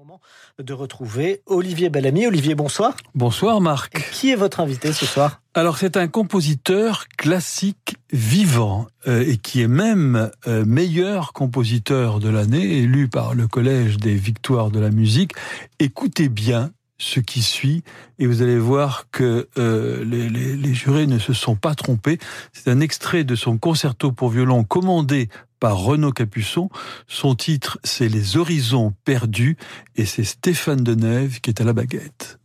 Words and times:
moment 0.00 0.20
de 0.58 0.72
retrouver 0.72 1.42
Olivier 1.44 1.90
Bellamy. 1.90 2.26
Olivier, 2.26 2.54
bonsoir. 2.54 2.96
Bonsoir 3.14 3.60
Marc. 3.60 4.10
Qui 4.12 4.30
est 4.30 4.34
votre 4.34 4.60
invité 4.60 4.94
ce 4.94 5.04
soir? 5.04 5.42
Alors 5.52 5.76
c'est 5.76 5.98
un 5.98 6.08
compositeur 6.08 7.06
classique 7.18 7.96
vivant 8.10 8.86
euh, 9.06 9.22
et 9.28 9.36
qui 9.36 9.60
est 9.60 9.68
même 9.68 10.30
euh, 10.46 10.64
meilleur 10.64 11.34
compositeur 11.34 12.18
de 12.18 12.30
l'année, 12.30 12.78
élu 12.78 13.08
par 13.08 13.34
le 13.34 13.46
Collège 13.46 13.98
des 13.98 14.14
Victoires 14.14 14.70
de 14.70 14.80
la 14.80 14.88
musique. 14.88 15.32
Écoutez 15.80 16.30
bien 16.30 16.70
ce 17.00 17.18
qui 17.18 17.42
suit 17.42 17.82
et 18.18 18.26
vous 18.26 18.42
allez 18.42 18.58
voir 18.58 19.06
que 19.10 19.48
euh, 19.58 20.04
les, 20.04 20.28
les, 20.28 20.54
les, 20.54 20.74
jurés 20.74 21.06
ne 21.06 21.18
se 21.18 21.32
sont 21.32 21.56
pas 21.56 21.74
trompés. 21.74 22.18
C'est 22.52 22.70
un 22.70 22.80
extrait 22.80 23.24
de 23.24 23.34
son 23.34 23.58
concerto 23.58 24.12
pour 24.12 24.28
violon 24.28 24.64
commandé 24.64 25.28
par 25.60 25.78
Renaud 25.78 26.12
Capuçon. 26.12 26.68
Son 27.08 27.34
titre, 27.34 27.78
c'est 27.84 28.08
Les 28.08 28.36
Horizons 28.36 28.94
perdus 29.04 29.56
et 29.96 30.04
c'est 30.04 30.24
Stéphane 30.24 30.82
Deneuve 30.82 31.40
qui 31.40 31.50
est 31.50 31.60
à 31.60 31.64
la 31.64 31.72
baguette. 31.72 32.39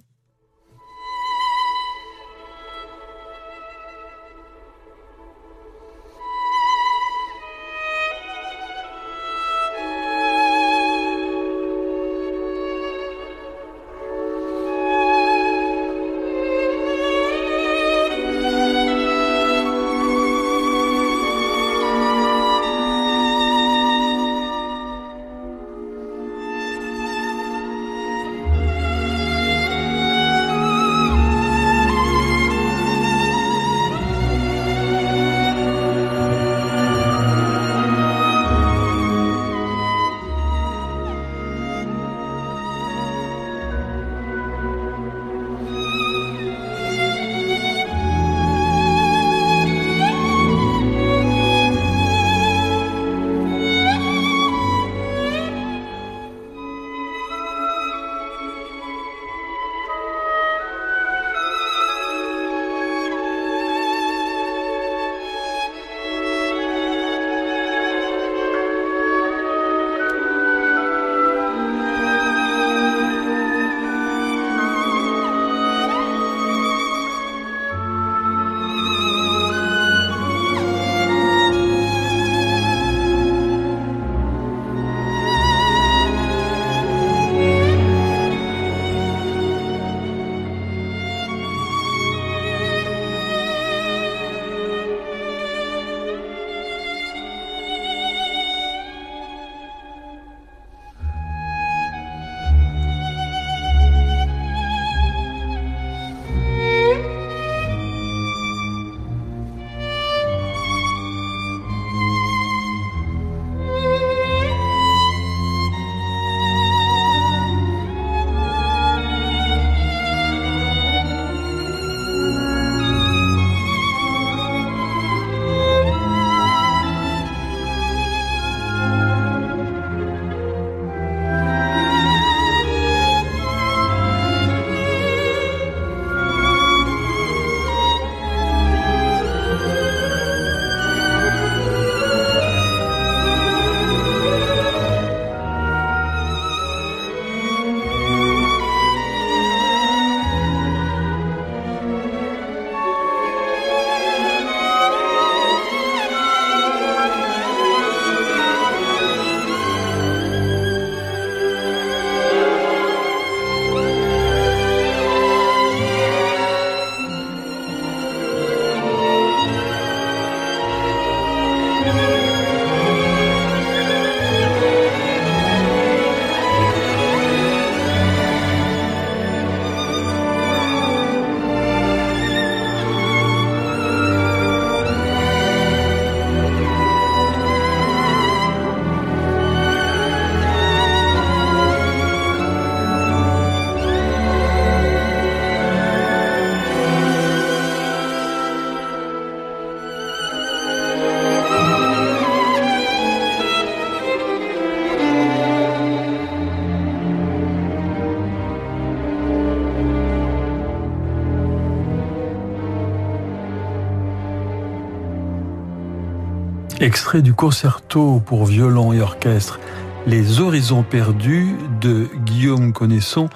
Extrait 216.96 217.22
du 217.22 217.34
concerto 217.34 218.22
pour 218.26 218.46
violon 218.46 218.94
et 218.94 219.02
orchestre 219.02 219.60
Les 220.08 220.40
Horizons 220.40 220.82
perdus 220.82 221.58
de 221.82 222.08
Guillaume 222.24 222.72
Connaisson, 222.72 223.28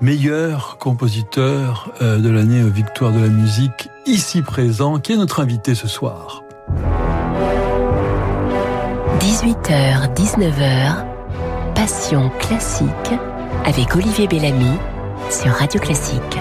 meilleur 0.00 0.78
compositeur 0.78 1.90
euh, 2.02 2.18
de 2.18 2.30
l'année 2.30 2.62
aux 2.62 2.70
Victoires 2.70 3.10
de 3.10 3.18
la 3.18 3.26
musique, 3.26 3.88
ici 4.06 4.42
présent, 4.42 5.00
qui 5.00 5.14
est 5.14 5.16
notre 5.16 5.40
invité 5.40 5.74
ce 5.74 5.88
soir. 5.88 6.44
18h, 9.18 10.14
19h, 10.14 11.04
Passion 11.74 12.30
classique 12.38 13.18
avec 13.64 13.96
Olivier 13.96 14.28
Bellamy 14.28 14.78
sur 15.30 15.50
Radio 15.50 15.80
Classique. 15.80 16.38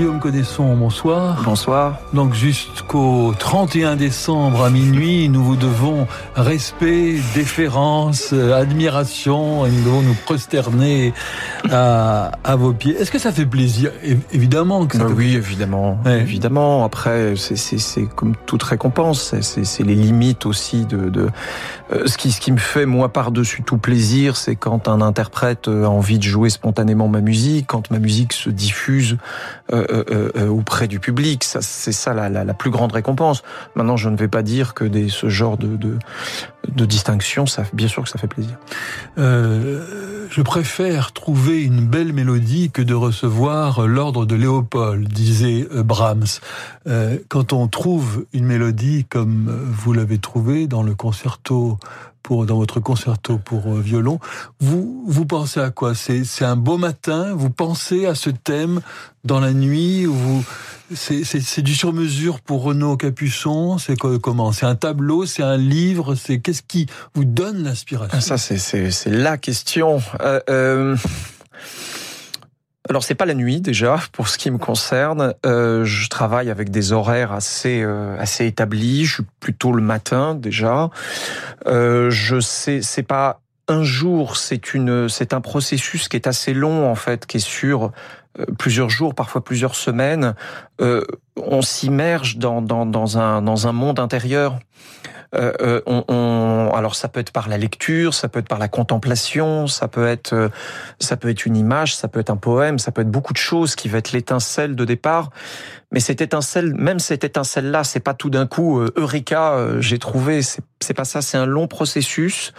Guillaume 0.00 0.18
Codesson, 0.18 0.76
bonsoir. 0.76 1.42
Bonsoir. 1.44 1.98
Donc 2.14 2.32
jusqu'au 2.32 3.34
31 3.38 3.96
décembre 3.96 4.64
à 4.64 4.70
minuit, 4.70 5.28
nous 5.28 5.44
vous 5.44 5.56
devons 5.56 6.06
respect, 6.34 7.16
déférence, 7.34 8.30
euh, 8.32 8.58
admiration, 8.58 9.66
et 9.66 9.70
nous 9.70 9.84
devons 9.84 10.00
nous 10.00 10.14
prosterner 10.24 11.12
à, 11.70 12.30
à 12.44 12.56
vos 12.56 12.72
pieds. 12.72 12.96
Est-ce 12.96 13.10
que 13.10 13.18
ça 13.18 13.30
fait 13.30 13.44
plaisir? 13.44 13.92
Évidemment 14.32 14.86
que 14.86 14.96
ça 14.96 15.04
bah 15.04 15.10
Oui, 15.14 15.34
évidemment. 15.34 15.98
Ouais. 16.06 16.20
Évidemment. 16.20 16.82
Après, 16.82 17.34
c'est 17.36 18.06
comme 18.16 18.34
toute 18.46 18.62
récompense. 18.62 19.34
C'est 19.42 19.84
les 19.84 19.94
limites 19.94 20.46
aussi 20.46 20.86
de... 20.86 21.10
de 21.10 21.28
euh, 21.92 22.06
ce, 22.06 22.16
qui, 22.16 22.30
ce 22.30 22.40
qui 22.40 22.52
me 22.52 22.58
fait, 22.58 22.86
moi, 22.86 23.12
par-dessus 23.12 23.64
tout 23.64 23.76
plaisir, 23.76 24.38
c'est 24.38 24.56
quand 24.56 24.88
un 24.88 25.02
interprète 25.02 25.68
a 25.68 25.90
envie 25.90 26.18
de 26.18 26.22
jouer 26.22 26.48
spontanément 26.48 27.08
ma 27.08 27.20
musique, 27.20 27.66
quand 27.66 27.90
ma 27.90 27.98
musique 27.98 28.32
se 28.32 28.48
diffuse 28.48 29.10
euh, 29.12 29.16
euh, 29.16 29.16
euh, 29.20 29.59
auprès 30.48 30.88
du 30.88 31.00
public. 31.00 31.44
Ça, 31.44 31.60
c'est 31.62 31.92
ça 31.92 32.14
la, 32.14 32.28
la, 32.28 32.44
la, 32.44 32.54
plus 32.54 32.70
grande 32.70 32.92
récompense. 32.92 33.42
Maintenant, 33.74 33.96
je 33.96 34.08
ne 34.08 34.16
vais 34.16 34.28
pas 34.28 34.42
dire 34.42 34.74
que 34.74 34.84
des, 34.84 35.08
ce 35.08 35.28
genre 35.28 35.56
de, 35.56 35.76
de, 35.76 35.98
de 36.68 36.84
distinction, 36.84 37.46
ça, 37.46 37.64
bien 37.72 37.88
sûr 37.88 38.02
que 38.02 38.08
ça 38.08 38.18
fait 38.18 38.26
plaisir. 38.26 38.56
Euh, 39.18 40.26
je 40.30 40.42
préfère 40.42 41.12
trouver 41.12 41.62
une 41.62 41.86
belle 41.86 42.12
mélodie 42.12 42.70
que 42.70 42.82
de 42.82 42.94
recevoir 42.94 43.86
l'ordre 43.86 44.26
de 44.26 44.34
Léopold, 44.34 45.08
disait 45.08 45.66
Brahms. 45.72 46.40
Euh, 46.86 47.18
quand 47.28 47.52
on 47.52 47.68
trouve 47.68 48.26
une 48.32 48.44
mélodie 48.44 49.04
comme 49.04 49.50
vous 49.70 49.92
l'avez 49.92 50.18
trouvé 50.18 50.66
dans 50.66 50.82
le 50.82 50.94
concerto 50.94 51.78
pour 52.22 52.46
dans 52.46 52.56
votre 52.56 52.80
concerto 52.80 53.38
pour 53.38 53.74
violon, 53.74 54.20
vous 54.60 55.04
vous 55.06 55.26
pensez 55.26 55.60
à 55.60 55.70
quoi? 55.70 55.94
C'est 55.94 56.44
un 56.44 56.56
beau 56.56 56.78
matin? 56.78 57.34
Vous 57.34 57.50
pensez 57.50 58.06
à 58.06 58.14
ce 58.14 58.30
thème 58.30 58.80
dans 59.24 59.40
la 59.40 59.52
nuit? 59.52 60.04
Vous 60.04 60.44
c'est 60.94 61.62
du 61.62 61.74
sur 61.74 61.92
mesure 61.92 62.40
pour 62.40 62.62
Renaud 62.62 62.96
Capuçon? 62.96 63.78
C'est 63.78 63.96
comment? 63.96 64.52
C'est 64.52 64.66
un 64.66 64.74
tableau? 64.74 65.24
C'est 65.24 65.42
un 65.42 65.56
livre? 65.56 66.14
C'est 66.14 66.40
qu'est-ce 66.40 66.62
qui 66.62 66.86
vous 67.14 67.24
donne 67.24 67.62
l'inspiration? 67.62 68.20
Ça 68.20 68.38
c'est 68.38 68.58
c'est 68.58 68.90
c'est 68.90 69.10
la 69.10 69.38
question. 69.38 70.02
Euh, 70.20 70.40
euh... 70.50 70.96
Alors 72.90 73.04
c'est 73.04 73.14
pas 73.14 73.24
la 73.24 73.34
nuit 73.34 73.60
déjà 73.60 74.00
pour 74.10 74.26
ce 74.26 74.36
qui 74.36 74.50
me 74.50 74.58
concerne. 74.58 75.34
Euh, 75.46 75.84
je 75.84 76.08
travaille 76.08 76.50
avec 76.50 76.70
des 76.70 76.92
horaires 76.92 77.30
assez 77.30 77.82
euh, 77.82 78.18
assez 78.18 78.46
établis. 78.46 79.04
Je 79.04 79.14
suis 79.14 79.22
plutôt 79.38 79.70
le 79.70 79.80
matin 79.80 80.34
déjà. 80.34 80.90
Euh, 81.66 82.10
je 82.10 82.40
sais 82.40 82.82
c'est 82.82 83.04
pas 83.04 83.42
un 83.68 83.84
jour. 83.84 84.36
C'est 84.36 84.74
une 84.74 85.08
c'est 85.08 85.34
un 85.34 85.40
processus 85.40 86.08
qui 86.08 86.16
est 86.16 86.26
assez 86.26 86.52
long 86.52 86.90
en 86.90 86.96
fait, 86.96 87.26
qui 87.26 87.36
est 87.36 87.40
sur 87.40 87.92
plusieurs 88.58 88.90
jours, 88.90 89.14
parfois 89.14 89.44
plusieurs 89.44 89.76
semaines. 89.76 90.34
On 90.80 91.62
s'immerge 91.62 92.38
dans 92.38 92.60
dans 92.60 93.18
un 93.18 93.40
dans 93.40 93.68
un 93.68 93.72
monde 93.72 94.00
intérieur. 94.00 94.58
Euh, 95.34 95.52
euh, 95.60 95.80
on, 95.86 96.04
on, 96.08 96.72
alors 96.74 96.96
ça 96.96 97.08
peut 97.08 97.20
être 97.20 97.30
par 97.30 97.48
la 97.48 97.56
lecture, 97.56 98.14
ça 98.14 98.28
peut 98.28 98.40
être 98.40 98.48
par 98.48 98.58
la 98.58 98.66
contemplation, 98.66 99.68
ça 99.68 99.86
peut 99.86 100.08
être 100.08 100.32
euh, 100.32 100.48
ça 100.98 101.16
peut 101.16 101.28
être 101.28 101.46
une 101.46 101.56
image, 101.56 101.94
ça 101.94 102.08
peut 102.08 102.18
être 102.18 102.30
un 102.30 102.36
poème, 102.36 102.80
ça 102.80 102.90
peut 102.90 103.02
être 103.02 103.10
beaucoup 103.10 103.32
de 103.32 103.38
choses 103.38 103.76
qui 103.76 103.88
va 103.88 103.98
être 103.98 104.10
l'étincelle 104.12 104.74
de 104.74 104.84
départ. 104.84 105.30
Mais 105.92 106.00
cette 106.00 106.20
étincelle, 106.20 106.74
même 106.74 106.98
cette 106.98 107.24
étincelle-là, 107.24 107.84
c'est 107.84 108.00
pas 108.00 108.14
tout 108.14 108.30
d'un 108.30 108.46
coup 108.46 108.80
euh, 108.80 108.92
Eureka, 108.96 109.52
euh, 109.52 109.80
j'ai 109.80 109.98
trouvé. 109.98 110.40
C'est 110.42 110.94
pas 110.94 111.04
ça. 111.04 111.20
C'est 111.20 111.36
un 111.36 111.46
long 111.46 111.68
processus. 111.68 112.52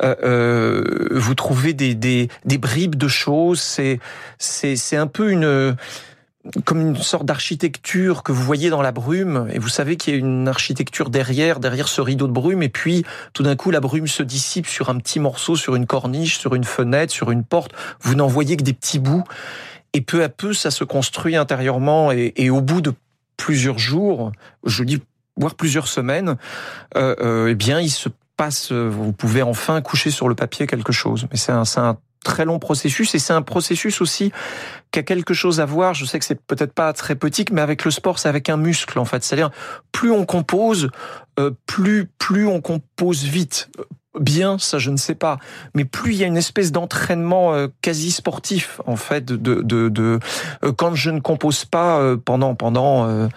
Vous 0.00 1.34
trouvez 1.34 1.72
des, 1.72 1.94
des, 1.96 2.28
des 2.44 2.58
bribes 2.58 2.94
de 2.94 3.08
choses. 3.08 3.60
C'est 3.60 3.98
c'est 4.38 4.96
un 4.96 5.08
peu 5.08 5.30
une 5.30 5.76
comme 6.64 6.80
une 6.80 6.96
sorte 6.96 7.24
d'architecture 7.24 8.22
que 8.22 8.32
vous 8.32 8.42
voyez 8.42 8.70
dans 8.70 8.82
la 8.82 8.92
brume, 8.92 9.48
et 9.52 9.58
vous 9.58 9.68
savez 9.68 9.96
qu'il 9.96 10.14
y 10.14 10.16
a 10.16 10.20
une 10.20 10.48
architecture 10.48 11.10
derrière, 11.10 11.60
derrière 11.60 11.88
ce 11.88 12.00
rideau 12.00 12.26
de 12.26 12.32
brume, 12.32 12.62
et 12.62 12.68
puis 12.68 13.04
tout 13.32 13.42
d'un 13.42 13.56
coup 13.56 13.70
la 13.70 13.80
brume 13.80 14.06
se 14.06 14.22
dissipe 14.22 14.66
sur 14.66 14.88
un 14.88 14.96
petit 14.98 15.20
morceau, 15.20 15.56
sur 15.56 15.74
une 15.74 15.86
corniche, 15.86 16.38
sur 16.38 16.54
une 16.54 16.64
fenêtre, 16.64 17.12
sur 17.12 17.30
une 17.30 17.44
porte, 17.44 17.72
vous 18.00 18.14
n'en 18.14 18.26
voyez 18.26 18.56
que 18.56 18.62
des 18.62 18.72
petits 18.72 18.98
bouts, 18.98 19.24
et 19.92 20.00
peu 20.00 20.22
à 20.22 20.28
peu 20.28 20.52
ça 20.52 20.70
se 20.70 20.84
construit 20.84 21.36
intérieurement, 21.36 22.12
et, 22.12 22.50
au 22.50 22.60
bout 22.60 22.80
de 22.80 22.92
plusieurs 23.36 23.78
jours, 23.78 24.32
je 24.64 24.84
dis 24.84 25.02
voire 25.36 25.54
plusieurs 25.54 25.86
semaines, 25.86 26.36
euh, 26.96 27.14
euh, 27.20 27.48
eh 27.50 27.54
bien 27.54 27.80
il 27.80 27.90
se 27.90 28.08
passe, 28.36 28.72
vous 28.72 29.12
pouvez 29.12 29.42
enfin 29.42 29.80
coucher 29.82 30.10
sur 30.10 30.28
le 30.28 30.34
papier 30.34 30.66
quelque 30.66 30.92
chose, 30.92 31.26
mais 31.30 31.36
c'est 31.36 31.52
un 31.52 31.64
très 32.28 32.44
long 32.44 32.58
processus 32.58 33.14
et 33.14 33.18
c'est 33.18 33.32
un 33.32 33.40
processus 33.40 34.02
aussi 34.02 34.32
qui 34.90 34.98
a 34.98 35.02
quelque 35.02 35.32
chose 35.32 35.60
à 35.60 35.64
voir. 35.64 35.94
Je 35.94 36.04
sais 36.04 36.18
que 36.18 36.26
c'est 36.26 36.40
peut-être 36.40 36.74
pas 36.74 36.92
très 36.92 37.14
poétique, 37.14 37.50
mais 37.50 37.62
avec 37.62 37.86
le 37.86 37.90
sport, 37.90 38.18
c'est 38.18 38.28
avec 38.28 38.50
un 38.50 38.58
muscle 38.58 38.98
en 38.98 39.06
fait. 39.06 39.24
C'est-à-dire 39.24 39.50
plus 39.92 40.10
on 40.10 40.26
compose, 40.26 40.90
euh, 41.40 41.52
plus 41.66 42.06
plus 42.18 42.46
on 42.46 42.60
compose 42.60 43.24
vite. 43.24 43.70
Bien, 44.18 44.58
ça 44.58 44.78
je 44.78 44.90
ne 44.90 44.96
sais 44.96 45.14
pas, 45.14 45.38
mais 45.74 45.84
plus 45.84 46.12
il 46.12 46.18
y 46.18 46.24
a 46.24 46.26
une 46.26 46.36
espèce 46.36 46.72
d'entraînement 46.72 47.54
euh, 47.54 47.68
quasi 47.82 48.10
sportif 48.10 48.80
en 48.84 48.96
fait 48.96 49.24
de 49.24 49.36
de, 49.36 49.88
de 49.88 50.18
euh, 50.64 50.72
quand 50.72 50.94
je 50.94 51.10
ne 51.10 51.20
compose 51.20 51.64
pas 51.64 52.16
pendant 52.24 52.54
pendant 52.56 53.28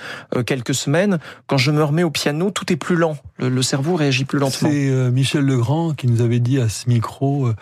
quelques 0.46 0.74
semaines, 0.74 1.20
quand 1.48 1.58
je 1.58 1.72
me 1.72 1.84
remets 1.84 2.04
au 2.04 2.10
piano, 2.10 2.50
tout 2.50 2.74
est 2.74 2.78
plus 2.78 2.96
lent. 2.96 3.16
Le, 3.38 3.50
le 3.50 3.62
cerveau 3.62 3.96
réagit 3.96 4.26
plus 4.26 4.40
lentement. 4.40 4.70
C'est 4.72 5.12
Michel 5.12 5.46
Legrand 5.46 5.94
qui 5.94 6.08
nous 6.08 6.22
avait 6.22 6.40
dit 6.40 6.60
à 6.60 6.68
ce 6.68 6.90
micro 6.90 7.54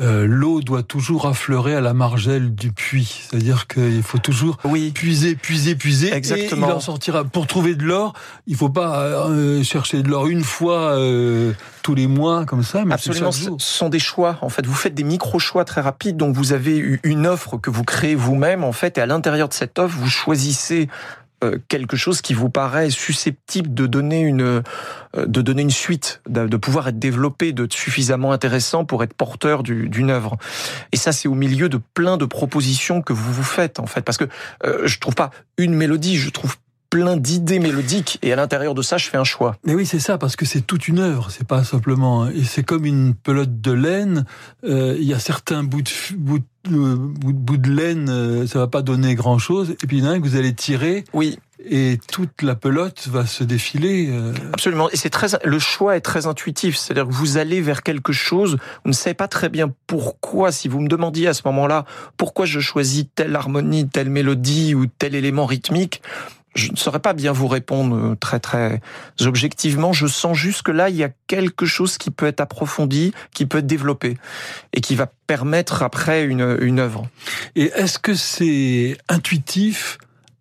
euh, 0.00 0.26
l'eau 0.26 0.62
doit 0.62 0.82
toujours 0.82 1.26
affleurer 1.26 1.74
à 1.74 1.80
la 1.80 1.92
margelle 1.92 2.54
du 2.54 2.72
puits. 2.72 3.26
C'est-à-dire 3.28 3.66
qu'il 3.66 4.02
faut 4.02 4.18
toujours 4.18 4.56
oui. 4.64 4.90
puiser, 4.90 5.36
puiser, 5.36 5.74
puiser. 5.74 6.12
Exactement. 6.12 6.66
Et 6.66 6.70
il 6.70 6.72
en 6.74 6.80
sortira. 6.80 7.24
Pour 7.24 7.46
trouver 7.46 7.74
de 7.74 7.84
l'or, 7.84 8.14
il 8.46 8.56
faut 8.56 8.70
pas 8.70 9.00
euh, 9.00 9.62
chercher 9.62 10.02
de 10.02 10.08
l'or 10.08 10.28
une 10.28 10.44
fois 10.44 10.96
euh, 10.96 11.52
tous 11.82 11.94
les 11.94 12.06
mois 12.06 12.46
comme 12.46 12.62
ça. 12.62 12.84
Mais 12.86 12.94
Absolument. 12.94 13.32
Ce 13.32 13.50
sont 13.58 13.90
des 13.90 13.98
choix. 13.98 14.38
En 14.40 14.48
fait, 14.48 14.66
vous 14.66 14.74
faites 14.74 14.94
des 14.94 15.04
micro-choix 15.04 15.64
très 15.64 15.82
rapides. 15.82 16.16
Donc, 16.16 16.34
vous 16.34 16.52
avez 16.52 16.98
une 17.02 17.26
offre 17.26 17.58
que 17.58 17.70
vous 17.70 17.84
créez 17.84 18.14
vous-même, 18.14 18.64
en 18.64 18.72
fait, 18.72 18.96
et 18.96 19.02
à 19.02 19.06
l'intérieur 19.06 19.48
de 19.48 19.54
cette 19.54 19.78
offre, 19.78 19.96
vous 19.98 20.10
choisissez 20.10 20.88
quelque 21.68 21.96
chose 21.96 22.20
qui 22.20 22.34
vous 22.34 22.50
paraît 22.50 22.90
susceptible 22.90 23.72
de 23.74 23.86
donner 23.86 24.20
une 24.20 24.62
de 25.14 25.42
donner 25.42 25.62
une 25.62 25.70
suite, 25.70 26.22
de 26.26 26.56
pouvoir 26.56 26.88
être 26.88 26.98
développé, 26.98 27.52
de 27.52 27.66
suffisamment 27.70 28.32
intéressant 28.32 28.86
pour 28.86 29.04
être 29.04 29.12
porteur 29.12 29.62
d'une 29.62 30.10
œuvre. 30.10 30.38
Et 30.92 30.96
ça, 30.96 31.12
c'est 31.12 31.28
au 31.28 31.34
milieu 31.34 31.68
de 31.68 31.78
plein 31.94 32.16
de 32.16 32.24
propositions 32.24 33.02
que 33.02 33.12
vous 33.12 33.32
vous 33.32 33.42
faites 33.42 33.78
en 33.78 33.86
fait, 33.86 34.02
parce 34.02 34.18
que 34.18 34.24
euh, 34.64 34.86
je 34.86 34.98
trouve 34.98 35.14
pas 35.14 35.30
une 35.58 35.74
mélodie, 35.74 36.16
je 36.16 36.30
trouve 36.30 36.56
plein 36.92 37.16
d'idées 37.16 37.58
mélodiques 37.58 38.18
et 38.20 38.34
à 38.34 38.36
l'intérieur 38.36 38.74
de 38.74 38.82
ça, 38.82 38.98
je 38.98 39.08
fais 39.08 39.16
un 39.16 39.24
choix. 39.24 39.56
Mais 39.64 39.74
oui, 39.74 39.86
c'est 39.86 39.98
ça, 39.98 40.18
parce 40.18 40.36
que 40.36 40.44
c'est 40.44 40.60
toute 40.60 40.88
une 40.88 40.98
œuvre, 40.98 41.30
c'est 41.30 41.46
pas 41.46 41.64
simplement. 41.64 42.28
Et 42.28 42.44
c'est 42.44 42.64
comme 42.64 42.84
une 42.84 43.14
pelote 43.14 43.62
de 43.62 43.72
laine. 43.72 44.26
Euh, 44.64 44.94
il 44.98 45.04
y 45.04 45.14
a 45.14 45.18
certains 45.18 45.64
bouts 45.64 45.80
bouts 46.18 46.40
de, 46.40 46.44
de, 46.64 46.94
bouts 46.94 47.56
de 47.56 47.70
laine, 47.70 48.08
euh, 48.08 48.46
ça 48.46 48.58
va 48.58 48.66
pas 48.66 48.82
donner 48.82 49.14
grand 49.14 49.38
chose. 49.38 49.74
Et 49.82 49.86
puis 49.86 49.98
il 49.98 50.04
y 50.04 50.06
en 50.06 50.10
a 50.10 50.14
un 50.14 50.20
que 50.20 50.26
vous 50.26 50.36
allez 50.36 50.54
tirer. 50.54 51.04
Oui 51.12 51.38
et 51.64 51.98
toute 52.10 52.42
la 52.42 52.54
pelote 52.54 53.08
va 53.08 53.26
se 53.26 53.44
défiler. 53.44 54.08
Euh... 54.10 54.32
Absolument. 54.52 54.90
Et 54.90 54.96
c'est 54.96 55.10
très, 55.10 55.28
le 55.44 55.58
choix 55.58 55.96
est 55.96 56.00
très 56.00 56.26
intuitif. 56.26 56.76
C'est-à-dire 56.76 57.06
que 57.06 57.12
vous 57.12 57.36
allez 57.36 57.60
vers 57.60 57.82
quelque 57.82 58.12
chose, 58.12 58.58
vous 58.84 58.90
ne 58.90 58.94
savez 58.94 59.14
pas 59.14 59.28
très 59.28 59.48
bien 59.48 59.72
pourquoi. 59.86 60.52
Si 60.52 60.68
vous 60.68 60.80
me 60.80 60.88
demandiez 60.88 61.28
à 61.28 61.34
ce 61.34 61.42
moment-là 61.46 61.84
pourquoi 62.16 62.46
je 62.46 62.60
choisis 62.60 63.06
telle 63.14 63.36
harmonie, 63.36 63.88
telle 63.88 64.10
mélodie 64.10 64.74
ou 64.74 64.86
tel 64.86 65.14
élément 65.14 65.46
rythmique, 65.46 66.02
je 66.54 66.70
ne 66.70 66.76
saurais 66.76 67.00
pas 67.00 67.12
bien 67.12 67.32
vous 67.32 67.48
répondre 67.48 68.14
très 68.20 68.40
très 68.40 68.80
objectivement. 69.20 69.92
Je 69.92 70.06
sens 70.06 70.36
juste 70.36 70.62
que 70.62 70.72
là, 70.72 70.88
il 70.88 70.96
y 70.96 71.04
a 71.04 71.10
quelque 71.26 71.66
chose 71.66 71.98
qui 71.98 72.10
peut 72.10 72.26
être 72.26 72.40
approfondi, 72.40 73.12
qui 73.34 73.46
peut 73.46 73.58
être 73.58 73.66
développé 73.66 74.18
et 74.72 74.80
qui 74.80 74.94
va 74.94 75.06
permettre 75.26 75.82
après 75.82 76.24
une, 76.24 76.58
une 76.60 76.78
œuvre. 76.78 77.08
Et 77.56 77.72
est-ce 77.74 77.98
que 77.98 78.14
c'est 78.14 78.96
intuitif 79.08 79.98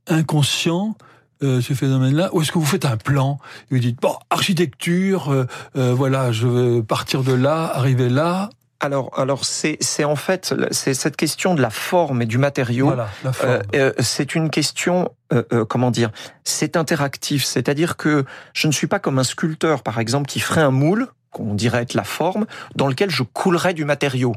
inconscient 0.07 0.95
euh, 1.43 1.61
ce 1.61 1.73
phénomène-là 1.73 2.29
Ou 2.33 2.41
est-ce 2.41 2.51
que 2.51 2.59
vous 2.59 2.65
faites 2.65 2.85
un 2.85 2.97
plan 2.97 3.39
et 3.69 3.75
vous 3.75 3.79
dites, 3.79 3.99
bon, 3.99 4.15
architecture, 4.29 5.31
euh, 5.31 5.47
euh, 5.75 5.93
voilà, 5.93 6.31
je 6.31 6.45
veux 6.45 6.83
partir 6.83 7.23
de 7.23 7.33
là, 7.33 7.71
arriver 7.73 8.09
là 8.09 8.49
alors, 8.81 9.11
alors 9.17 9.45
c'est 9.45 9.77
c'est 9.79 10.03
en 10.03 10.15
fait 10.15 10.55
c'est 10.71 10.95
cette 10.95 11.15
question 11.15 11.53
de 11.53 11.61
la 11.61 11.69
forme 11.69 12.23
et 12.23 12.25
du 12.25 12.39
matériau. 12.39 12.87
Voilà, 12.87 13.09
la 13.23 13.31
forme. 13.31 13.61
Euh, 13.75 13.93
c'est 13.99 14.33
une 14.33 14.49
question 14.49 15.13
euh, 15.31 15.65
comment 15.65 15.91
dire 15.91 16.09
C'est 16.43 16.75
interactif, 16.75 17.45
c'est-à-dire 17.45 17.95
que 17.95 18.25
je 18.53 18.67
ne 18.67 18.71
suis 18.71 18.87
pas 18.87 18.99
comme 18.99 19.19
un 19.19 19.23
sculpteur 19.23 19.83
par 19.83 19.99
exemple 19.99 20.27
qui 20.27 20.39
ferait 20.39 20.61
un 20.61 20.71
moule 20.71 21.07
qu'on 21.31 21.53
dirait 21.53 21.81
être 21.81 21.93
la 21.93 22.03
forme, 22.03 22.45
dans 22.75 22.87
lequel 22.87 23.09
je 23.09 23.23
coulerais 23.23 23.73
du 23.73 23.85
matériau, 23.85 24.35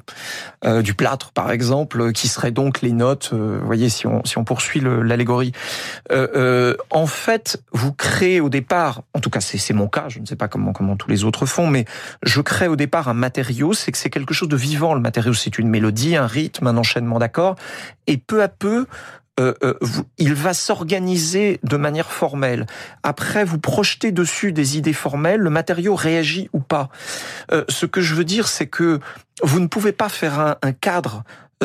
euh, 0.65 0.83
du 0.83 0.95
plâtre 0.95 1.33
par 1.33 1.51
exemple, 1.51 2.13
qui 2.13 2.29
serait 2.29 2.53
donc 2.53 2.83
les 2.83 2.93
notes. 2.93 3.31
Euh, 3.33 3.59
vous 3.61 3.67
voyez, 3.67 3.89
si 3.89 4.07
on 4.07 4.25
si 4.25 4.39
on 4.39 4.45
poursuit 4.45 4.81
l'allégorie, 4.81 5.53
euh, 6.13 6.29
euh, 6.37 6.77
en 6.91 7.07
fait, 7.07 7.63
vous 7.73 7.93
créez 7.93 8.41
au 8.41 8.49
départ, 8.49 9.03
en 9.13 9.21
tout 9.21 9.31
cas 9.31 9.41
c'est 9.41 9.75
mon 9.75 9.89
cas, 9.89 10.07
je 10.09 10.21
ne 10.21 10.27
sais 10.27 10.37
pas 10.37 10.49
comment 10.49 10.73
comment 10.73 10.97
tous 10.97 11.11
les 11.11 11.25
autres 11.25 11.47
font, 11.47 11.67
mais 11.67 11.85
je 12.23 12.41
crée 12.41 12.69
au 12.69 12.77
départ 12.77 13.09
un 13.09 13.15
matériau, 13.15 13.73
c'est 13.73 13.93
que 13.93 13.99
c'est 13.99 14.11
quelque 14.11 14.35
chose 14.35 14.49
de 14.49 14.57
vivant. 14.57 14.95
Le 14.95 15.01
matériau, 15.01 15.35
c'est 15.35 15.59
une 15.59 15.69
mélodie, 15.69 16.17
un 16.17 16.27
rythme, 16.27 16.67
un 16.67 16.77
enchaînement 16.77 17.19
d'accords, 17.19 17.57
et 18.07 18.17
peu 18.17 18.43
à 18.43 18.49
peu, 18.49 18.87
euh, 19.41 19.53
euh, 19.65 19.75
il 20.17 20.33
va 20.33 20.55
s'organiser 20.55 21.59
de 21.65 21.77
manière 21.77 22.13
formelle. 22.13 22.67
Après, 23.03 23.43
vous 23.43 23.59
projetez 23.59 24.13
dessus 24.13 24.53
des 24.53 24.79
idées 24.79 24.93
formelles, 24.93 25.41
le 25.41 25.51
matériau 25.51 25.97
réagit 25.97 26.49
ou 26.53 26.61
pas. 26.61 26.89
Euh, 27.51 27.65
ce 27.69 27.85
que 27.85 28.01
je 28.01 28.15
veux 28.15 28.25
dire, 28.25 28.47
c'est 28.47 28.69
que 28.69 29.01
vous 29.43 29.59
ne 29.59 29.67
pouvez 29.67 29.91
pas 29.91 30.09
faire 30.09 30.39
un, 30.39 30.73
cadre 30.73 31.25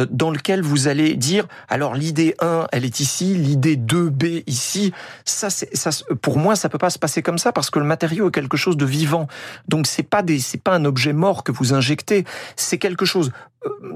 dans 0.09 0.31
lequel 0.31 0.61
vous 0.61 0.87
allez 0.87 1.15
dire 1.15 1.47
alors 1.67 1.93
l'idée 1.93 2.35
1 2.39 2.67
elle 2.71 2.85
est 2.85 2.99
ici, 2.99 3.35
l'idée 3.35 3.75
2B 3.75 4.43
ici. 4.47 4.93
Ça 5.25 5.49
ça 5.49 5.89
pour 6.21 6.37
moi 6.37 6.55
ça 6.55 6.69
peut 6.69 6.77
pas 6.77 6.89
se 6.89 6.99
passer 6.99 7.21
comme 7.21 7.37
ça 7.37 7.51
parce 7.51 7.69
que 7.69 7.79
le 7.79 7.85
matériau 7.85 8.29
est 8.29 8.31
quelque 8.31 8.55
chose 8.55 8.77
de 8.77 8.85
vivant. 8.85 9.27
Donc 9.67 9.87
c'est 9.87 10.03
pas 10.03 10.21
des 10.21 10.39
c'est 10.39 10.61
pas 10.61 10.73
un 10.73 10.85
objet 10.85 11.11
mort 11.11 11.43
que 11.43 11.51
vous 11.51 11.73
injectez, 11.73 12.23
c'est 12.55 12.77
quelque 12.77 13.05
chose 13.05 13.31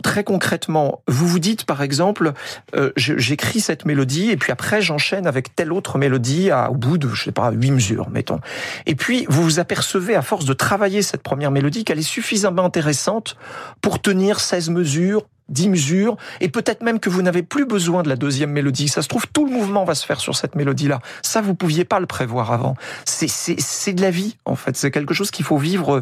très 0.02 0.24
concrètement, 0.24 1.02
vous 1.08 1.28
vous 1.28 1.40
dites 1.40 1.66
par 1.66 1.82
exemple, 1.82 2.34
euh, 2.76 2.92
j'écris 2.96 3.60
cette 3.60 3.86
mélodie 3.86 4.30
et 4.30 4.38
puis 4.38 4.52
après 4.52 4.82
j'enchaîne 4.82 5.28
avec 5.28 5.56
telle 5.56 5.72
autre 5.72 5.98
mélodie 5.98 6.52
à, 6.52 6.70
au 6.70 6.76
bout 6.76 6.98
de 6.98 7.08
je 7.08 7.24
sais 7.24 7.32
pas 7.32 7.52
huit 7.52 7.72
mesures 7.72 8.10
mettons. 8.10 8.40
Et 8.86 8.96
puis 8.96 9.26
vous 9.30 9.44
vous 9.44 9.60
apercevez 9.60 10.16
à 10.16 10.22
force 10.22 10.46
de 10.46 10.54
travailler 10.54 11.02
cette 11.02 11.24
première 11.24 11.52
mélodie 11.52 11.86
qu'elle 11.86 12.00
est 12.00 12.02
suffisamment 12.02 12.66
intéressante 12.66 13.38
pour 13.82 14.02
tenir 14.02 14.40
16 14.40 14.70
mesures 14.70 15.26
10 15.50 15.70
mesures, 15.70 16.18
et 16.40 16.50
peut-être 16.50 16.84
même 16.84 17.00
que 17.00 17.10
vous 17.10 17.22
n'avez 17.22 17.44
plus 17.44 17.66
besoin 17.66 18.02
de 18.04 18.10
la 18.10 18.16
deuxième 18.16 18.52
mélodie. 18.52 18.88
Ça 18.88 19.02
se 19.02 19.08
trouve, 19.08 19.28
tout 19.28 19.46
le 19.46 19.52
mouvement 19.52 19.84
va 19.84 19.94
se 19.94 20.06
faire 20.06 20.20
sur 20.20 20.36
cette 20.36 20.56
mélodie-là. 20.56 21.00
Ça, 21.22 21.42
vous 21.42 21.54
pouviez 21.54 21.86
pas 21.86 22.00
le 22.00 22.06
prévoir 22.06 22.52
avant. 22.52 22.76
C'est, 23.06 23.94
de 23.94 24.02
la 24.02 24.10
vie, 24.10 24.38
en 24.46 24.56
fait. 24.56 24.76
C'est 24.78 24.92
quelque 24.92 25.14
chose 25.14 25.32
qu'il 25.32 25.46
faut 25.46 25.58
vivre 25.58 26.02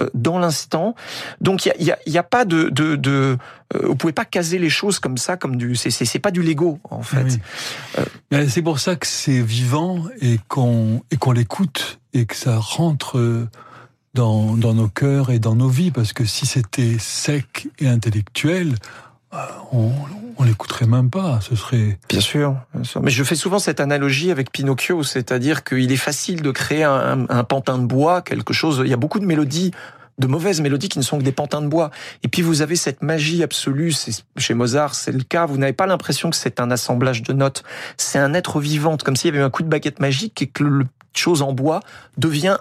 euh, 0.00 0.10
dans 0.14 0.38
l'instant. 0.38 0.94
Donc, 1.40 1.64
il 1.66 1.72
y 1.84 1.90
a, 1.90 1.98
y 2.06 2.18
a, 2.18 2.22
pas 2.22 2.44
de... 2.44 2.68
de, 2.68 2.96
de 3.02 3.36
euh, 3.74 3.86
vous 3.86 3.96
pouvez 3.96 4.12
pas 4.12 4.24
caser 4.24 4.58
les 4.58 4.70
choses 4.70 4.98
comme 4.98 5.18
ça, 5.18 5.36
comme 5.36 5.56
du... 5.56 5.76
C'est, 5.76 6.18
pas 6.18 6.30
du 6.30 6.42
Lego, 6.42 6.78
en 6.90 7.02
fait. 7.02 7.38
Euh, 8.32 8.46
c'est 8.48 8.62
pour 8.62 8.78
ça 8.78 8.96
que 8.96 9.06
c'est 9.06 9.42
vivant 9.42 10.04
et 10.20 10.38
qu'on, 10.48 11.02
et 11.10 11.16
qu'on 11.16 11.32
l'écoute 11.32 12.00
et 12.14 12.24
que 12.24 12.36
ça 12.36 12.56
rentre 12.56 13.48
dans, 14.14 14.56
dans 14.56 14.74
nos 14.74 14.88
cœurs 14.88 15.30
et 15.30 15.38
dans 15.38 15.54
nos 15.54 15.68
vies, 15.68 15.90
parce 15.90 16.12
que 16.12 16.24
si 16.24 16.46
c'était 16.46 16.96
sec 16.98 17.68
et 17.78 17.88
intellectuel, 17.88 18.74
euh, 19.32 19.38
on, 19.72 19.92
on 20.36 20.44
l'écouterait 20.44 20.86
même 20.86 21.10
pas. 21.10 21.40
Ce 21.40 21.56
serait 21.56 21.98
bien 22.08 22.20
sûr, 22.20 22.56
bien 22.74 22.84
sûr, 22.84 23.02
Mais 23.02 23.10
je 23.10 23.24
fais 23.24 23.34
souvent 23.34 23.58
cette 23.58 23.80
analogie 23.80 24.30
avec 24.30 24.52
Pinocchio, 24.52 25.02
c'est-à-dire 25.02 25.64
qu'il 25.64 25.90
est 25.90 25.96
facile 25.96 26.42
de 26.42 26.50
créer 26.50 26.84
un, 26.84 27.26
un, 27.28 27.44
pantin 27.44 27.78
de 27.78 27.86
bois, 27.86 28.22
quelque 28.22 28.52
chose. 28.52 28.82
Il 28.84 28.90
y 28.90 28.94
a 28.94 28.98
beaucoup 28.98 29.20
de 29.20 29.26
mélodies 29.26 29.72
de 30.18 30.26
mauvaises 30.26 30.60
mélodies 30.60 30.88
qui 30.88 30.98
ne 30.98 31.04
sont 31.04 31.18
que 31.18 31.24
des 31.24 31.32
pantins 31.32 31.62
de 31.62 31.68
bois. 31.68 31.90
Et 32.22 32.28
puis 32.28 32.42
vous 32.42 32.62
avez 32.62 32.76
cette 32.76 33.02
magie 33.02 33.42
absolue, 33.42 33.92
chez 34.36 34.54
Mozart 34.54 34.94
c'est 34.94 35.12
le 35.12 35.22
cas, 35.22 35.46
vous 35.46 35.58
n'avez 35.58 35.72
pas 35.72 35.86
l'impression 35.86 36.30
que 36.30 36.36
c'est 36.36 36.60
un 36.60 36.70
assemblage 36.70 37.22
de 37.22 37.32
notes, 37.32 37.62
c'est 37.96 38.18
un 38.18 38.34
être 38.34 38.60
vivant, 38.60 38.96
comme 38.96 39.16
s'il 39.16 39.28
y 39.28 39.32
avait 39.32 39.42
eu 39.42 39.46
un 39.46 39.50
coup 39.50 39.62
de 39.62 39.68
baguette 39.68 40.00
magique 40.00 40.42
et 40.42 40.46
que 40.46 40.64
le 40.64 40.86
chose 41.14 41.42
en 41.42 41.52
bois 41.52 41.80
devient 42.16 42.58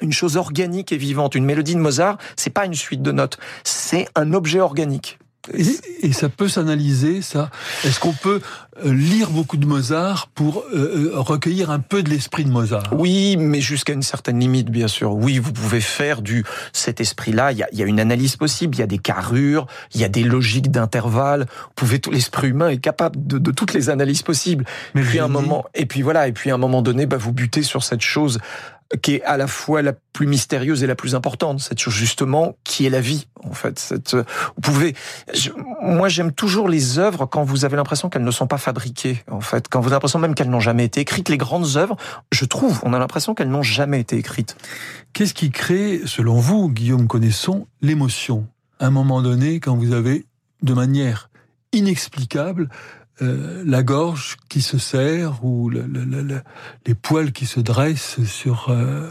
une 0.00 0.12
chose 0.12 0.36
organique 0.36 0.92
et 0.92 0.96
vivante. 0.96 1.34
Une 1.34 1.44
mélodie 1.44 1.74
de 1.74 1.80
Mozart, 1.80 2.18
c'est 2.36 2.50
pas 2.50 2.66
une 2.66 2.74
suite 2.74 3.02
de 3.02 3.12
notes, 3.12 3.38
c'est 3.64 4.08
un 4.14 4.32
objet 4.32 4.60
organique. 4.60 5.18
Et, 5.54 6.12
ça 6.12 6.28
peut 6.28 6.48
s'analyser, 6.48 7.22
ça. 7.22 7.50
Est-ce 7.84 8.00
qu'on 8.00 8.12
peut 8.12 8.40
euh, 8.84 8.92
lire 8.92 9.30
beaucoup 9.30 9.56
de 9.56 9.66
Mozart 9.66 10.28
pour 10.34 10.64
euh, 10.72 11.12
euh, 11.14 11.20
recueillir 11.20 11.70
un 11.70 11.80
peu 11.80 12.02
de 12.02 12.10
l'esprit 12.10 12.44
de 12.44 12.50
Mozart? 12.50 12.84
Oui, 12.92 13.36
mais 13.36 13.60
jusqu'à 13.60 13.92
une 13.92 14.02
certaine 14.02 14.40
limite, 14.40 14.70
bien 14.70 14.88
sûr. 14.88 15.14
Oui, 15.14 15.38
vous 15.38 15.52
pouvez 15.52 15.80
faire 15.80 16.22
du 16.22 16.44
cet 16.72 17.00
esprit-là. 17.00 17.52
Il 17.52 17.58
y 17.58 17.62
a, 17.62 17.68
y 17.72 17.82
a, 17.82 17.86
une 17.86 18.00
analyse 18.00 18.36
possible. 18.36 18.76
Il 18.76 18.80
y 18.80 18.82
a 18.82 18.86
des 18.86 18.98
carrures, 18.98 19.66
il 19.94 20.00
y 20.00 20.04
a 20.04 20.08
des 20.08 20.24
logiques 20.24 20.70
d'intervalle. 20.70 21.46
Vous 21.50 21.72
pouvez 21.74 21.98
tout 21.98 22.10
l'esprit 22.10 22.48
humain 22.48 22.68
est 22.68 22.78
capable 22.78 23.26
de, 23.26 23.38
de, 23.38 23.50
toutes 23.50 23.74
les 23.74 23.90
analyses 23.90 24.22
possibles. 24.22 24.64
Mais 24.94 25.02
puis 25.02 25.18
un 25.18 25.28
moment, 25.28 25.64
et 25.74 25.86
puis 25.86 26.02
voilà, 26.02 26.28
et 26.28 26.32
puis 26.32 26.50
à 26.50 26.54
un 26.54 26.58
moment 26.58 26.82
donné, 26.82 27.06
bah, 27.06 27.16
vous 27.16 27.32
butez 27.32 27.62
sur 27.62 27.82
cette 27.82 28.02
chose 28.02 28.38
qui 29.02 29.16
est 29.16 29.22
à 29.24 29.36
la 29.36 29.46
fois 29.46 29.82
la 29.82 29.92
plus 29.92 30.26
mystérieuse 30.26 30.82
et 30.82 30.86
la 30.86 30.94
plus 30.94 31.14
importante, 31.14 31.60
chose 31.76 31.94
justement 31.94 32.56
qui 32.64 32.86
est 32.86 32.90
la 32.90 33.00
vie 33.00 33.28
en 33.44 33.52
fait. 33.52 33.78
Cette, 33.78 34.14
vous 34.14 34.60
pouvez, 34.62 34.94
moi 35.82 36.08
j'aime 36.08 36.32
toujours 36.32 36.68
les 36.68 36.98
œuvres 36.98 37.26
quand 37.26 37.44
vous 37.44 37.64
avez 37.64 37.76
l'impression 37.76 38.08
qu'elles 38.08 38.24
ne 38.24 38.30
sont 38.30 38.46
pas 38.46 38.58
fabriquées 38.58 39.22
en 39.30 39.40
fait, 39.40 39.68
quand 39.68 39.80
vous 39.80 39.88
avez 39.88 39.96
l'impression 39.96 40.18
même 40.18 40.34
qu'elles 40.34 40.50
n'ont 40.50 40.60
jamais 40.60 40.84
été 40.86 41.00
écrites. 41.00 41.28
Les 41.28 41.36
grandes 41.36 41.76
œuvres, 41.76 41.96
je 42.32 42.44
trouve, 42.46 42.80
on 42.82 42.94
a 42.94 42.98
l'impression 42.98 43.34
qu'elles 43.34 43.50
n'ont 43.50 43.62
jamais 43.62 44.00
été 44.00 44.16
écrites. 44.16 44.56
Qu'est-ce 45.12 45.34
qui 45.34 45.50
crée, 45.50 46.00
selon 46.06 46.40
vous, 46.40 46.70
Guillaume 46.70 47.08
Connaisson, 47.08 47.66
l'émotion? 47.82 48.46
À 48.80 48.86
un 48.86 48.90
moment 48.90 49.20
donné, 49.22 49.60
quand 49.60 49.76
vous 49.76 49.92
avez 49.92 50.24
de 50.62 50.72
manière 50.72 51.30
inexplicable 51.72 52.68
euh, 53.20 53.62
la 53.66 53.82
gorge 53.82 54.36
qui 54.48 54.62
se 54.62 54.78
serre 54.78 55.44
ou 55.44 55.70
le, 55.70 55.82
le, 55.82 56.40
les 56.86 56.94
poils 56.94 57.32
qui 57.32 57.46
se 57.46 57.60
dressent 57.60 58.22
sur 58.24 58.68
euh, 58.68 59.10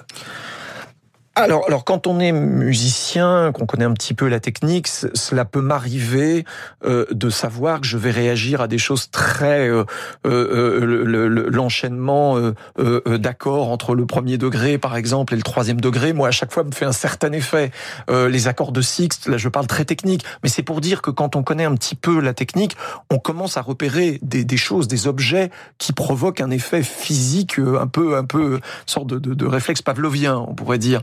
alors, 1.38 1.66
alors, 1.68 1.86
quand 1.86 2.08
on 2.08 2.20
est 2.20 2.32
musicien, 2.32 3.52
qu'on 3.54 3.66
connaît 3.66 3.86
un 3.86 3.94
petit 3.94 4.16
peu 4.16 4.28
la 4.28 4.40
technique, 4.40 4.88
cela 4.88 5.46
peut 5.46 5.62
m'arriver 5.62 6.46
euh, 6.84 7.06
de 7.12 7.30
savoir 7.30 7.82
que 7.82 7.86
je 7.86 7.98
vais 7.98 8.10
réagir 8.10 8.60
à 8.60 8.68
des 8.68 8.80
choses 8.80 9.12
très 9.12 9.70
euh, 9.70 9.84
euh, 10.26 11.48
l'enchaînement 11.50 12.38
d'accords 12.78 13.70
entre 13.70 13.94
le 13.94 14.06
premier 14.06 14.38
degré, 14.38 14.78
par 14.78 14.98
exemple, 14.98 15.34
et 15.34 15.38
le 15.38 15.44
troisième 15.44 15.80
degré. 15.80 16.12
Moi, 16.14 16.28
à 16.28 16.32
chaque 16.32 16.52
fois, 16.52 16.64
me 16.64 16.72
fait 16.72 16.86
un 16.86 16.92
certain 16.92 17.32
effet. 17.32 17.72
les 18.10 18.48
accords 18.48 18.72
de 18.72 18.82
sixte, 18.82 19.28
là, 19.28 19.38
je 19.38 19.50
parle 19.50 19.68
très 19.68 19.86
technique, 19.86 20.26
mais 20.44 20.50
c'est 20.50 20.64
pour 20.64 20.82
dire 20.82 21.02
que 21.02 21.12
quand 21.12 21.36
on 21.36 21.44
connaît 21.44 21.66
un 21.66 21.76
petit 21.76 21.96
peu 21.96 22.20
la 22.20 22.34
technique, 22.34 22.76
on 23.12 23.20
commence 23.20 23.58
à 23.58 23.62
repérer 23.62 24.20
des, 24.22 24.58
choses, 24.58 24.88
des 24.88 25.08
objets 25.08 25.52
qui 25.78 25.94
provoquent 25.94 26.42
un 26.42 26.50
effet 26.50 26.84
physique 26.84 27.60
un 27.60 27.88
peu, 27.88 28.18
un 28.18 28.26
peu, 28.26 28.60
sorte 28.86 29.08
de, 29.08 29.20
de 29.20 29.46
réflexe 29.46 29.82
pavlovien, 29.82 30.38
on 30.38 30.56
pourrait 30.56 30.80
dire. 30.80 31.02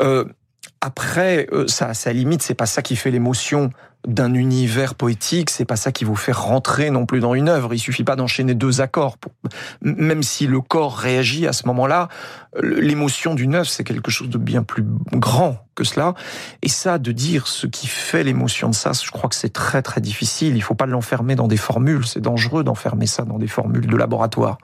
Euh, 0.00 0.24
après, 0.80 1.46
euh, 1.52 1.66
ça, 1.66 1.94
ça 1.94 2.12
limite, 2.12 2.42
c'est 2.42 2.54
pas 2.54 2.66
ça 2.66 2.82
qui 2.82 2.96
fait 2.96 3.10
l'émotion 3.10 3.70
d'un 4.06 4.34
univers 4.34 4.94
poétique, 4.94 5.50
c'est 5.50 5.64
pas 5.64 5.76
ça 5.76 5.92
qui 5.92 6.04
vous 6.04 6.16
fait 6.16 6.32
rentrer 6.32 6.90
non 6.90 7.06
plus 7.06 7.20
dans 7.20 7.34
une 7.34 7.48
œuvre. 7.48 7.74
Il 7.74 7.78
suffit 7.78 8.04
pas 8.04 8.16
d'enchaîner 8.16 8.54
deux 8.54 8.80
accords. 8.80 9.16
Même 9.80 10.22
si 10.22 10.46
le 10.46 10.60
corps 10.60 10.96
réagit 10.96 11.46
à 11.46 11.52
ce 11.52 11.66
moment-là, 11.66 12.08
l'émotion 12.62 13.34
d'une 13.34 13.54
œuvre, 13.54 13.68
c'est 13.68 13.84
quelque 13.84 14.10
chose 14.10 14.28
de 14.28 14.38
bien 14.38 14.62
plus 14.62 14.84
grand 15.12 15.58
que 15.74 15.84
cela. 15.84 16.14
Et 16.62 16.68
ça, 16.68 16.98
de 16.98 17.12
dire 17.12 17.46
ce 17.46 17.66
qui 17.66 17.86
fait 17.86 18.22
l'émotion 18.22 18.68
de 18.68 18.74
ça, 18.74 18.92
je 18.92 19.10
crois 19.10 19.28
que 19.28 19.36
c'est 19.36 19.52
très 19.52 19.82
très 19.82 20.00
difficile. 20.00 20.56
Il 20.56 20.62
faut 20.62 20.74
pas 20.74 20.86
l'enfermer 20.86 21.34
dans 21.34 21.48
des 21.48 21.56
formules. 21.56 22.06
C'est 22.06 22.20
dangereux 22.20 22.62
d'enfermer 22.62 23.06
ça 23.06 23.24
dans 23.24 23.38
des 23.38 23.48
formules 23.48 23.86
de 23.86 23.96
laboratoire. 23.96 24.58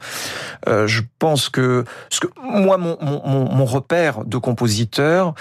Euh, 0.68 0.86
je 0.86 1.02
pense 1.18 1.48
que, 1.48 1.84
parce 2.08 2.20
que 2.20 2.28
moi, 2.42 2.76
mon, 2.76 2.96
mon, 3.00 3.54
mon 3.54 3.64
repère 3.64 4.24
de 4.24 4.38
compositeur, 4.38 5.34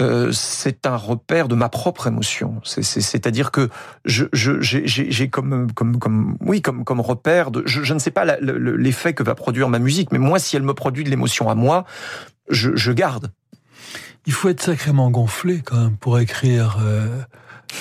euh, 0.00 0.32
c'est 0.32 0.86
un 0.86 0.96
repère 0.96 1.48
de 1.48 1.54
ma 1.54 1.68
propre 1.68 2.06
émotion. 2.06 2.60
C'est-à-dire 2.64 3.50
que 3.50 3.68
j'ai 4.06 5.28
comme, 5.28 5.70
comme, 5.72 5.98
comme, 5.98 6.36
oui, 6.40 6.62
comme, 6.62 6.84
comme 6.84 7.00
repère 7.00 7.50
de, 7.50 7.62
je, 7.66 7.92
ne 7.92 7.98
sais 7.98 8.10
pas 8.10 8.24
l'effet 8.40 9.12
que 9.12 9.22
va 9.22 9.34
produire 9.34 9.68
ma 9.68 9.78
musique, 9.78 10.10
mais 10.10 10.18
moi, 10.18 10.38
si 10.38 10.56
elle 10.56 10.62
me 10.62 10.72
produit 10.72 11.04
de 11.04 11.10
l'émotion 11.10 11.50
à 11.50 11.54
moi, 11.54 11.84
je, 12.48 12.92
garde. 12.92 13.32
Il 14.24 14.32
faut 14.32 14.48
être 14.48 14.62
sacrément 14.62 15.10
gonflé 15.10 15.60
quand 15.60 15.78
même 15.78 15.96
pour 15.96 16.18
écrire. 16.18 16.78
Euh, 16.80 17.06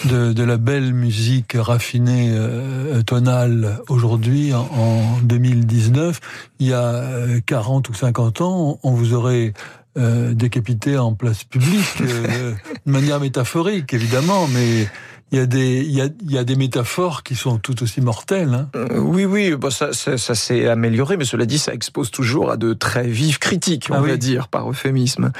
de, 0.06 0.44
la 0.44 0.56
belle 0.56 0.94
musique 0.94 1.56
raffinée 1.60 2.32
euh, 2.34 3.02
tonale 3.02 3.80
aujourd'hui 3.90 4.54
en, 4.54 5.20
2019 5.22 6.20
il 6.60 6.68
y 6.68 6.74
a 6.74 7.04
40 7.46 7.90
ou 7.90 7.94
50 7.94 8.40
ans 8.40 8.80
on 8.84 8.92
vous 8.92 9.14
aurait 9.14 9.54
euh, 9.98 10.34
décapité 10.34 10.98
en 10.98 11.14
place 11.14 11.44
publique, 11.44 12.02
euh, 12.02 12.54
de 12.86 12.92
manière 12.92 13.20
métaphorique 13.20 13.94
évidemment, 13.94 14.48
mais 14.48 14.88
il 15.32 15.38
y 15.38 15.42
a 15.42 15.46
des 15.46 15.82
il 15.82 15.92
y 15.92 16.02
a, 16.02 16.10
il 16.22 16.32
y 16.32 16.38
a 16.38 16.44
des 16.44 16.56
métaphores 16.56 17.24
qui 17.24 17.36
sont 17.36 17.58
tout 17.58 17.82
aussi 17.84 18.02
mortelles. 18.02 18.54
Hein. 18.54 18.70
Euh, 18.76 19.00
oui, 19.00 19.26
oui, 19.26 19.56
bah 19.56 19.72
ça, 19.72 19.94
ça, 19.94 20.18
ça 20.18 20.36
s'est 20.36 20.68
amélioré, 20.68 21.18
mais 21.18 21.26
cela 21.26 21.46
dit, 21.46 21.58
ça 21.58 21.74
expose 21.74 22.12
toujours 22.12 22.52
à 22.52 22.58
de 22.58 22.74
très 22.74 23.08
vives 23.08 23.40
critiques, 23.40 23.88
on 23.90 23.96
ah 23.96 24.02
va 24.02 24.18
dire, 24.18 24.48
par 24.48 24.70
euphémisme. 24.70 25.32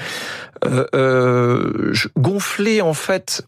Euh, 0.64 0.86
euh, 0.94 1.94
gonfler 2.18 2.82
en 2.82 2.94
fait 2.94 3.44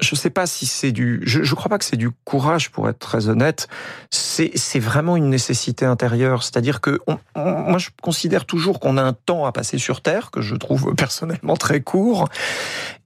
je 0.00 0.14
sais 0.14 0.30
pas 0.30 0.46
si 0.46 0.66
c'est 0.66 0.92
du, 0.92 1.20
je, 1.24 1.42
je 1.42 1.54
crois 1.54 1.68
pas 1.68 1.78
que 1.78 1.84
c'est 1.84 1.96
du 1.96 2.10
courage 2.24 2.70
pour 2.70 2.88
être 2.88 2.98
très 2.98 3.28
honnête. 3.28 3.68
C'est 4.10 4.78
vraiment 4.78 5.16
une 5.16 5.28
nécessité 5.28 5.84
intérieure. 5.84 6.42
C'est-à-dire 6.42 6.80
que 6.80 7.00
moi 7.34 7.78
je 7.78 7.90
considère 8.00 8.44
toujours 8.44 8.80
qu'on 8.80 8.96
a 8.96 9.02
un 9.02 9.12
temps 9.12 9.44
à 9.44 9.52
passer 9.52 9.78
sur 9.78 10.00
Terre 10.00 10.30
que 10.30 10.40
je 10.40 10.54
trouve 10.54 10.94
personnellement 10.96 11.56
très 11.56 11.80
court. 11.80 12.28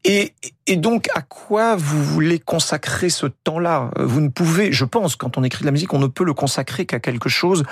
Et 0.04 0.34
donc 0.76 1.08
à 1.14 1.22
quoi 1.22 1.76
vous 1.76 2.02
voulez 2.02 2.38
consacrer 2.38 3.08
ce 3.08 3.26
temps-là? 3.26 3.90
Vous 3.98 4.20
ne 4.20 4.28
pouvez, 4.28 4.72
je 4.72 4.84
pense, 4.84 5.16
quand 5.16 5.38
on 5.38 5.44
écrit 5.44 5.60
de 5.60 5.66
la 5.66 5.72
musique, 5.72 5.94
on 5.94 5.98
ne 5.98 6.08
peut 6.08 6.24
le 6.24 6.34
consacrer 6.34 6.86
qu'à 6.86 7.00
quelque 7.00 7.28
chose 7.28 7.64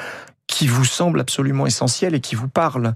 qui 0.50 0.66
vous 0.66 0.84
semble 0.84 1.20
absolument 1.20 1.66
essentiel 1.66 2.14
et 2.14 2.20
qui 2.20 2.34
vous 2.34 2.48
parle. 2.48 2.94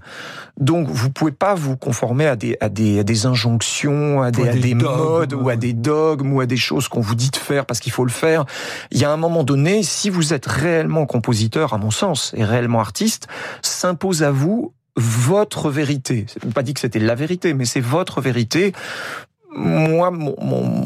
Donc 0.59 0.87
vous 0.89 1.09
pouvez 1.09 1.31
pas 1.31 1.55
vous 1.55 1.77
conformer 1.77 2.27
à 2.27 2.35
des 2.35 2.57
à 2.59 2.69
des, 2.69 2.99
à 2.99 3.03
des 3.03 3.25
injonctions, 3.25 4.21
à 4.21 4.29
des, 4.29 4.47
à 4.47 4.53
des, 4.53 4.75
modes 4.75 5.33
ou 5.33 5.49
à 5.49 5.55
des 5.55 5.73
dogmes 5.73 6.33
ou 6.33 6.41
à 6.41 6.45
des 6.45 6.57
choses 6.57 6.87
qu'on 6.87 6.99
vous 6.99 7.15
dit 7.15 7.31
de 7.31 7.37
faire 7.37 7.65
parce 7.65 7.79
qu'il 7.79 7.93
faut 7.93 8.05
le 8.05 8.11
faire. 8.11 8.45
Il 8.91 8.99
y 8.99 9.05
a 9.05 9.11
un 9.11 9.17
moment 9.17 9.43
donné, 9.43 9.83
si 9.83 10.09
vous 10.09 10.33
êtes 10.33 10.45
réellement 10.45 11.05
compositeur, 11.05 11.73
à 11.73 11.77
mon 11.77 11.91
sens, 11.91 12.33
et 12.35 12.43
réellement 12.43 12.81
artiste, 12.81 13.27
s'impose 13.61 14.21
à 14.21 14.31
vous 14.31 14.73
votre 14.97 15.69
vérité. 15.69 16.25
Pas 16.53 16.63
dit 16.63 16.73
que 16.73 16.79
c'était 16.79 16.99
la 16.99 17.15
vérité, 17.15 17.53
mais 17.53 17.65
c'est 17.65 17.81
votre 17.81 18.21
vérité. 18.21 18.73
Moi, 19.55 20.11
mon, 20.11 20.83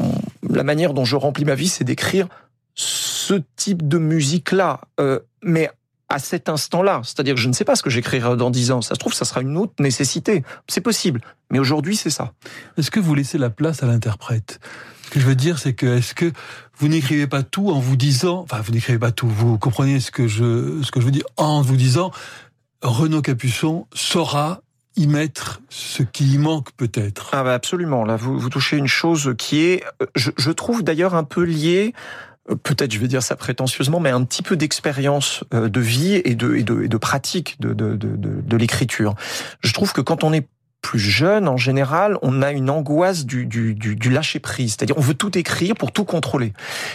la 0.48 0.62
manière 0.62 0.94
dont 0.94 1.04
je 1.04 1.16
remplis 1.16 1.44
ma 1.44 1.56
vie, 1.56 1.68
c'est 1.68 1.84
d'écrire 1.84 2.28
ce 2.74 3.34
type 3.56 3.86
de 3.86 3.98
musique-là. 3.98 4.80
Euh, 5.00 5.20
mais 5.42 5.70
à 6.10 6.18
cet 6.18 6.48
instant-là. 6.48 7.00
C'est-à-dire 7.04 7.36
que 7.36 7.40
je 7.40 7.48
ne 7.48 7.54
sais 7.54 7.64
pas 7.64 7.76
ce 7.76 7.82
que 7.82 7.88
j'écrirai 7.88 8.36
dans 8.36 8.50
dix 8.50 8.72
ans. 8.72 8.82
Ça 8.82 8.94
se 8.94 8.98
trouve, 8.98 9.14
ça 9.14 9.24
sera 9.24 9.40
une 9.40 9.56
autre 9.56 9.74
nécessité. 9.78 10.44
C'est 10.68 10.82
possible. 10.82 11.22
Mais 11.50 11.58
aujourd'hui, 11.58 11.96
c'est 11.96 12.10
ça. 12.10 12.32
Est-ce 12.76 12.90
que 12.90 13.00
vous 13.00 13.14
laissez 13.14 13.38
la 13.38 13.48
place 13.48 13.82
à 13.82 13.86
l'interprète? 13.86 14.60
Ce 15.04 15.10
que 15.10 15.20
je 15.20 15.26
veux 15.26 15.34
dire, 15.34 15.58
c'est 15.58 15.72
que 15.72 15.86
est-ce 15.86 16.14
que 16.14 16.30
vous 16.78 16.88
n'écrivez 16.88 17.26
pas 17.26 17.42
tout 17.42 17.70
en 17.70 17.80
vous 17.80 17.96
disant, 17.96 18.40
enfin, 18.40 18.60
vous 18.60 18.72
n'écrivez 18.72 18.98
pas 18.98 19.12
tout. 19.12 19.28
Vous 19.28 19.58
comprenez 19.58 20.00
ce 20.00 20.10
que 20.10 20.28
je, 20.28 20.82
ce 20.82 20.90
que 20.90 21.00
je 21.00 21.06
veux 21.06 21.10
dire? 21.10 21.24
En 21.36 21.62
vous 21.62 21.76
disant, 21.76 22.10
Renaud 22.82 23.22
Capuçon 23.22 23.86
saura 23.94 24.62
y 24.96 25.06
mettre 25.06 25.60
ce 25.68 26.02
qui 26.02 26.34
y 26.34 26.38
manque 26.38 26.72
peut-être. 26.72 27.30
Ah 27.32 27.44
bah 27.44 27.54
absolument. 27.54 28.04
Là, 28.04 28.16
vous, 28.16 28.38
vous 28.38 28.50
touchez 28.50 28.76
une 28.76 28.88
chose 28.88 29.34
qui 29.38 29.62
est, 29.62 29.84
je, 30.16 30.30
je 30.36 30.50
trouve 30.50 30.82
d'ailleurs 30.82 31.14
un 31.14 31.24
peu 31.24 31.42
liée 31.42 31.92
euh, 31.92 32.29
peut-être 32.56 32.92
je 32.92 32.98
vais 32.98 33.08
dire 33.08 33.22
ça 33.22 33.36
prétentieusement, 33.36 34.00
mais 34.00 34.10
un 34.10 34.24
petit 34.24 34.42
peu 34.42 34.56
d'expérience 34.56 35.44
euh, 35.54 35.68
de 35.68 35.80
vie 35.80 36.14
et 36.24 36.34
de, 36.34 36.96
pratique 36.96 37.56
de 37.60 38.56
l'écriture. 38.56 39.14
Je 39.60 39.72
trouve 39.72 39.92
que 39.92 40.00
quand 40.00 40.24
on 40.24 40.32
est 40.32 40.46
plus 40.82 40.98
jeune, 40.98 41.48
en 41.48 41.56
général, 41.56 42.18
on 42.22 42.42
a 42.42 42.52
une 42.52 42.70
angoisse 42.70 43.24
du, 43.24 43.46
du, 43.46 43.74
du, 43.74 43.96
du 43.96 44.10
lâcher-prise. 44.10 44.76
C'est-à-dire, 44.76 44.96
on 44.98 45.02
veut 45.02 45.14
tout 45.14 45.36
écrire 45.36 45.74
pour 45.74 45.92
tout 45.92 46.04
contrôler. 46.04 46.52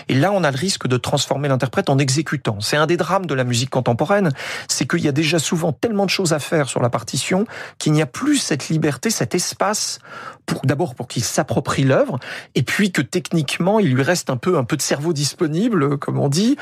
Et 0.09 0.15
là, 0.15 0.31
on 0.31 0.43
a 0.43 0.51
le 0.51 0.57
risque 0.57 0.87
de 0.87 0.97
transformer 0.97 1.47
l'interprète 1.47 1.89
en 1.89 1.97
exécutant. 1.97 2.57
C'est 2.61 2.77
un 2.77 2.87
des 2.87 2.97
drames 2.97 3.25
de 3.25 3.33
la 3.33 3.43
musique 3.43 3.69
contemporaine, 3.69 4.31
c'est 4.67 4.87
qu'il 4.87 5.01
y 5.01 5.07
a 5.07 5.11
déjà 5.11 5.39
souvent 5.39 5.71
tellement 5.71 6.05
de 6.05 6.09
choses 6.09 6.33
à 6.33 6.39
faire 6.39 6.67
sur 6.67 6.81
la 6.81 6.89
partition 6.89 7.45
qu'il 7.77 7.93
n'y 7.93 8.01
a 8.01 8.05
plus 8.05 8.37
cette 8.37 8.69
liberté, 8.69 9.09
cet 9.09 9.35
espace 9.35 9.99
pour 10.45 10.61
d'abord 10.63 10.95
pour 10.95 11.07
qu'il 11.07 11.23
s'approprie 11.23 11.83
l'œuvre, 11.83 12.19
et 12.53 12.63
puis 12.63 12.91
que 12.91 13.01
techniquement, 13.01 13.79
il 13.79 13.93
lui 13.93 14.03
reste 14.03 14.29
un 14.29 14.37
peu 14.37 14.57
un 14.57 14.63
peu 14.63 14.77
de 14.77 14.81
cerveau 14.81 15.13
disponible, 15.13 15.97
comme 15.97 16.19
on 16.19 16.29
dit, 16.29 16.55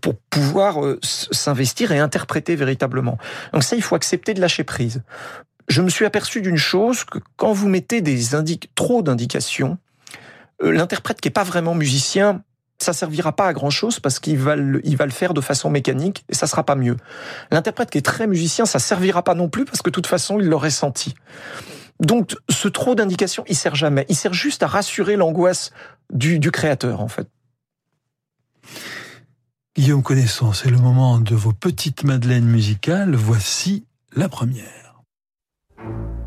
pour 0.00 0.14
pouvoir 0.30 0.84
euh, 0.84 0.98
s'investir 1.02 1.92
et 1.92 1.98
interpréter 1.98 2.56
véritablement. 2.56 3.18
Donc 3.52 3.62
ça, 3.62 3.76
il 3.76 3.82
faut 3.82 3.94
accepter 3.94 4.34
de 4.34 4.40
lâcher 4.40 4.64
prise 4.64 5.02
je 5.70 5.82
me 5.82 5.88
suis 5.88 6.04
aperçu 6.04 6.42
d'une 6.42 6.56
chose, 6.56 7.04
que 7.04 7.18
quand 7.36 7.52
vous 7.52 7.68
mettez 7.68 8.00
des 8.00 8.20
trop 8.74 9.02
d'indications, 9.02 9.78
euh, 10.62 10.72
l'interprète 10.72 11.20
qui 11.20 11.28
est 11.28 11.32
pas 11.32 11.44
vraiment 11.44 11.74
musicien, 11.74 12.42
ça 12.78 12.92
servira 12.92 13.36
pas 13.36 13.46
à 13.46 13.52
grand 13.52 13.70
chose 13.70 14.00
parce 14.00 14.18
qu'il 14.18 14.38
va 14.38 14.56
le, 14.56 14.82
faire 15.10 15.32
de 15.32 15.40
façon 15.40 15.70
mécanique 15.70 16.24
et 16.28 16.34
ça 16.34 16.48
sera 16.48 16.64
pas 16.64 16.74
mieux. 16.74 16.96
L'interprète 17.52 17.90
qui 17.90 17.98
est 17.98 18.04
très 18.04 18.26
musicien, 18.26 18.66
ça 18.66 18.80
servira 18.80 19.22
pas 19.22 19.34
non 19.34 19.48
plus 19.48 19.64
parce 19.64 19.80
que 19.80 19.90
de 19.90 19.94
toute 19.94 20.08
façon, 20.08 20.40
il 20.40 20.46
l'aurait 20.46 20.70
senti. 20.70 21.14
Donc, 22.00 22.34
ce 22.48 22.66
trop 22.66 22.94
d'indications, 22.94 23.44
il 23.46 23.56
sert 23.56 23.74
jamais. 23.76 24.06
Il 24.08 24.16
sert 24.16 24.32
juste 24.34 24.62
à 24.62 24.66
rassurer 24.66 25.16
l'angoisse 25.16 25.70
du, 26.10 26.38
du 26.38 26.50
créateur, 26.50 27.00
en 27.00 27.08
fait. 27.08 27.28
Guillaume 29.76 30.02
Connaissant, 30.02 30.52
c'est 30.52 30.70
le 30.70 30.78
moment 30.78 31.18
de 31.18 31.34
vos 31.34 31.52
petites 31.52 32.02
madeleines 32.02 32.46
musicales. 32.46 33.14
Voici 33.14 33.84
la 34.16 34.28
première. 34.28 34.89
Thank 35.80 35.92
you. 35.92 36.19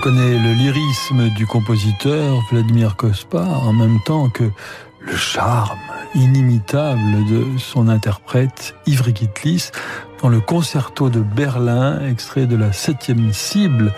Connaît 0.00 0.38
le 0.38 0.54
lyrisme 0.54 1.28
du 1.30 1.46
compositeur 1.46 2.42
Vladimir 2.50 2.96
Kospa 2.96 3.42
en 3.42 3.72
même 3.74 3.98
temps 4.06 4.30
que 4.30 4.44
le 5.00 5.14
charme 5.14 5.78
inimitable 6.14 7.24
de 7.28 7.58
son 7.58 7.88
interprète 7.88 8.74
Ivry 8.86 9.12
Kitlis 9.12 9.70
dans 10.22 10.30
le 10.30 10.40
concerto 10.40 11.10
de 11.10 11.20
Berlin, 11.20 12.00
extrait 12.08 12.46
de 12.46 12.56
la 12.56 12.72
septième 12.72 13.32
cible, 13.34 13.92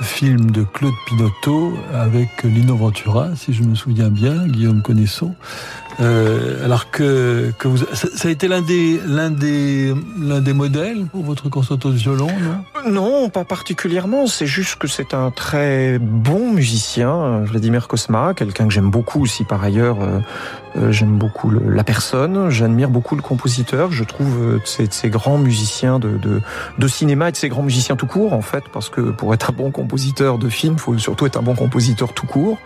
film 0.00 0.50
de 0.50 0.64
Claude 0.64 0.94
Pinotto 1.06 1.74
avec 1.92 2.42
Lino 2.44 2.76
Ventura, 2.76 3.36
si 3.36 3.52
je 3.52 3.62
me 3.62 3.74
souviens 3.74 4.08
bien, 4.08 4.46
Guillaume 4.46 4.80
Connaissant. 4.80 5.34
Euh, 6.02 6.64
alors 6.64 6.90
que, 6.90 7.52
que 7.58 7.68
vous, 7.68 7.76
ça, 7.78 8.08
ça 8.14 8.28
a 8.28 8.30
été 8.30 8.48
l'un 8.48 8.60
des, 8.60 9.00
l'un 9.06 9.30
des, 9.30 9.94
l'un 10.20 10.40
des 10.40 10.52
modèles 10.52 11.06
pour 11.06 11.22
votre 11.22 11.48
concerto 11.48 11.90
de 11.90 11.96
violon, 11.96 12.26
non? 12.26 12.90
Non, 12.90 13.30
pas 13.30 13.44
particulièrement. 13.44 14.26
C'est 14.26 14.46
juste 14.46 14.76
que 14.76 14.88
c'est 14.88 15.14
un 15.14 15.30
très 15.30 15.98
bon 16.00 16.52
musicien, 16.52 17.40
Vladimir 17.44 17.86
Kosma, 17.86 18.34
quelqu'un 18.34 18.66
que 18.66 18.72
j'aime 18.72 18.90
beaucoup 18.90 19.22
aussi 19.22 19.44
par 19.44 19.62
ailleurs. 19.62 20.02
Euh, 20.02 20.18
euh, 20.76 20.90
j'aime 20.90 21.18
beaucoup 21.18 21.50
la 21.50 21.84
personne, 21.84 22.48
j'admire 22.48 22.88
beaucoup 22.88 23.14
le 23.14 23.22
compositeur. 23.22 23.92
Je 23.92 24.04
trouve 24.04 24.42
euh, 24.42 24.58
ces, 24.64 24.86
ces 24.90 25.10
grands 25.10 25.36
musiciens 25.36 25.98
de, 25.98 26.16
de, 26.16 26.40
de, 26.78 26.88
cinéma 26.88 27.28
et 27.28 27.32
de 27.32 27.36
ces 27.36 27.50
grands 27.50 27.62
musiciens 27.62 27.94
tout 27.96 28.06
court, 28.06 28.32
en 28.32 28.40
fait, 28.40 28.64
parce 28.72 28.88
que 28.88 29.00
pour 29.00 29.34
être 29.34 29.50
un 29.50 29.52
bon 29.52 29.70
compositeur 29.70 30.38
de 30.38 30.48
film, 30.48 30.74
il 30.74 30.80
faut 30.80 30.96
surtout 30.96 31.26
être 31.26 31.36
un 31.36 31.42
bon 31.42 31.54
compositeur 31.54 32.14
tout 32.14 32.26
court. 32.26 32.58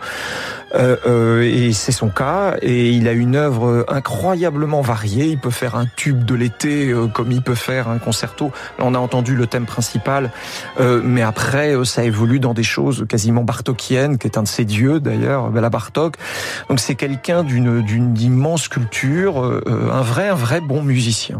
Euh, 0.75 0.97
euh, 1.05 1.41
et 1.41 1.71
c'est 1.73 1.91
son 1.91 2.09
cas. 2.09 2.55
Et 2.61 2.89
il 2.89 3.07
a 3.07 3.13
une 3.13 3.35
œuvre 3.35 3.85
incroyablement 3.87 4.81
variée. 4.81 5.27
Il 5.27 5.39
peut 5.39 5.49
faire 5.51 5.75
un 5.75 5.85
tube 5.85 6.25
de 6.25 6.35
l'été 6.35 6.89
euh, 6.89 7.07
comme 7.07 7.31
il 7.31 7.41
peut 7.41 7.55
faire 7.55 7.87
un 7.87 7.99
concerto. 7.99 8.51
Là, 8.77 8.85
on 8.85 8.93
a 8.93 8.99
entendu 8.99 9.35
le 9.35 9.47
thème 9.47 9.65
principal, 9.65 10.31
euh, 10.79 11.01
mais 11.03 11.21
après, 11.21 11.73
ça 11.85 12.03
évolue 12.03 12.39
dans 12.39 12.53
des 12.53 12.63
choses 12.63 13.05
quasiment 13.07 13.43
bartokiennes, 13.43 14.17
qui 14.17 14.27
est 14.27 14.37
un 14.37 14.43
de 14.43 14.47
ses 14.47 14.65
dieux 14.65 14.99
d'ailleurs, 14.99 15.49
Bela 15.49 15.69
Bartok. 15.69 16.15
Donc 16.69 16.79
c'est 16.79 16.95
quelqu'un 16.95 17.43
d'une 17.43 17.81
d'une 17.81 18.17
immense 18.17 18.67
culture, 18.67 19.43
un 19.67 20.01
vrai 20.01 20.29
un 20.29 20.35
vrai 20.35 20.61
bon 20.61 20.81
musicien. 20.83 21.39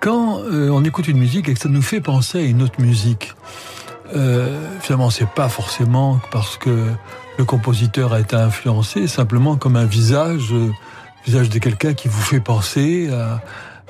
Quand 0.00 0.40
on 0.50 0.84
écoute 0.84 1.08
une 1.08 1.18
musique 1.18 1.48
et 1.48 1.54
que 1.54 1.60
ça 1.60 1.68
nous 1.68 1.82
fait 1.82 2.00
penser 2.00 2.38
à 2.38 2.42
une 2.42 2.62
autre 2.62 2.80
musique, 2.80 3.34
euh, 4.14 4.48
finalement, 4.80 5.10
c'est 5.10 5.28
pas 5.28 5.48
forcément 5.48 6.20
parce 6.30 6.56
que 6.56 6.88
le 7.42 7.46
compositeur 7.46 8.12
a 8.12 8.20
été 8.20 8.36
influencé, 8.36 9.08
simplement 9.08 9.56
comme 9.56 9.74
un 9.74 9.84
visage, 9.84 10.52
euh, 10.52 10.70
visage 11.26 11.50
de 11.50 11.58
quelqu'un 11.58 11.92
qui 11.92 12.06
vous 12.06 12.22
fait 12.22 12.38
penser 12.38 13.10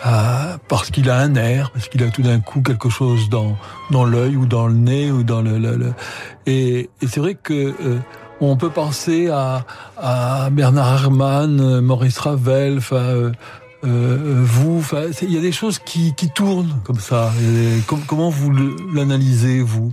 à, 0.03 0.57
parce 0.69 0.91
qu'il 0.91 1.11
a 1.11 1.19
un 1.19 1.35
air, 1.35 1.71
parce 1.71 1.88
qu'il 1.88 2.03
a 2.03 2.09
tout 2.09 2.23
d'un 2.23 2.41
coup 2.41 2.62
quelque 2.62 2.88
chose 2.88 3.29
dans 3.29 3.57
dans 3.91 4.05
l'œil 4.05 4.37
ou 4.37 4.47
dans 4.47 4.67
le 4.67 4.75
nez 4.75 5.11
ou 5.12 5.23
dans 5.23 5.43
le, 5.43 5.59
le, 5.59 5.93
et, 6.47 6.88
et 7.03 7.07
c'est 7.07 7.21
vrai 7.21 7.35
que 7.35 7.53
euh, 7.53 7.99
on 8.41 8.57
peut 8.57 8.71
penser 8.71 9.29
à, 9.29 9.67
à 9.99 10.49
Bernard 10.51 10.95
Herrmann, 10.95 11.61
euh, 11.61 11.81
Maurice 11.83 12.19
Ravel, 12.19 12.79
enfin. 12.79 13.33
Euh, 13.85 14.43
vous, 14.45 14.81
il 15.23 15.33
y 15.33 15.37
a 15.37 15.41
des 15.41 15.51
choses 15.51 15.81
qui, 15.81 16.15
qui 16.15 16.31
tournent 16.31 16.73
comme 16.85 17.01
ça. 17.01 17.33
comment 18.07 18.31
vous 18.31 18.53
l'analysez, 18.95 19.61
vous? 19.61 19.93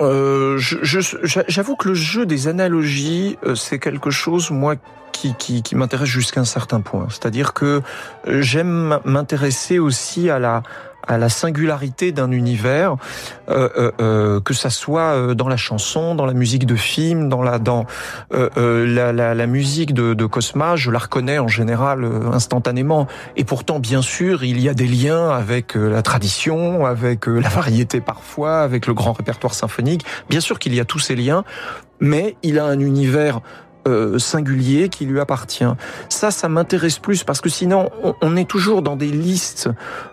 Euh, 0.00 0.58
J'avoue 0.58 1.76
que 1.76 1.88
le 1.88 1.94
jeu 1.94 2.26
des 2.26 2.48
analogies, 2.48 3.38
euh, 3.44 3.54
c'est 3.54 3.78
quelque 3.78 4.10
chose, 4.10 4.50
moi, 4.50 4.74
qui, 5.12 5.34
qui, 5.34 5.62
qui 5.62 5.74
m'intéresse 5.76 6.08
jusqu'à 6.08 6.40
un 6.40 6.44
certain 6.44 6.80
point. 6.80 7.06
C'est-à-dire 7.08 7.54
que 7.54 7.82
euh, 8.26 8.42
j'aime 8.42 9.00
m'intéresser 9.04 9.78
aussi 9.78 10.28
à 10.30 10.38
la, 10.38 10.62
à 11.06 11.18
la 11.18 11.28
singularité 11.28 12.12
d'un 12.12 12.30
univers, 12.30 12.96
euh, 13.48 13.68
euh, 13.76 13.92
euh, 14.00 14.40
que 14.40 14.54
ça 14.54 14.70
soit 14.70 15.14
euh, 15.14 15.34
dans 15.34 15.48
la 15.48 15.56
chanson, 15.56 16.14
dans 16.14 16.26
la 16.26 16.34
musique 16.34 16.66
de 16.66 16.76
film, 16.76 17.28
dans 17.28 17.42
la 17.42 17.58
dans 17.58 17.86
la, 18.30 19.12
la, 19.12 19.34
la, 19.34 19.46
musique 19.46 19.94
de, 19.94 20.14
de, 20.14 20.26
Cosma, 20.26 20.76
je 20.76 20.90
la 20.90 20.98
reconnais 20.98 21.38
en 21.38 21.48
général 21.48 22.04
instantanément. 22.32 23.06
Et 23.36 23.44
pourtant, 23.44 23.78
bien 23.78 24.02
sûr, 24.02 24.44
il 24.44 24.60
y 24.60 24.68
a 24.68 24.74
des 24.74 24.86
liens 24.86 25.30
avec 25.30 25.74
la 25.74 26.02
tradition, 26.02 26.86
avec 26.86 27.26
la 27.26 27.48
variété 27.48 28.00
parfois, 28.00 28.60
avec 28.60 28.86
le 28.86 28.94
grand 28.94 29.12
répertoire 29.12 29.54
symphonique. 29.54 30.04
Bien 30.28 30.40
sûr 30.40 30.58
qu'il 30.58 30.74
y 30.74 30.80
a 30.80 30.84
tous 30.84 30.98
ces 30.98 31.16
liens, 31.16 31.44
mais 32.00 32.36
il 32.42 32.58
a 32.58 32.64
un 32.64 32.80
univers 32.80 33.40
euh, 33.86 34.18
singulier 34.18 34.88
qui 34.88 35.06
lui 35.06 35.20
appartient. 35.20 35.64
Ça, 36.08 36.30
ça 36.30 36.48
m'intéresse 36.48 36.98
plus 36.98 37.24
parce 37.24 37.40
que 37.40 37.48
sinon, 37.48 37.90
on, 38.20 38.36
est 38.36 38.48
toujours 38.48 38.82
dans 38.82 38.96
des 38.96 39.08
listes 39.08 39.68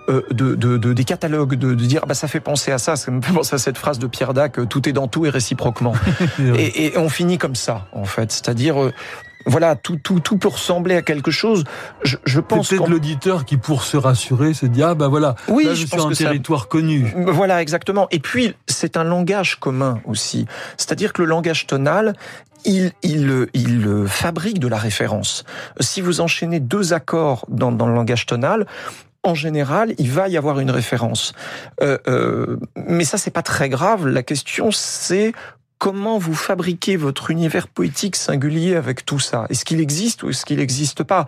euh, 0.10 0.22
de, 0.32 0.56
de, 0.56 0.78
de, 0.78 0.94
des 0.94 1.04
catalogues 1.04 1.56
de, 1.56 1.74
de, 1.74 1.86
dire 1.86 2.06
bah 2.06 2.14
ça 2.14 2.28
fait 2.28 2.40
penser 2.40 2.72
à 2.72 2.78
ça, 2.78 2.96
ça 2.96 3.12
me 3.12 3.22
fait 3.22 3.34
penser 3.34 3.56
à 3.56 3.58
cette 3.58 3.78
phrase 3.78 4.00
de 4.00 4.08
Pierre 4.08 4.34
Dac, 4.34 4.60
euh, 4.60 4.66
tout 4.66 4.88
est 4.88 4.94
dans 4.94 5.08
tout 5.08 5.26
et 5.26 5.30
réciproquement. 5.30 5.94
et, 6.40 6.86
et, 6.86 6.98
on 6.98 7.10
finit 7.10 7.38
comme 7.38 7.56
ça 7.56 7.88
en 7.94 8.06
fait, 8.06 8.32
c'est-à-dire 8.32 8.92
voilà, 9.46 9.76
tout, 9.76 9.98
tout, 9.98 10.20
tout 10.20 10.38
peut 10.38 10.48
ressembler 10.48 10.96
à 10.96 11.02
quelque 11.02 11.32
chose. 11.32 11.64
Je, 12.04 12.18
je 12.26 12.40
pense 12.40 12.70
c'est 12.70 12.78
peut-être 12.78 12.90
l'auditeur 12.90 13.46
qui, 13.46 13.58
pour 13.58 13.84
se 13.84 13.98
rassurer, 13.98 14.54
se 14.54 14.66
dit 14.66 14.84
ah 14.84 14.96
ben 14.96 15.08
voilà, 15.08 15.36
oui, 15.48 15.66
là, 15.66 15.74
je, 15.74 15.82
je 15.82 15.88
suis 15.88 16.00
en 16.00 16.10
territoire 16.10 16.68
connu. 16.68 17.14
Voilà, 17.16 17.62
exactement. 17.62 18.08
Et 18.12 18.20
puis 18.20 18.56
c'est 18.68 18.98
un 18.98 19.04
langage 19.04 19.60
commun 19.60 20.00
aussi, 20.06 20.46
c'est-à-dire 20.78 21.14
que 21.14 21.22
le 21.22 21.28
langage 21.28 21.68
tonal, 21.68 22.14
il, 22.66 22.92
il, 23.02 23.48
il 23.54 24.06
fabrique 24.08 24.60
de 24.60 24.68
la 24.68 24.78
référence. 24.78 25.44
Si 25.80 26.02
vous 26.02 26.22
enchaînez 26.22 26.60
deux 26.60 26.94
accords 26.94 27.46
dans, 27.50 27.72
dans 27.72 27.88
le 27.88 27.94
langage 27.94 28.26
tonal, 28.26 28.66
en 29.24 29.36
général, 29.36 29.94
il 29.98 30.12
va 30.12 30.28
y 30.28 30.36
avoir 30.36 30.60
une 30.60 30.70
référence. 30.70 31.34
Euh, 31.82 31.98
euh, 32.08 32.58
mais 32.76 33.06
ça, 33.06 33.18
c'est 33.18 33.32
pas 33.32 33.42
très 33.42 33.70
grave. 33.70 34.06
La 34.06 34.22
question, 34.22 34.70
c'est 34.72 35.32
comment 35.84 36.18
vous 36.18 36.34
fabriquez 36.34 36.96
votre 36.96 37.30
univers 37.30 37.68
poétique 37.68 38.16
singulier 38.16 38.78
avec 38.78 39.06
tout 39.06 39.20
ça? 39.20 39.48
Est-ce 39.50 39.66
qu'il 39.66 39.82
existe 39.82 40.24
ou 40.24 40.30
est-ce 40.30 40.46
qu'il 40.46 40.60
n'existe 40.60 41.04
pas? 41.04 41.26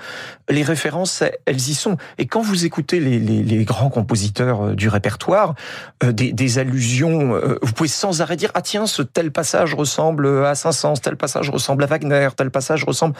Les 0.47 0.63
références, 0.63 1.25
elles 1.45 1.57
y 1.57 1.73
sont. 1.73 1.97
Et 2.17 2.25
quand 2.25 2.39
vous 2.41 2.63
écoutez 2.63 3.01
les, 3.01 3.19
les, 3.19 3.43
les 3.43 3.65
grands 3.65 3.89
compositeurs 3.89 4.67
euh, 4.67 4.73
du 4.73 4.87
répertoire, 4.87 5.55
euh, 6.05 6.13
des, 6.13 6.31
des, 6.31 6.57
allusions, 6.57 7.35
euh, 7.35 7.59
vous 7.61 7.73
pouvez 7.73 7.89
sans 7.89 8.21
arrêt 8.21 8.37
dire 8.37 8.51
ah 8.53 8.61
tiens, 8.61 8.87
ce 8.87 9.01
tel 9.01 9.29
passage 9.29 9.73
ressemble 9.73 10.45
à 10.45 10.55
Saint-Saëns, 10.55 11.01
tel 11.01 11.17
passage 11.17 11.49
ressemble 11.49 11.83
à 11.83 11.87
Wagner, 11.87 12.29
tel 12.37 12.49
passage 12.49 12.85
ressemble 12.85 13.15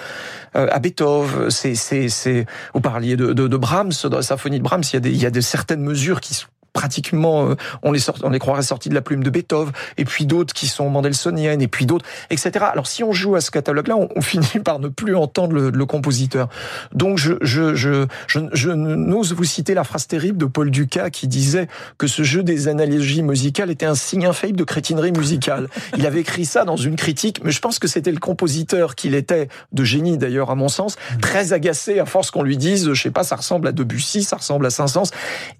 à 0.53 0.79
Beethoven. 0.79 1.49
C'est, 1.49 1.75
c'est, 1.75 2.07
c'est. 2.07 2.45
Vous 2.73 2.79
parliez 2.79 3.17
de, 3.17 3.33
de, 3.33 3.49
de 3.49 3.57
Brahms, 3.57 3.91
dans 4.05 4.15
la 4.15 4.23
symphonie 4.23 4.59
de 4.59 4.63
Brahms, 4.63 4.83
il 4.83 4.93
y 4.93 4.95
a 4.95 4.99
des, 5.01 5.11
il 5.11 5.21
y 5.21 5.25
a 5.25 5.31
de 5.31 5.41
certaines 5.41 5.81
mesures 5.81 6.21
qui 6.21 6.33
sont 6.33 6.47
pratiquement, 6.75 7.49
euh, 7.49 7.55
on 7.81 7.91
les 7.93 8.39
croirait 8.39 8.61
sortis 8.61 8.89
de 8.89 8.93
la 8.93 9.01
plume 9.01 9.23
de 9.23 9.29
Beethoven, 9.29 9.73
et 9.97 10.05
puis 10.05 10.25
d'autres 10.25 10.53
qui 10.53 10.67
sont 10.67 10.89
mendelssohniennes, 10.89 11.61
et 11.61 11.67
puis 11.67 11.85
d'autres, 11.85 12.05
etc. 12.29 12.65
Alors 12.71 12.85
si 12.85 13.03
on 13.03 13.13
joue 13.13 13.35
à 13.35 13.41
ce 13.41 13.49
catalogue-là, 13.49 13.95
on, 13.97 14.21
finit 14.25 14.59
par 14.63 14.79
ne 14.79 14.89
plus 14.89 15.15
entendre 15.15 15.55
le, 15.55 15.85
compositeur. 15.85 16.49
Donc 16.93 17.17
je 17.17 18.69
n'ose 18.71 19.33
vous 19.33 19.43
citer 19.43 19.73
la 19.73 19.83
phrase 19.83 20.07
terrible 20.07 20.37
de 20.37 20.45
Paul 20.45 20.69
Ducas 20.69 21.09
qui 21.09 21.27
disait 21.27 21.67
que 21.97 22.07
ce 22.07 22.23
jeu 22.23 22.43
des 22.43 22.67
analogies 22.67 23.23
musicales 23.23 23.71
était 23.71 23.85
un 23.85 23.95
signe 23.95 24.25
infaillible 24.25 24.59
de 24.59 24.63
crétinerie 24.63 25.11
musicale. 25.11 25.69
Il 25.97 26.05
avait 26.05 26.21
écrit 26.21 26.45
ça 26.45 26.65
dans 26.65 26.75
une 26.75 26.97
critique, 26.97 27.41
mais 27.43 27.51
je 27.51 27.61
pense 27.61 27.79
que 27.79 27.87
c'était 27.87 28.11
le 28.11 28.19
compositeur 28.19 28.95
qu'il 28.95 29.15
était, 29.15 29.47
de 29.71 29.83
génie 29.85 30.17
d'ailleurs 30.17 30.49
à 30.49 30.55
mon 30.55 30.67
sens, 30.67 30.97
très 31.21 31.53
agacé 31.53 31.99
à 31.99 32.05
force 32.05 32.31
qu'on 32.31 32.43
lui 32.43 32.57
dise, 32.57 32.91
je 32.91 33.01
sais 33.01 33.11
pas, 33.11 33.23
ça 33.23 33.37
ressemble 33.37 33.69
à 33.69 33.71
Debussy, 33.71 34.23
ça 34.23 34.35
ressemble 34.35 34.65
à 34.65 34.69
Saint-Saëns. 34.69 35.11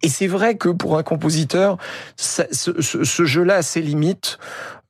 Et 0.01 0.09
c'est 0.09 0.27
vrai 0.27 0.55
que 0.55 0.69
pour 0.69 0.97
un 0.97 1.03
compositeur, 1.05 1.77
ce, 2.17 3.25
jeu-là 3.25 3.57
a 3.57 3.61
ses 3.61 3.81
limites. 3.81 4.37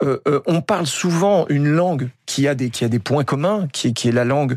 Euh, 0.03 0.19
euh, 0.27 0.41
on 0.47 0.61
parle 0.61 0.87
souvent 0.87 1.45
une 1.49 1.67
langue 1.67 2.09
qui 2.25 2.47
a 2.47 2.55
des, 2.55 2.69
qui 2.69 2.83
a 2.83 2.89
des 2.89 2.99
points 2.99 3.23
communs, 3.23 3.67
qui, 3.71 3.93
qui 3.93 4.09
est 4.09 4.11
la 4.11 4.25
langue 4.25 4.55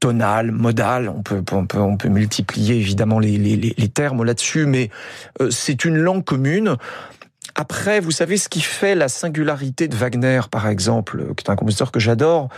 tonale, 0.00 0.50
modale. 0.50 1.08
On 1.08 1.22
peut, 1.22 1.42
on 1.52 1.66
peut, 1.66 1.78
on 1.78 1.96
peut 1.96 2.08
multiplier 2.08 2.76
évidemment 2.76 3.18
les, 3.18 3.38
les, 3.38 3.56
les 3.56 3.88
termes 3.88 4.24
là-dessus, 4.24 4.66
mais 4.66 4.90
euh, 5.40 5.50
c'est 5.50 5.84
une 5.84 5.96
langue 5.96 6.24
commune. 6.24 6.76
Après, 7.54 8.00
vous 8.00 8.12
savez 8.12 8.38
ce 8.38 8.48
qui 8.48 8.62
fait 8.62 8.94
la 8.94 9.08
singularité 9.08 9.86
de 9.86 9.94
Wagner, 9.94 10.40
par 10.50 10.68
exemple, 10.68 11.34
qui 11.36 11.44
est 11.44 11.50
un 11.50 11.56
compositeur 11.56 11.92
que 11.92 12.00
j'adore. 12.00 12.48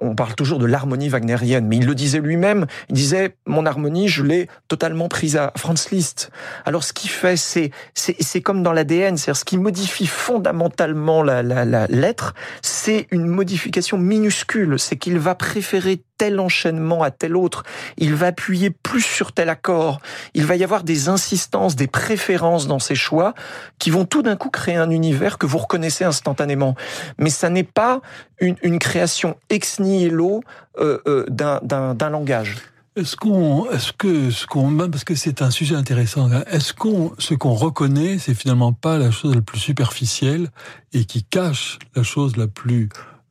On 0.00 0.14
parle 0.14 0.34
toujours 0.34 0.58
de 0.58 0.66
l'harmonie 0.66 1.08
wagnérienne, 1.08 1.66
mais 1.66 1.76
il 1.76 1.86
le 1.86 1.94
disait 1.94 2.20
lui-même. 2.20 2.66
Il 2.88 2.94
disait 2.94 3.36
mon 3.46 3.66
harmonie, 3.66 4.08
je 4.08 4.22
l'ai 4.22 4.48
totalement 4.68 5.08
prise 5.08 5.36
à 5.36 5.52
Franz 5.56 5.88
Liszt. 5.90 6.30
Alors 6.64 6.84
ce 6.84 6.92
qui 6.92 7.08
fait, 7.08 7.36
c'est, 7.36 8.40
comme 8.42 8.62
dans 8.62 8.72
l'ADN, 8.72 9.16
c'est-à-dire 9.16 9.36
ce 9.36 9.44
qui 9.44 9.58
modifie 9.58 10.06
fondamentalement 10.06 11.22
la, 11.22 11.42
la 11.42 11.86
lettre, 11.86 12.34
c'est 12.62 13.06
une 13.10 13.26
modification 13.26 13.98
minuscule. 13.98 14.78
C'est 14.78 14.96
qu'il 14.96 15.18
va 15.18 15.34
préférer 15.34 16.02
tel 16.18 16.38
enchaînement 16.40 17.02
à 17.02 17.10
tel 17.10 17.36
autre. 17.36 17.64
Il 17.96 18.14
va 18.14 18.28
appuyer 18.28 18.70
plus 18.70 19.02
sur 19.02 19.32
tel 19.32 19.48
accord. 19.48 20.00
Il 20.34 20.44
va 20.44 20.56
y 20.56 20.64
avoir 20.64 20.84
des 20.84 21.08
insistances, 21.08 21.76
des 21.76 21.86
préférences 21.86 22.66
dans 22.66 22.78
ses 22.78 22.94
choix 22.94 23.34
qui 23.78 23.90
vont 23.90 24.04
tout 24.04 24.22
d'un 24.22 24.36
coup 24.36 24.50
créer 24.50 24.76
un 24.76 24.90
univers 24.90 25.38
que 25.38 25.46
vous 25.46 25.58
reconnaissez 25.58 26.04
instantanément. 26.04 26.74
Mais 27.18 27.30
ça 27.30 27.50
n'est 27.50 27.64
pas 27.64 28.00
une, 28.40 28.56
une 28.62 28.78
création 28.78 29.36
ex 29.50 29.80
nihilo 29.80 30.42
euh, 30.78 30.98
euh, 31.06 31.26
d'un 31.28 32.10
langage. 32.10 32.56
Est-ce 32.96 33.16
qu'on, 33.16 33.68
est-ce 33.70 33.92
que 33.92 34.30
ce 34.30 34.46
qu'on, 34.46 34.76
parce 34.88 35.02
que 35.02 35.16
c'est 35.16 35.42
un 35.42 35.50
sujet 35.50 35.74
intéressant. 35.74 36.30
Est-ce 36.46 36.72
qu'on, 36.72 37.12
ce 37.18 37.34
qu'on 37.34 37.54
reconnaît, 37.54 38.18
c'est 38.18 38.34
finalement 38.34 38.72
pas 38.72 38.98
la 38.98 39.10
chose 39.10 39.34
la 39.34 39.40
plus 39.40 39.58
superficielle 39.58 40.48
et 40.92 41.04
qui 41.04 41.24
cache 41.24 41.80
la 41.96 42.04
chose 42.04 42.36
la 42.36 42.46
plus 42.46 42.88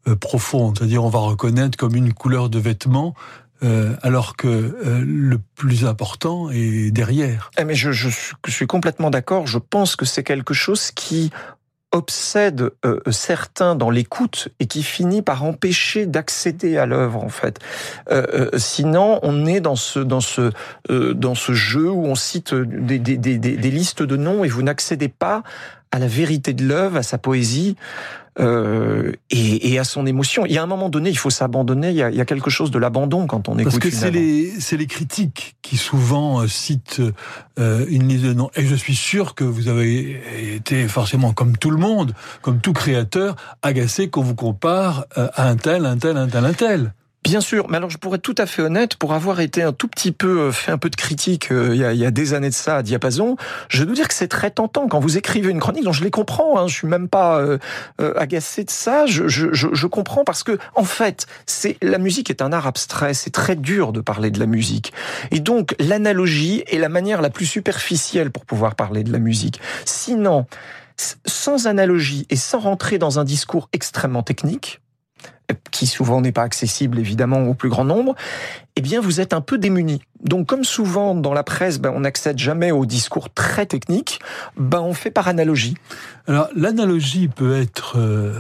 euh, 0.07 0.17
profonde? 0.17 0.77
C'est-à-dire, 0.77 1.05
on 1.05 1.09
va 1.09 1.19
reconnaître 1.19 1.77
comme 1.77 1.95
une 1.95 2.13
couleur 2.13 2.49
de 2.49 2.59
vêtement 2.59 3.15
euh, 3.63 3.95
alors 4.01 4.35
que 4.35 4.47
euh, 4.47 5.01
le 5.05 5.37
plus 5.55 5.85
important 5.85 6.49
est 6.51 6.91
derrière. 6.91 7.49
Eh 7.57 7.63
mais 7.63 7.75
je 7.75 8.09
suis 8.47 8.67
complètement 8.67 9.09
d'accord. 9.09 9.47
Je 9.47 9.59
pense 9.59 9.95
que 9.95 10.05
c'est 10.05 10.23
quelque 10.23 10.53
chose 10.53 10.91
qui 10.91 11.31
obsède 11.93 12.71
euh, 12.85 12.99
certains 13.11 13.75
dans 13.75 13.89
l'écoute 13.89 14.49
et 14.59 14.65
qui 14.65 14.83
finit 14.83 15.21
par 15.21 15.45
empêcher 15.45 16.05
d'accéder 16.05 16.77
à 16.77 16.85
l'œuvre 16.85 17.23
en 17.23 17.29
fait. 17.29 17.59
Euh, 18.11 18.25
euh, 18.33 18.57
sinon, 18.57 19.19
on 19.23 19.45
est 19.45 19.61
dans 19.61 19.77
ce 19.77 19.99
dans 19.99 20.19
ce 20.19 20.51
dans 20.89 21.35
ce 21.35 21.53
jeu 21.53 21.89
où 21.89 22.05
on 22.05 22.15
cite 22.15 22.53
des, 22.53 22.99
des, 22.99 23.17
des, 23.17 23.37
des 23.37 23.71
listes 23.71 24.03
de 24.03 24.17
noms 24.17 24.43
et 24.43 24.47
vous 24.49 24.63
n'accédez 24.63 25.07
pas 25.07 25.43
à 25.91 25.99
la 25.99 26.07
vérité 26.07 26.53
de 26.53 26.65
l'œuvre, 26.65 26.97
à 26.97 27.03
sa 27.03 27.19
poésie. 27.19 27.77
Euh, 28.39 29.11
et, 29.29 29.73
et, 29.73 29.79
à 29.79 29.83
son 29.83 30.05
émotion. 30.05 30.45
Il 30.45 30.53
y 30.53 30.57
a 30.57 30.63
un 30.63 30.67
moment 30.67 30.89
donné, 30.89 31.09
il 31.09 31.17
faut 31.17 31.29
s'abandonner. 31.29 31.91
Il, 31.91 31.97
il, 31.97 32.15
y 32.15 32.21
a 32.21 32.25
quelque 32.25 32.49
chose 32.49 32.71
de 32.71 32.79
l'abandon 32.79 33.27
quand 33.27 33.47
on 33.47 33.59
écoute. 33.59 33.73
Parce 33.73 33.79
que 33.79 33.91
c'est 33.91 34.11
les, 34.11 34.49
c'est 34.59 34.77
les 34.77 34.87
critiques 34.87 35.55
qui 35.61 35.77
souvent 35.77 36.41
euh, 36.41 36.47
citent 36.47 37.01
euh, 37.59 37.85
une 37.89 38.07
liste 38.07 38.23
de 38.23 38.33
noms. 38.33 38.49
Et 38.55 38.65
je 38.65 38.75
suis 38.75 38.95
sûr 38.95 39.35
que 39.35 39.43
vous 39.43 39.67
avez 39.67 40.21
été 40.55 40.87
forcément, 40.87 41.31
comme 41.31 41.57
tout 41.57 41.69
le 41.69 41.77
monde, 41.77 42.13
comme 42.41 42.59
tout 42.59 42.73
créateur, 42.73 43.35
agacé 43.61 44.09
qu'on 44.09 44.23
vous 44.23 44.35
compare 44.35 45.05
à 45.15 45.47
un 45.47 45.55
tel, 45.55 45.85
un 45.85 45.97
tel, 45.97 46.17
un 46.17 46.27
tel, 46.27 46.45
un 46.45 46.53
tel. 46.53 46.93
Bien 47.23 47.39
sûr, 47.39 47.69
mais 47.69 47.77
alors 47.77 47.89
je 47.89 47.97
pourrais 47.97 48.17
être 48.17 48.21
tout 48.21 48.35
à 48.37 48.45
fait 48.45 48.61
honnête, 48.61 48.97
pour 48.97 49.13
avoir 49.13 49.39
été 49.39 49.63
un 49.63 49.71
tout 49.71 49.87
petit 49.87 50.11
peu 50.11 50.41
euh, 50.41 50.51
fait 50.51 50.73
un 50.73 50.77
peu 50.77 50.89
de 50.89 50.95
critique 50.97 51.53
euh, 51.53 51.69
il, 51.73 51.79
y 51.79 51.85
a, 51.85 51.93
il, 51.93 51.99
y 51.99 52.05
a, 52.05 52.11
des 52.11 52.33
années 52.33 52.49
de 52.49 52.53
ça 52.53 52.77
à 52.77 52.83
Diapason, 52.83 53.37
je 53.69 53.85
dois 53.85 53.95
dire 53.95 54.09
que 54.09 54.13
c'est 54.13 54.27
très 54.27 54.51
tentant 54.51 54.89
quand 54.89 54.99
vous 54.99 55.17
écrivez 55.17 55.49
une 55.49 55.61
chronique, 55.61 55.85
dont 55.85 55.93
je 55.93 56.03
les 56.03 56.11
comprends, 56.11 56.59
hein, 56.59 56.67
je 56.67 56.73
suis 56.73 56.87
même 56.87 57.07
pas 57.07 57.39
euh, 57.39 57.57
agacé 58.17 58.65
de 58.65 58.69
ça, 58.69 59.05
je, 59.05 59.29
je, 59.29 59.53
je, 59.53 59.69
je, 59.71 59.87
comprends 59.87 60.25
parce 60.25 60.43
que 60.43 60.57
en 60.75 60.83
fait, 60.83 61.25
c'est 61.45 61.77
la 61.81 61.97
musique 61.97 62.29
est 62.29 62.41
un 62.41 62.51
art 62.51 62.67
abstrait, 62.67 63.13
c'est 63.13 63.31
très 63.31 63.55
dur 63.55 63.93
de 63.93 64.01
parler 64.01 64.29
de 64.29 64.39
la 64.39 64.45
musique, 64.45 64.91
et 65.31 65.39
donc 65.39 65.75
l'analogie 65.79 66.65
est 66.67 66.77
la 66.77 66.89
manière 66.89 67.21
la 67.21 67.29
plus 67.29 67.45
superficielle 67.45 68.31
pour 68.31 68.43
pouvoir 68.45 68.75
parler 68.75 69.03
de 69.03 69.13
la 69.13 69.19
musique. 69.19 69.61
Sinon, 69.85 70.45
sans 70.97 71.67
analogie 71.67 72.25
et 72.29 72.35
sans 72.35 72.59
rentrer 72.59 72.97
dans 72.97 73.17
un 73.17 73.23
discours 73.23 73.69
extrêmement 73.71 74.23
technique, 74.23 74.81
qui 75.71 75.87
souvent 75.87 76.21
n'est 76.21 76.31
pas 76.31 76.43
accessible 76.43 76.99
évidemment 76.99 77.43
au 77.43 77.53
plus 77.53 77.69
grand 77.69 77.85
nombre, 77.85 78.15
eh 78.75 78.81
bien 78.81 79.01
vous 79.01 79.19
êtes 79.19 79.33
un 79.33 79.41
peu 79.41 79.57
démuni. 79.57 80.01
Donc 80.21 80.47
comme 80.47 80.63
souvent 80.63 81.15
dans 81.15 81.33
la 81.33 81.43
presse, 81.43 81.79
ben, 81.79 81.91
on 81.95 82.01
n'accède 82.01 82.37
jamais 82.37 82.71
au 82.71 82.85
discours 82.85 83.29
très 83.33 83.65
technique, 83.65 84.19
ben, 84.57 84.79
on 84.81 84.93
fait 84.93 85.11
par 85.11 85.27
analogie. 85.27 85.75
Alors 86.27 86.47
l'analogie 86.55 87.27
peut 87.27 87.55
être 87.55 87.97
euh, 87.97 88.39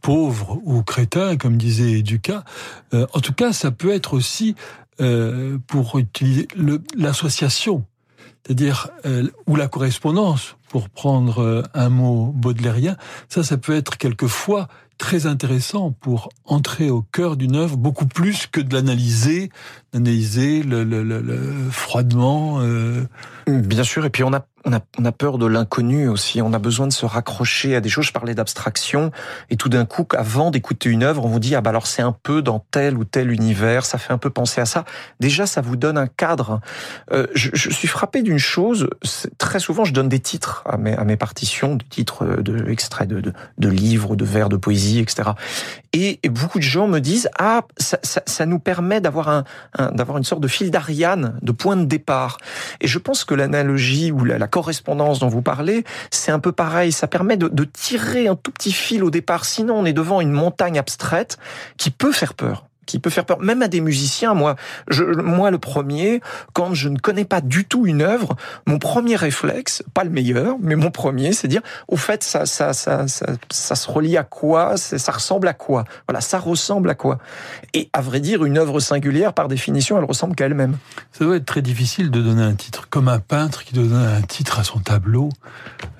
pauvre 0.00 0.60
ou 0.64 0.82
crétin, 0.82 1.36
comme 1.36 1.56
disait 1.56 2.02
Ducas. 2.02 2.44
Euh, 2.92 3.06
en 3.12 3.20
tout 3.20 3.32
cas, 3.32 3.52
ça 3.52 3.70
peut 3.70 3.92
être 3.92 4.14
aussi 4.14 4.54
euh, 5.00 5.58
pour 5.66 5.98
utiliser 5.98 6.46
l'association, 6.96 7.84
c'est-à-dire 8.44 8.90
ou 9.46 9.56
la 9.56 9.68
correspondance, 9.68 10.56
pour 10.68 10.88
prendre 10.88 11.64
un 11.72 11.88
mot 11.88 12.32
baudelairien. 12.34 12.96
Ça, 13.28 13.42
ça 13.42 13.56
peut 13.56 13.74
être 13.74 13.96
quelquefois 13.96 14.68
très 14.98 15.26
intéressant 15.26 15.90
pour 15.90 16.30
entrer 16.44 16.90
au 16.90 17.02
cœur 17.02 17.36
d'une 17.36 17.56
œuvre, 17.56 17.76
beaucoup 17.76 18.06
plus 18.06 18.46
que 18.46 18.60
de 18.60 18.74
l'analyser, 18.74 19.50
d'analyser 19.92 20.62
le, 20.62 21.70
froidement. 21.70 22.60
Euh... 22.60 23.04
Bien 23.46 23.84
sûr, 23.84 24.04
et 24.04 24.10
puis 24.10 24.24
on 24.24 24.32
a 24.32 24.46
on 24.64 24.72
a, 24.72 24.80
on 24.98 25.04
a 25.04 25.12
peur 25.12 25.38
de 25.38 25.46
l'inconnu 25.46 26.08
aussi. 26.08 26.40
On 26.42 26.52
a 26.52 26.58
besoin 26.58 26.86
de 26.86 26.92
se 26.92 27.06
raccrocher 27.06 27.76
à 27.76 27.80
des 27.80 27.88
choses. 27.88 28.06
Je 28.06 28.12
parlais 28.12 28.34
d'abstraction. 28.34 29.10
Et 29.50 29.56
tout 29.56 29.68
d'un 29.68 29.84
coup, 29.84 30.06
avant 30.16 30.50
d'écouter 30.50 30.88
une 30.88 31.02
œuvre, 31.02 31.24
on 31.24 31.28
vous 31.28 31.38
dit, 31.38 31.54
ah 31.54 31.60
bah 31.60 31.70
alors 31.70 31.86
c'est 31.86 32.02
un 32.02 32.16
peu 32.22 32.42
dans 32.42 32.64
tel 32.70 32.96
ou 32.96 33.04
tel 33.04 33.30
univers. 33.30 33.84
Ça 33.84 33.98
fait 33.98 34.12
un 34.12 34.18
peu 34.18 34.30
penser 34.30 34.60
à 34.60 34.66
ça. 34.66 34.84
Déjà, 35.20 35.46
ça 35.46 35.60
vous 35.60 35.76
donne 35.76 35.98
un 35.98 36.06
cadre. 36.06 36.60
Euh, 37.12 37.26
je, 37.34 37.50
je, 37.52 37.70
suis 37.70 37.88
frappé 37.88 38.22
d'une 38.22 38.38
chose. 38.38 38.88
Très 39.38 39.58
souvent, 39.58 39.84
je 39.84 39.92
donne 39.92 40.08
des 40.08 40.20
titres 40.20 40.62
à 40.66 40.76
mes, 40.76 40.96
à 40.96 41.04
mes 41.04 41.16
partitions, 41.16 41.76
des 41.76 41.84
titres 41.84 42.24
de 42.24 42.68
extraits 42.70 43.08
de, 43.08 43.20
de, 43.20 43.32
de 43.58 43.68
livres, 43.68 44.16
de 44.16 44.24
vers, 44.24 44.48
de 44.48 44.56
poésie, 44.56 45.00
etc. 45.00 45.30
Et, 45.92 46.20
beaucoup 46.28 46.58
de 46.58 46.64
gens 46.64 46.88
me 46.88 46.98
disent, 46.98 47.28
ah, 47.38 47.62
ça, 47.76 47.98
ça, 48.02 48.20
ça 48.26 48.46
nous 48.46 48.58
permet 48.58 49.00
d'avoir 49.00 49.28
un, 49.28 49.44
un 49.78 49.92
d'avoir 49.92 50.18
une 50.18 50.24
sorte 50.24 50.40
de 50.40 50.48
fil 50.48 50.70
d'Ariane, 50.70 51.38
de 51.42 51.52
point 51.52 51.76
de 51.76 51.84
départ. 51.84 52.38
Et 52.80 52.88
je 52.88 52.98
pense 52.98 53.24
que 53.24 53.34
l'analogie 53.34 54.10
ou 54.10 54.24
la, 54.24 54.38
la 54.38 54.48
correspondance 54.54 55.18
dont 55.18 55.26
vous 55.26 55.42
parlez, 55.42 55.82
c'est 56.12 56.30
un 56.30 56.38
peu 56.38 56.52
pareil. 56.52 56.92
Ça 56.92 57.08
permet 57.08 57.36
de, 57.36 57.64
tirer 57.64 58.28
un 58.28 58.36
tout 58.36 58.52
petit 58.52 58.70
fil 58.70 59.02
au 59.02 59.10
départ. 59.10 59.44
Sinon, 59.44 59.80
on 59.80 59.84
est 59.84 59.92
devant 59.92 60.20
une 60.20 60.30
montagne 60.30 60.78
abstraite 60.78 61.38
qui 61.76 61.90
peut 61.90 62.12
faire 62.12 62.34
peur 62.34 62.64
qui 62.86 62.98
peut 62.98 63.10
faire 63.10 63.24
peur, 63.24 63.40
même 63.40 63.62
à 63.62 63.68
des 63.68 63.80
musiciens. 63.80 64.34
Moi, 64.34 64.56
je, 64.88 65.04
moi 65.04 65.50
le 65.50 65.58
premier, 65.58 66.20
quand 66.52 66.74
je 66.74 66.88
ne 66.88 66.98
connais 66.98 67.24
pas 67.24 67.40
du 67.40 67.64
tout 67.64 67.86
une 67.86 68.02
œuvre, 68.02 68.36
mon 68.66 68.78
premier 68.78 69.16
réflexe, 69.16 69.82
pas 69.94 70.04
le 70.04 70.10
meilleur, 70.10 70.56
mais 70.60 70.76
mon 70.76 70.90
premier, 70.90 71.32
c'est 71.32 71.48
dire, 71.48 71.62
au 71.88 71.96
fait, 71.96 72.22
ça, 72.22 72.46
ça, 72.46 72.72
ça, 72.72 73.08
ça, 73.08 73.26
ça 73.50 73.74
se 73.74 73.90
relie 73.90 74.16
à 74.16 74.24
quoi? 74.24 74.76
Ça 74.76 75.12
ressemble 75.12 75.48
à 75.48 75.54
quoi? 75.54 75.84
Voilà, 76.08 76.20
ça 76.20 76.38
ressemble 76.38 76.90
à 76.90 76.94
quoi? 76.94 77.18
Et 77.72 77.88
à 77.92 78.00
vrai 78.00 78.20
dire, 78.20 78.44
une 78.44 78.58
œuvre 78.58 78.80
singulière, 78.80 79.32
par 79.32 79.48
définition, 79.48 79.98
elle 79.98 80.04
ressemble 80.04 80.34
qu'à 80.34 80.46
elle-même. 80.46 80.76
Ça 81.12 81.24
doit 81.24 81.36
être 81.36 81.46
très 81.46 81.62
difficile 81.62 82.10
de 82.10 82.20
donner 82.20 82.42
un 82.42 82.54
titre, 82.54 82.88
comme 82.88 83.08
un 83.08 83.20
peintre 83.20 83.64
qui 83.64 83.74
donne 83.74 83.94
un 83.94 84.22
titre 84.22 84.58
à 84.58 84.64
son 84.64 84.80
tableau, 84.80 85.30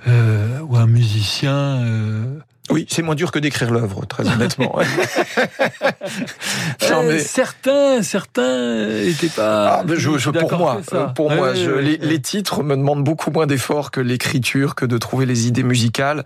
euh, 0.06 0.60
ou 0.60 0.76
un 0.76 0.86
musicien. 0.86 1.54
Euh 1.54 2.38
oui, 2.70 2.86
c'est 2.88 3.02
moins 3.02 3.14
dur 3.14 3.30
que 3.30 3.38
d'écrire 3.38 3.70
l'œuvre, 3.70 4.06
très 4.06 4.26
honnêtement. 4.26 4.78
euh, 6.82 7.18
certains, 7.18 8.02
certains 8.02 9.04
n'étaient 9.04 9.28
pas. 9.28 9.80
Ah, 9.80 9.84
je, 9.86 10.16
je, 10.16 10.30
pour 10.30 10.56
moi, 10.56 10.80
pour 11.14 11.30
moi, 11.30 11.52
les, 11.52 11.98
les, 11.98 12.20
titres 12.20 12.62
me 12.62 12.74
demandent 12.74 13.04
beaucoup 13.04 13.30
moins 13.30 13.46
d'efforts 13.46 13.90
que 13.90 14.00
l'écriture, 14.00 14.74
que 14.74 14.86
de 14.86 14.96
trouver 14.96 15.26
les 15.26 15.46
idées 15.46 15.62
musicales. 15.62 16.24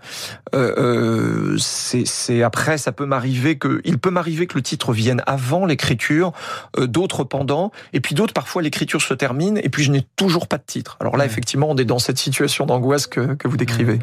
Euh, 0.55 0.73
euh, 0.77 1.57
c'est 1.57 2.41
après, 2.41 2.77
ça 2.77 2.91
peut 2.91 3.05
m'arriver 3.05 3.57
que, 3.57 3.81
il 3.83 3.99
peut 3.99 4.09
m'arriver 4.09 4.47
que 4.47 4.55
le 4.55 4.61
titre 4.61 4.93
vienne 4.93 5.21
avant 5.25 5.65
l'écriture, 5.65 6.31
euh, 6.77 6.87
d'autres 6.87 7.23
pendant, 7.23 7.71
et 7.93 7.99
puis 7.99 8.15
d'autres 8.15 8.33
parfois 8.33 8.61
l'écriture 8.61 9.01
se 9.01 9.13
termine, 9.13 9.59
et 9.61 9.69
puis 9.69 9.83
je 9.83 9.91
n'ai 9.91 10.05
toujours 10.15 10.47
pas 10.47 10.57
de 10.57 10.63
titre. 10.65 10.97
Alors 10.99 11.17
là, 11.17 11.25
effectivement, 11.25 11.69
on 11.69 11.77
est 11.77 11.85
dans 11.85 11.99
cette 11.99 12.17
situation 12.17 12.65
d'angoisse 12.65 13.07
que, 13.07 13.35
que 13.35 13.47
vous 13.47 13.57
décrivez. 13.57 13.99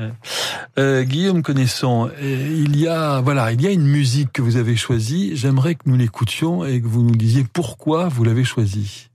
Euh, 0.79 1.03
Guillaume 1.03 1.42
Connaissant 1.42 2.09
il 2.32 2.76
y 2.76 2.88
a 2.88 3.20
voilà, 3.20 3.52
il 3.52 3.60
y 3.60 3.66
a 3.66 3.70
une 3.70 3.86
musique 3.86 4.32
que 4.32 4.42
vous 4.42 4.56
avez 4.56 4.76
choisie. 4.76 5.36
J'aimerais 5.36 5.74
que 5.74 5.82
nous 5.86 5.96
l'écoutions 5.96 6.64
et 6.64 6.80
que 6.80 6.86
vous 6.86 7.02
nous 7.02 7.16
disiez 7.16 7.44
pourquoi 7.44 8.08
vous 8.08 8.24
l'avez 8.24 8.44
choisie. 8.44 9.08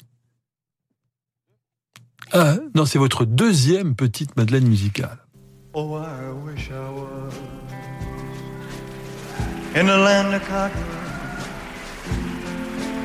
Ah, 2.33 2.55
non, 2.75 2.85
c'est 2.85 2.99
votre 2.99 3.25
deuxième 3.25 3.95
petite 3.95 4.37
Madeleine 4.37 4.67
musicale. 4.67 5.19
Oh, 5.73 5.97
I 5.97 6.31
wish 6.45 6.69
I 6.69 6.89
was 6.93 7.33
in 9.75 9.85
the 9.85 9.97
land 9.97 10.33
of. 10.33 10.41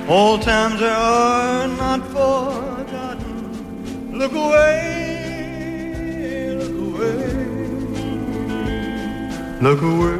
Old 0.08 0.42
times 0.42 0.80
are 0.82 1.66
not 1.66 2.00
forgotten. 2.12 3.50
Look 4.12 4.32
away, 4.32 5.05
Look 9.66 9.83
away, 9.83 10.16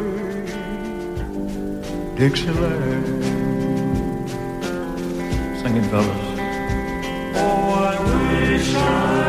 Dixieland. 2.17 3.07
Singing 5.61 5.85
fellas. 5.85 6.25
Oh, 7.37 7.75
I 7.79 7.95
wish 8.09 8.75
I 8.75 9.26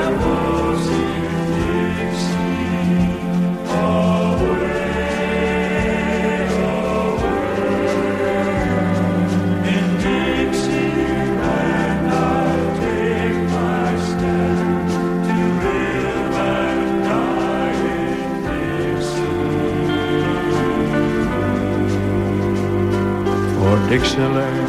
Dixieland, 23.89 24.67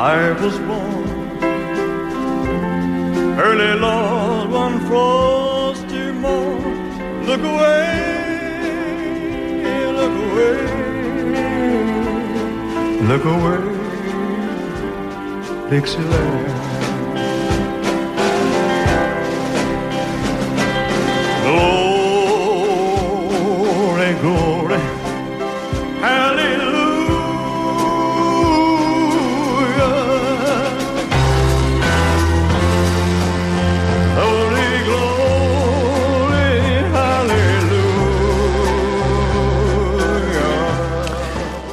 I 0.00 0.30
was 0.40 0.56
born 0.60 1.08
early, 3.36 3.72
Lord, 3.80 4.50
one 4.50 4.78
frosty 4.86 6.12
morn. 6.12 7.26
Look 7.26 7.40
away, 7.40 7.88
look 9.98 10.14
away, 10.26 10.58
look 13.10 13.24
away, 13.24 13.60
Dixieland. 15.70 16.57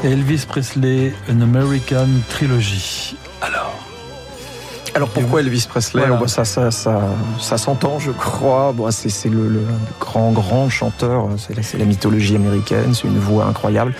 Elvis 0.06 0.46
Presley, 0.48 1.14
An 1.32 1.42
American 1.42 2.08
Trilogy. 2.30 3.16
Alors, 3.42 3.74
Alors 4.94 5.10
pourquoi 5.10 5.40
Elvis 5.40 5.66
Presley 5.68 6.06
voilà. 6.06 6.28
ça, 6.28 6.46
ça, 6.46 6.70
ça, 6.70 7.02
ça 7.40 7.58
s'entend, 7.58 7.98
je 7.98 8.12
crois. 8.12 8.72
Bon, 8.72 8.90
c'est 8.92 9.30
le, 9.30 9.50
le, 9.50 9.62
grand, 10.00 10.32
grand 10.32 10.70
chanteur. 10.70 11.28
C'est 11.38 11.78
la 11.80 11.86
mythologie 11.86 12.36
américaine. 12.36 12.94
C'est 12.94 13.08
une 13.08 13.18
voix 13.18 13.46
incroyable. 13.46 13.96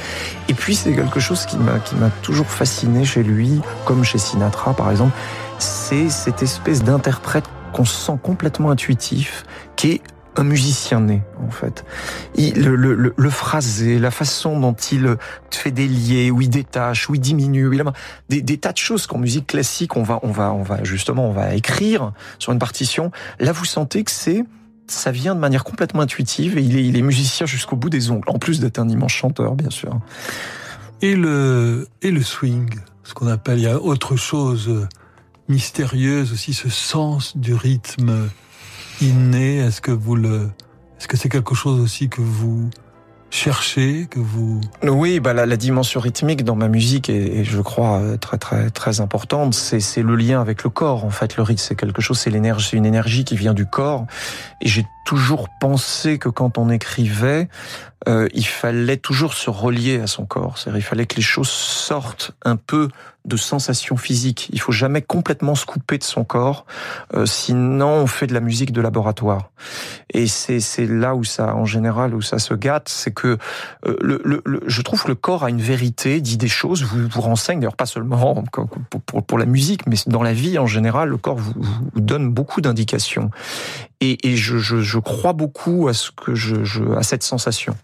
Et 0.48 0.54
puis 0.54 0.76
c'est 0.76 0.94
quelque 0.94 1.20
chose 1.20 1.48
qui 1.48 1.58
m'a 1.58 1.80
qui 1.80 1.96
m'a 1.96 2.12
toujours 2.22 2.48
fasciné 2.48 3.04
chez 3.04 3.24
lui, 3.24 3.60
comme 3.86 4.04
chez 4.04 4.20
Sinatra 4.20 4.76
par 4.76 4.92
exemple. 4.92 5.14
C'est 5.58 6.10
cette 6.10 6.44
espèce 6.44 6.84
d'interprète 6.84 7.46
qu'on 7.74 7.86
sent 7.86 8.20
complètement 8.22 8.70
intuitif, 8.70 9.44
qui 9.76 9.94
est 9.94 10.02
un 10.38 10.44
musicien 10.44 11.00
né, 11.00 11.22
en 11.46 11.50
fait. 11.50 11.86
Il, 12.36 12.64
le, 12.64 12.76
le, 12.76 13.14
le, 13.16 13.30
phrasé, 13.30 14.00
la 14.00 14.12
façon 14.12 14.60
dont 14.60 14.74
il 14.74 15.18
fait 15.52 15.72
des 15.72 15.88
liés, 15.88 16.32
où 16.32 16.42
il 16.42 16.50
détache, 16.50 17.10
où 17.10 17.16
il 17.16 17.22
diminue, 17.22 17.70
il 17.74 17.82
a 17.82 17.94
des, 18.30 18.42
des 18.42 18.58
tas 18.58 18.72
de 18.72 18.78
choses 18.78 19.08
qu'en 19.08 19.18
musique 19.18 19.48
classique, 19.48 19.96
on 19.96 20.04
va, 20.04 20.20
on 20.24 20.32
va, 20.32 20.54
on 20.54 20.64
va 20.64 20.84
justement, 20.84 21.28
on 21.30 21.32
va 21.32 21.56
écrire 21.56 22.12
sur 22.40 22.52
une 22.52 22.60
partition. 22.60 23.12
Là, 23.40 23.52
vous 23.52 23.66
sentez 23.66 24.04
que 24.04 24.12
c'est 24.12 24.46
ça 24.88 25.12
vient 25.12 25.34
de 25.34 25.40
manière 25.40 25.64
complètement 25.64 26.02
intuitive 26.02 26.60
et 26.60 26.62
il 26.62 26.78
est, 26.78 26.86
il 26.86 26.96
est 26.96 27.02
musicien 27.02 27.48
jusqu'au 27.48 27.76
bout 27.76 27.90
des 27.90 28.12
ongles, 28.12 28.30
en 28.30 28.38
plus 28.38 28.60
d'être 28.60 28.78
un 28.78 28.88
immense 28.88 29.14
chanteur, 29.14 29.56
bien 29.56 29.72
sûr. 29.72 30.00
Et 31.02 31.16
le, 31.16 31.88
et 32.02 32.12
le 32.12 32.22
swing, 32.22 32.70
ce 33.04 33.14
qu'on 33.14 33.28
appelle, 33.28 33.58
il 33.58 33.64
y 33.64 33.68
a 33.68 33.80
autre 33.80 34.16
chose 34.16 34.88
mystérieuse 35.48 36.32
aussi, 36.32 36.54
ce 36.54 36.70
sens 36.70 37.38
du 37.38 37.54
rythme 37.54 38.30
inné 39.02 39.58
Est-ce 39.58 39.82
que 39.82 39.92
vous 39.92 40.16
le, 40.16 40.50
est-ce 41.00 41.08
que 41.08 41.18
c'est 41.18 41.30
quelque 41.30 41.56
chose 41.56 41.80
aussi 41.80 42.10
que 42.10 42.22
vous 42.22 42.70
cherchez, 43.30 44.08
que 44.10 44.20
vous 44.20 44.62
Oui, 44.84 45.20
bah 45.20 45.34
la, 45.34 45.46
la 45.46 45.58
dimension 45.58 46.00
rythmique 46.00 46.44
dans 46.44 46.56
ma 46.56 46.68
musique 46.68 47.10
est, 47.10 47.44
je 47.44 47.62
crois, 47.62 48.02
très 48.20 48.38
très 48.38 48.70
très 48.70 49.02
importante. 49.02 49.54
C'est 49.54 49.80
c'est 49.80 50.04
le 50.04 50.16
lien 50.16 50.42
avec 50.42 50.64
le 50.64 50.70
corps. 50.70 51.04
En 51.04 51.10
fait, 51.10 51.38
le 51.38 51.44
rythme 51.44 51.62
c'est 51.62 51.76
quelque 51.76 52.02
chose, 52.02 52.18
c'est 52.20 52.30
l'énergie, 52.30 52.70
c'est 52.72 52.78
une 52.78 52.86
énergie 52.86 53.26
qui 53.26 53.36
vient 53.36 53.54
du 53.54 53.66
corps. 53.66 54.06
Et 54.62 54.68
j'ai 54.68 54.86
toujours 55.06 55.48
pensé 55.62 56.18
que 56.20 56.30
quand 56.30 56.58
on 56.58 56.70
écrivait, 56.70 57.48
euh, 58.08 58.28
il 58.34 58.46
fallait 58.46 58.98
toujours 58.98 59.34
se 59.34 59.50
relier 59.50 60.00
à 60.02 60.08
son 60.08 60.26
corps. 60.26 60.58
C'est-à-dire, 60.58 60.80
il 60.80 60.84
fallait 60.84 61.06
que 61.06 61.16
les 61.16 61.22
choses 61.22 61.50
sortent 61.50 62.32
un 62.44 62.56
peu 62.56 62.90
de 63.26 63.38
sensations 63.38 63.98
physiques. 63.98 64.50
Il 64.54 64.62
faut 64.62 64.72
jamais 64.72 65.02
complètement 65.02 65.56
se 65.56 65.66
couper 65.66 65.98
de 65.98 66.04
son 66.04 66.24
corps, 66.24 66.66
euh, 67.16 67.26
sinon 67.26 67.88
on 67.88 68.08
fait 68.08 68.28
de 68.28 68.34
la 68.34 68.40
musique 68.40 68.72
de 68.72 68.82
laboratoire. 68.82 69.50
Et 70.14 70.28
c'est 70.28 70.60
c'est 70.60 70.86
là 70.86 71.16
où 71.16 71.24
ça, 71.24 71.56
en 71.56 71.66
général, 71.66 72.14
où 72.14 72.22
ça 72.22 72.38
se 72.38 72.54
gâte, 72.54 72.88
c'est 72.88 73.12
que 73.12 73.40
euh, 73.88 73.98
le, 74.00 74.22
le, 74.24 74.62
je 74.68 74.82
trouve 74.84 75.04
que 75.04 75.08
le 75.08 75.16
corps 75.16 75.44
a 75.44 75.50
une 75.50 75.62
vérité, 75.62 76.22
dit 76.22 76.38
des 76.38 76.48
choses, 76.48 76.84
vous 76.84 77.08
vous 77.08 77.22
renseigne. 77.22 77.60
D'ailleurs, 77.60 77.76
pas 77.76 77.88
seulement 77.88 78.44
pour, 78.52 78.70
pour, 79.06 79.24
pour, 79.24 79.38
la 79.40 79.46
musique, 79.46 79.88
mais 79.88 79.96
dans 80.06 80.24
la 80.24 80.34
vie 80.34 80.60
en 80.60 80.68
général, 80.68 81.10
le 81.10 81.18
corps 81.18 81.38
vous, 81.38 81.54
vous 81.56 82.02
donne 82.02 82.30
beaucoup 82.30 82.62
d'indications. 82.62 83.32
Et, 84.24 84.36
je, 84.36 85.00
crois 85.00 85.34
beaucoup 85.34 85.88
à 85.88 85.94
ce 85.94 86.12
que 86.12 86.96
à 86.98 87.04
cette 87.04 87.24
sensation. 87.24 87.76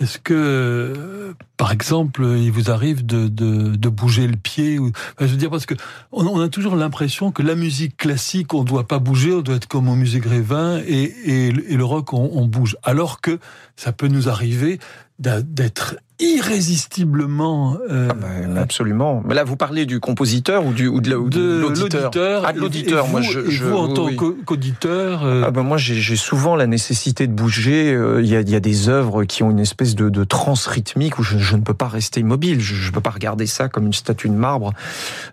Est-ce 0.00 0.18
que, 0.18 1.34
par 1.56 1.72
exemple, 1.72 2.24
il 2.36 2.52
vous 2.52 2.70
arrive 2.70 3.04
de, 3.04 3.26
de, 3.26 3.88
bouger 3.88 4.28
le 4.28 4.36
pied 4.36 4.78
Je 5.20 5.26
veux 5.26 5.36
dire, 5.36 5.50
parce 5.50 5.66
que 5.66 5.74
on, 6.12 6.40
a 6.40 6.48
toujours 6.48 6.76
l'impression 6.76 7.32
que 7.32 7.42
la 7.42 7.56
musique 7.56 7.96
classique, 7.96 8.54
on 8.54 8.60
ne 8.60 8.66
doit 8.66 8.86
pas 8.86 9.00
bouger, 9.00 9.34
on 9.34 9.40
doit 9.40 9.56
être 9.56 9.66
comme 9.66 9.88
au 9.88 9.96
musée 9.96 10.20
Grévin, 10.20 10.80
et, 10.86 11.48
et, 11.48 11.50
le 11.50 11.84
rock, 11.84 12.12
on, 12.12 12.46
bouge. 12.46 12.76
Alors 12.84 13.20
que 13.20 13.40
ça 13.74 13.90
peut 13.90 14.06
nous 14.06 14.28
arriver 14.28 14.78
d'être 15.18 15.96
irrésistiblement. 16.20 17.76
Euh, 17.90 18.08
ah 18.10 18.14
bah, 18.14 18.60
absolument. 18.60 19.22
Mais 19.24 19.34
là, 19.34 19.44
vous 19.44 19.56
parlez 19.56 19.86
du 19.86 20.00
compositeur 20.00 20.66
ou 20.66 20.72
du 20.72 20.88
ou 20.88 21.00
de, 21.00 21.10
l'auditeur 21.10 22.42
Ah, 22.44 22.52
de 22.52 22.58
l'auditeur. 22.58 23.06
Moi, 23.08 23.20
je, 23.20 23.48
je, 23.48 23.64
vous 23.64 23.76
en 23.76 23.92
tant 23.92 24.08
qu'auditeur. 24.14 25.24
Euh... 25.24 25.44
Ah 25.46 25.50
bah 25.50 25.62
moi, 25.62 25.76
j'ai 25.76 26.16
souvent 26.16 26.56
la 26.56 26.66
nécessité 26.66 27.26
de 27.26 27.32
bouger. 27.32 27.92
Euh, 27.92 28.20
il 28.20 28.28
y, 28.28 28.34
a, 28.34 28.40
il 28.40 28.50
y 28.50 28.56
a 28.56 28.60
des 28.60 28.88
œuvres 28.88 29.24
qui 29.24 29.42
ont 29.42 29.50
une 29.50 29.60
espèce 29.60 29.94
de, 29.94 30.08
de 30.08 30.24
transe 30.24 30.66
rythmique 30.66 31.18
où 31.18 31.22
je, 31.22 31.38
je, 31.38 31.56
ne 31.56 31.62
peux 31.62 31.74
pas 31.74 31.88
rester 31.88 32.20
immobile. 32.20 32.60
Je 32.60 32.88
ne 32.88 32.92
peux 32.92 33.00
pas 33.00 33.10
regarder 33.10 33.46
ça 33.46 33.68
comme 33.68 33.86
une 33.86 33.92
statue 33.92 34.28
de 34.28 34.34
marbre. 34.34 34.72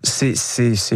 C'est 0.04 0.36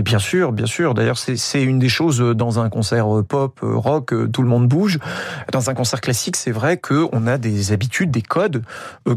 bien 0.03 0.19
sûr, 0.19 0.51
bien 0.51 0.67
sûr. 0.67 0.93
D'ailleurs, 0.93 1.17
c'est 1.17 1.63
une 1.63 1.79
des 1.79 1.89
choses 1.89 2.21
euh, 2.21 2.35
dans 2.35 2.59
un 2.59 2.69
concert 2.69 3.17
euh, 3.17 3.23
pop, 3.23 3.59
rock, 3.61 4.13
tout 4.31 4.43
le 4.43 4.49
monde 4.49 4.67
bouge. 4.67 4.99
Dans 5.51 5.69
un 5.69 5.73
concert 5.73 6.01
classique, 6.01 6.35
c'est 6.35 6.51
vrai 6.51 6.77
que 6.77 7.07
on 7.11 7.25
a 7.25 7.37
des 7.39 7.71
habitudes, 7.71 8.11
des 8.11 8.21
codes 8.21 8.63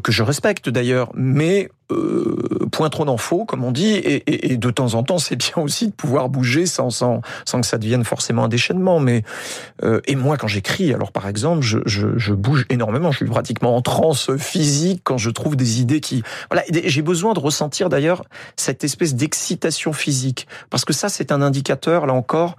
que 0.02 0.12
je 0.12 0.22
respecte 0.22 0.61
d'ailleurs, 0.70 1.10
mais 1.14 1.68
euh, 1.92 2.68
point 2.70 2.88
trop 2.88 3.02
faut, 3.18 3.44
comme 3.44 3.64
on 3.64 3.72
dit, 3.72 3.92
et, 3.92 4.14
et, 4.14 4.52
et 4.52 4.56
de 4.56 4.70
temps 4.70 4.94
en 4.94 5.02
temps, 5.02 5.18
c'est 5.18 5.36
bien 5.36 5.54
aussi 5.62 5.88
de 5.88 5.92
pouvoir 5.92 6.28
bouger 6.28 6.66
sans, 6.66 6.90
sans, 6.90 7.20
sans 7.44 7.60
que 7.60 7.66
ça 7.66 7.78
devienne 7.78 8.04
forcément 8.04 8.44
un 8.44 8.48
déchaînement. 8.48 9.00
Mais 9.00 9.22
euh, 9.82 10.00
et 10.06 10.16
moi, 10.16 10.36
quand 10.36 10.48
j'écris, 10.48 10.92
alors 10.94 11.12
par 11.12 11.28
exemple, 11.28 11.62
je, 11.62 11.78
je, 11.86 12.16
je, 12.16 12.32
bouge 12.32 12.64
énormément. 12.70 13.10
Je 13.10 13.18
suis 13.18 13.26
pratiquement 13.26 13.76
en 13.76 13.82
transe 13.82 14.34
physique 14.36 15.02
quand 15.04 15.18
je 15.18 15.30
trouve 15.30 15.56
des 15.56 15.80
idées 15.80 16.00
qui. 16.00 16.22
Voilà, 16.50 16.64
j'ai 16.84 17.02
besoin 17.02 17.34
de 17.34 17.40
ressentir 17.40 17.88
d'ailleurs 17.88 18.24
cette 18.56 18.84
espèce 18.84 19.14
d'excitation 19.14 19.92
physique, 19.92 20.46
parce 20.70 20.84
que 20.84 20.92
ça, 20.92 21.08
c'est 21.08 21.32
un 21.32 21.42
indicateur 21.42 22.06
là 22.06 22.14
encore 22.14 22.56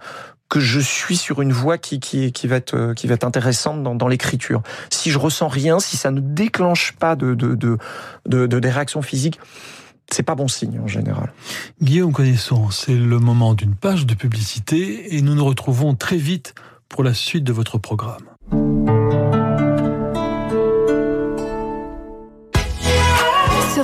que 0.53 0.59
je 0.59 0.79
suis 0.79 1.17
sur 1.17 1.41
une 1.41 1.51
voie 1.51 1.79
qui, 1.79 1.99
qui, 1.99 2.47
va, 2.47 2.57
être, 2.57 2.93
qui 2.93 3.07
va 3.07 3.15
être 3.15 3.23
intéressante 3.23 3.81
dans, 3.81 3.95
dans 3.95 4.07
l'écriture. 4.07 4.61
Si 4.91 5.09
je 5.09 5.17
ressens 5.17 5.47
rien, 5.47 5.79
si 5.79 5.97
ça 5.97 6.11
ne 6.11 6.19
déclenche 6.19 6.91
pas 6.91 7.15
de, 7.15 7.33
de, 7.33 7.55
de 7.55 8.45
des 8.45 8.69
réactions 8.69 9.01
physiques, 9.01 9.39
c'est 10.11 10.21
pas 10.21 10.35
bon 10.35 10.47
signe 10.47 10.79
en 10.79 10.85
général. 10.85 11.33
Guillaume 11.81 12.13
Connaisson, 12.13 12.69
c'est 12.69 12.93
le 12.93 13.17
moment 13.17 13.55
d'une 13.55 13.73
page 13.73 14.05
de 14.05 14.13
publicité 14.13 15.15
et 15.15 15.23
nous 15.23 15.33
nous 15.33 15.43
retrouvons 15.43 15.95
très 15.95 16.17
vite 16.17 16.53
pour 16.87 17.03
la 17.03 17.15
suite 17.15 17.43
de 17.43 17.51
votre 17.51 17.79
programme. 17.79 18.21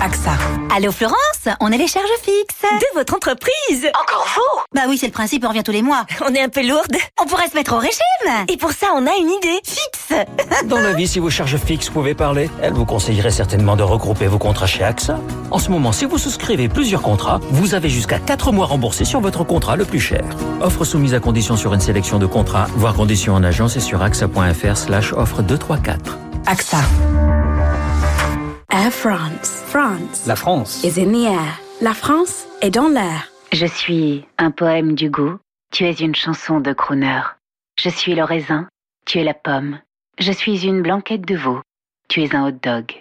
AXA. 0.00 0.30
Allô 0.74 0.92
Florence, 0.92 1.48
on 1.60 1.70
est 1.70 1.76
les 1.76 1.86
charges 1.86 2.06
fixes. 2.22 2.62
De 2.62 2.98
votre 2.98 3.14
entreprise 3.14 3.86
Encore 4.02 4.26
vous 4.34 4.60
Bah 4.74 4.82
oui, 4.88 4.96
c'est 4.96 5.06
le 5.06 5.12
principe, 5.12 5.44
on 5.44 5.48
revient 5.48 5.62
tous 5.62 5.72
les 5.72 5.82
mois. 5.82 6.06
On 6.26 6.34
est 6.34 6.40
un 6.40 6.48
peu 6.48 6.66
lourde. 6.66 6.96
On 7.20 7.26
pourrait 7.26 7.48
se 7.48 7.54
mettre 7.54 7.74
au 7.74 7.78
régime. 7.78 8.46
Et 8.48 8.56
pour 8.56 8.72
ça, 8.72 8.88
on 8.94 9.06
a 9.06 9.14
une 9.18 9.28
idée. 9.28 9.60
Fixe 9.64 10.26
Dans 10.66 10.78
la 10.80 10.92
vie, 10.92 11.06
si 11.06 11.18
vos 11.18 11.28
charges 11.28 11.56
fixes 11.58 11.90
pouvaient 11.90 12.14
parler, 12.14 12.48
elle 12.62 12.72
vous 12.72 12.84
conseillerait 12.86 13.30
certainement 13.30 13.76
de 13.76 13.82
regrouper 13.82 14.26
vos 14.26 14.38
contrats 14.38 14.66
chez 14.66 14.84
AXA. 14.84 15.18
En 15.50 15.58
ce 15.58 15.70
moment, 15.70 15.92
si 15.92 16.06
vous 16.06 16.18
souscrivez 16.18 16.68
plusieurs 16.68 17.02
contrats, 17.02 17.40
vous 17.50 17.74
avez 17.74 17.88
jusqu'à 17.88 18.18
4 18.18 18.52
mois 18.52 18.66
remboursés 18.66 19.04
sur 19.04 19.20
votre 19.20 19.44
contrat 19.44 19.76
le 19.76 19.84
plus 19.84 20.00
cher. 20.00 20.24
Offre 20.62 20.84
soumise 20.84 21.14
à 21.14 21.20
condition 21.20 21.56
sur 21.56 21.74
une 21.74 21.80
sélection 21.80 22.18
de 22.18 22.26
contrats, 22.26 22.66
voire 22.76 22.94
conditions 22.94 23.34
en 23.34 23.42
agence 23.44 23.76
et 23.76 23.80
sur 23.80 24.02
axa.fr 24.02 24.76
slash 24.76 25.12
offre 25.12 25.42
234. 25.42 26.18
AXA. 26.46 26.78
Air 28.72 28.92
France. 28.92 29.64
France. 29.66 30.26
La 30.28 30.36
France. 30.36 30.84
Is 30.84 31.00
in 31.00 31.12
the 31.12 31.26
air. 31.26 31.60
La 31.80 31.92
France 31.92 32.46
est 32.62 32.70
dans 32.70 32.88
l'air. 32.88 33.28
Je 33.52 33.66
suis 33.66 34.24
un 34.38 34.52
poème 34.52 34.94
d'Hugo. 34.94 35.40
Tu 35.72 35.86
es 35.86 35.94
une 35.94 36.14
chanson 36.14 36.60
de 36.60 36.72
crooner. 36.72 37.20
Je 37.82 37.88
suis 37.88 38.14
le 38.14 38.22
raisin. 38.22 38.68
Tu 39.06 39.18
es 39.18 39.24
la 39.24 39.34
pomme. 39.34 39.80
Je 40.20 40.30
suis 40.30 40.66
une 40.66 40.82
blanquette 40.82 41.26
de 41.26 41.34
veau. 41.34 41.60
Tu 42.08 42.22
es 42.22 42.32
un 42.36 42.46
hot 42.46 42.58
dog. 42.62 42.92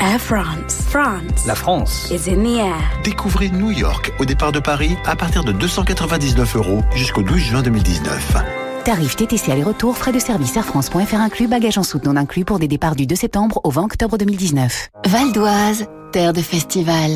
Air 0.00 0.18
France. 0.18 0.80
France. 0.88 1.46
La 1.46 1.54
France. 1.54 2.10
Is 2.10 2.30
in 2.30 2.42
the 2.42 2.58
air. 2.58 3.02
Découvrez 3.04 3.50
New 3.50 3.70
York 3.70 4.12
au 4.18 4.24
départ 4.24 4.52
de 4.52 4.60
Paris 4.60 4.96
à 5.04 5.14
partir 5.14 5.44
de 5.44 5.52
299 5.52 6.56
euros 6.56 6.80
jusqu'au 6.94 7.22
12 7.22 7.38
juin 7.38 7.62
2019. 7.62 8.67
Tarif 8.88 9.16
TTC 9.16 9.52
aller-retour, 9.52 9.98
frais 9.98 10.12
de 10.12 10.18
service 10.18 10.56
Air 10.56 10.64
France.fr 10.64 11.20
inclus, 11.20 11.46
bagages 11.46 11.76
en 11.76 11.82
soute 11.82 12.06
non 12.06 12.16
inclus 12.16 12.46
pour 12.46 12.58
des 12.58 12.68
départs 12.68 12.96
du 12.96 13.06
2 13.06 13.14
septembre 13.16 13.60
au 13.62 13.68
20 13.68 13.82
octobre 13.84 14.16
2019. 14.16 14.88
Val 15.04 15.30
d'Oise, 15.32 15.84
terre 16.10 16.32
de 16.32 16.40
festival. 16.40 17.10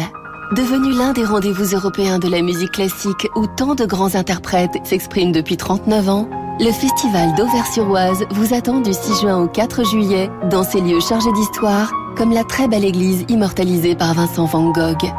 Devenu 0.55 0.93
l'un 0.93 1.15
des 1.15 1.25
rendez-vous 1.25 1.75
européens 1.75 2.19
de 2.19 2.29
la 2.29 2.43
musique 2.43 2.73
classique 2.73 3.27
où 3.37 3.47
tant 3.47 3.75
de 3.75 3.87
grands 3.87 4.15
interprètes 4.15 4.77
s'expriment 4.85 5.33
depuis 5.33 5.57
39 5.57 6.09
ans, 6.11 6.29
le 6.61 6.71
festival 6.73 7.35
d'Auvers-sur-Oise 7.37 8.27
vous 8.33 8.53
attend 8.53 8.81
du 8.81 8.93
6 8.93 9.23
juin 9.23 9.39
au 9.39 9.49
4 9.49 9.83
juillet 9.83 10.29
dans 10.51 10.65
ces 10.65 10.83
lieux 10.83 11.01
chargés 11.01 11.33
d'histoire, 11.33 11.91
comme 12.19 12.35
la 12.35 12.45
très 12.45 12.69
belle 12.69 12.85
église 12.85 13.25
immortalisée 13.31 13.95
par 13.95 14.13
Vincent 14.13 14.45
van 14.45 14.73
Gogh. 14.73 15.11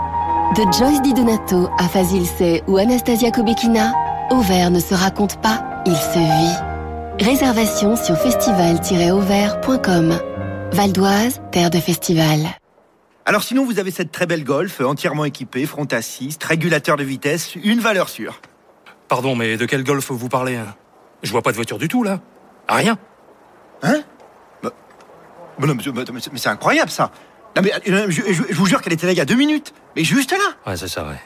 De 0.56 0.72
Joyce 0.72 1.02
Di 1.02 1.16
Donato 1.16 1.68
à 1.80 1.88
Fazil 1.88 2.28
Say 2.28 2.62
ou 2.68 2.78
Anastasia 2.78 3.32
Kobekina, 3.32 3.92
Auvert 4.30 4.70
ne 4.70 4.80
se 4.80 4.94
raconte 4.94 5.42
pas, 5.42 5.73
il 5.86 5.96
se 5.96 6.20
vit. 6.20 7.26
Réservation 7.26 7.96
sur 7.96 8.18
festival-auvert.com. 8.18 10.20
Val 10.72 10.92
d'Oise, 10.92 11.42
terre 11.52 11.70
de 11.70 11.80
festival. 11.80 12.40
Alors 13.26 13.44
sinon, 13.44 13.66
vous 13.66 13.80
avez 13.80 13.92
cette 13.92 14.12
très 14.12 14.26
belle 14.26 14.44
Golf, 14.44 14.82
entièrement 14.82 15.26
équipée, 15.26 15.66
front 15.66 15.86
assist, 15.86 16.44
régulateur 16.44 16.98
de 16.98 17.04
vitesse, 17.04 17.56
une 17.56 17.80
valeur 17.80 18.10
sûre. 18.10 18.42
Pardon, 19.08 19.36
mais 19.36 19.58
de 19.58 19.66
quel 19.66 19.84
Golf 19.84 20.12
vous 20.12 20.30
parlez 20.30 20.56
hein? 20.56 20.76
Je 21.22 21.32
vois 21.32 21.42
pas 21.42 21.52
de 21.52 21.56
voiture 21.56 21.78
du 21.78 21.88
tout, 21.88 22.04
là. 22.04 22.20
Rien. 22.68 22.98
Hein? 23.82 24.02
Bah, 24.62 24.72
bah 25.58 25.68
non, 25.68 25.76
mais, 25.76 25.84
mais 26.34 26.40
c'est 26.40 26.50
incroyable, 26.50 26.92
ça. 26.92 27.12
Non, 27.56 27.62
mais 27.62 27.72
je, 27.86 28.10
je, 28.10 28.34
je 28.50 28.56
vous 28.56 28.66
jure 28.66 28.82
qu'elle 28.82 28.94
était 28.94 29.06
là 29.06 29.14
il 29.14 29.18
y 29.18 29.22
a 29.22 29.26
deux 29.26 29.36
minutes. 29.36 29.74
Mais 29.96 30.04
juste 30.04 30.32
là. 30.32 30.38
Ouais, 30.66 30.76
c'est 30.76 30.88
ça, 30.88 31.08
ouais. 31.08 31.22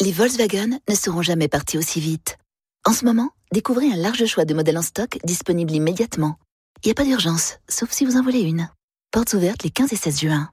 Les 0.00 0.12
Volkswagen 0.12 0.78
ne 0.88 0.94
seront 0.94 1.22
jamais 1.22 1.48
partis 1.48 1.78
aussi 1.78 2.00
vite. 2.00 2.38
En 2.86 2.92
ce 2.92 3.04
moment, 3.04 3.30
découvrez 3.52 3.90
un 3.90 3.96
large 3.96 4.24
choix 4.26 4.44
de 4.44 4.54
modèles 4.54 4.78
en 4.78 4.82
stock 4.82 5.18
disponibles 5.24 5.72
immédiatement. 5.72 6.36
Il 6.82 6.88
n'y 6.88 6.92
a 6.92 6.94
pas 6.94 7.04
d'urgence, 7.04 7.58
sauf 7.68 7.90
si 7.90 8.04
vous 8.04 8.16
en 8.16 8.22
voulez 8.22 8.40
une. 8.40 8.68
Portes 9.10 9.32
ouvertes 9.34 9.62
les 9.64 9.70
15 9.70 9.92
et 9.92 9.96
16 9.96 10.20
juin. 10.20 10.50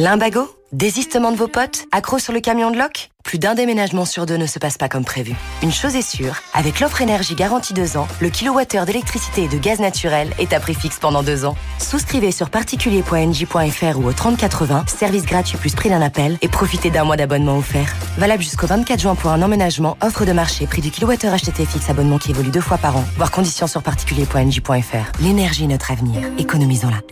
Limbago 0.00 0.48
Désistement 0.72 1.30
de 1.30 1.36
vos 1.36 1.46
potes 1.46 1.84
Accro 1.92 2.18
sur 2.18 2.32
le 2.32 2.40
camion 2.40 2.70
de 2.70 2.78
loc 2.78 3.10
Plus 3.22 3.38
d'un 3.38 3.54
déménagement 3.54 4.06
sur 4.06 4.24
deux 4.24 4.38
ne 4.38 4.46
se 4.46 4.58
passe 4.58 4.78
pas 4.78 4.88
comme 4.88 5.04
prévu. 5.04 5.34
Une 5.62 5.72
chose 5.72 5.94
est 5.94 6.00
sûre, 6.00 6.36
avec 6.54 6.80
l'offre 6.80 7.02
énergie 7.02 7.34
garantie 7.34 7.74
2 7.74 7.98
ans, 7.98 8.08
le 8.22 8.30
kilowattheure 8.30 8.86
d'électricité 8.86 9.44
et 9.44 9.48
de 9.48 9.58
gaz 9.58 9.78
naturel 9.78 10.32
est 10.38 10.54
à 10.54 10.60
prix 10.60 10.72
fixe 10.72 10.98
pendant 10.98 11.22
2 11.22 11.44
ans. 11.44 11.54
Souscrivez 11.78 12.32
sur 12.32 12.48
particulier.nj.fr 12.48 13.98
ou 13.98 14.06
au 14.06 14.12
3080, 14.14 14.84
service 14.86 15.26
gratuit 15.26 15.58
plus 15.58 15.74
prix 15.74 15.90
d'un 15.90 16.00
appel 16.00 16.38
et 16.40 16.48
profitez 16.48 16.88
d'un 16.88 17.04
mois 17.04 17.18
d'abonnement 17.18 17.58
offert. 17.58 17.94
Valable 18.16 18.42
jusqu'au 18.42 18.68
24 18.68 18.98
juin 18.98 19.14
pour 19.16 19.32
un 19.32 19.42
emménagement, 19.42 19.98
offre 20.00 20.24
de 20.24 20.32
marché, 20.32 20.66
prix 20.66 20.80
du 20.80 20.90
kilowattheure 20.90 21.34
acheté 21.34 21.66
fixe, 21.66 21.90
abonnement 21.90 22.16
qui 22.16 22.30
évolue 22.30 22.50
deux 22.50 22.62
fois 22.62 22.78
par 22.78 22.96
an. 22.96 23.04
Voir 23.18 23.30
conditions 23.30 23.66
sur 23.66 23.82
particulier.nj.fr. 23.82 25.20
L'énergie 25.20 25.64
est 25.64 25.68
notre 25.68 25.90
avenir. 25.90 26.22
Économisons-la. 26.38 27.02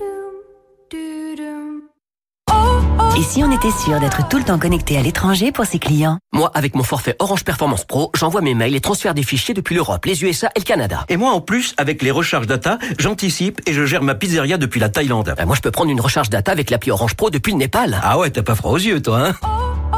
Et 3.19 3.23
si 3.23 3.43
on 3.43 3.51
était 3.51 3.73
sûr 3.73 3.99
d'être 3.99 4.29
tout 4.29 4.39
le 4.39 4.45
temps 4.45 4.61
connecté 4.61 4.97
à 4.97 5.03
l'étranger 5.03 5.51
pour 5.51 5.65
ses 5.65 5.81
clients 5.81 6.19
Moi, 6.33 6.53
avec 6.55 6.77
mon 6.77 6.85
forfait 6.85 7.17
Orange 7.19 7.43
Performance 7.43 7.85
Pro, 7.85 8.13
j'envoie 8.17 8.43
mes 8.43 8.55
mails 8.55 8.77
et 8.77 8.81
transfère 8.81 9.13
des 9.13 9.25
fichiers 9.25 9.55
depuis 9.55 9.75
l'Europe, 9.75 10.05
les 10.05 10.23
USA 10.23 10.51
et 10.55 10.61
le 10.61 10.65
Canada. 10.65 11.05
Et 11.09 11.17
moi, 11.17 11.33
en 11.33 11.41
plus, 11.41 11.75
avec 11.79 12.01
les 12.01 12.13
recharges 12.13 12.47
data, 12.47 12.79
j'anticipe 12.97 13.61
et 13.67 13.73
je 13.73 13.85
gère 13.85 14.05
ma 14.05 14.15
pizzeria 14.15 14.57
depuis 14.57 14.79
la 14.79 14.89
Thaïlande. 14.89 15.35
moi, 15.45 15.57
je 15.57 15.61
peux 15.63 15.73
prendre 15.73 15.91
une 15.91 16.01
recharge 16.01 16.31
data 16.31 16.53
avec 16.53 16.71
l'appli 16.71 16.93
Orange 16.93 17.17
Pro 17.17 17.29
depuis 17.31 17.51
le 17.51 17.59
Népal. 17.59 18.01
Ah 18.05 18.21
ouais, 18.21 18.31
t'as 18.31 18.45
pas 18.45 18.55
froid 18.55 18.71
aux 18.71 18.79
yeux, 18.79 19.03
toi, 19.03 19.31
hein? 19.31 19.35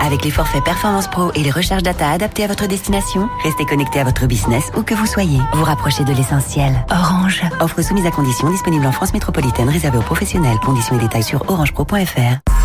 Avec 0.01 0.25
les 0.25 0.31
forfaits 0.31 0.65
Performance 0.65 1.09
Pro 1.09 1.31
et 1.35 1.43
les 1.43 1.51
recharges 1.51 1.83
data 1.83 2.09
adaptées 2.09 2.45
à 2.45 2.47
votre 2.47 2.67
destination, 2.69 3.29
restez 3.45 3.67
connecté 3.67 4.01
à 4.01 4.05
votre 4.05 4.25
business 4.25 4.71
où 4.79 4.83
que 4.83 4.95
vous 4.95 5.05
soyez. 5.05 5.41
Vous 5.53 5.65
rapprochez 5.65 6.05
de 6.05 6.15
l'essentiel. 6.15 6.87
Orange. 6.91 7.43
Offre 7.61 7.83
soumise 7.83 8.07
à 8.07 8.11
conditions 8.11 8.49
disponible 8.49 8.87
en 8.87 8.93
France 8.93 9.13
métropolitaine 9.13 9.69
réservée 9.69 9.99
aux 9.99 10.03
professionnels. 10.03 10.57
Conditions 10.65 10.97
et 10.97 11.03
détails 11.03 11.23
sur 11.23 11.45
orangepro.fr. 11.51 12.60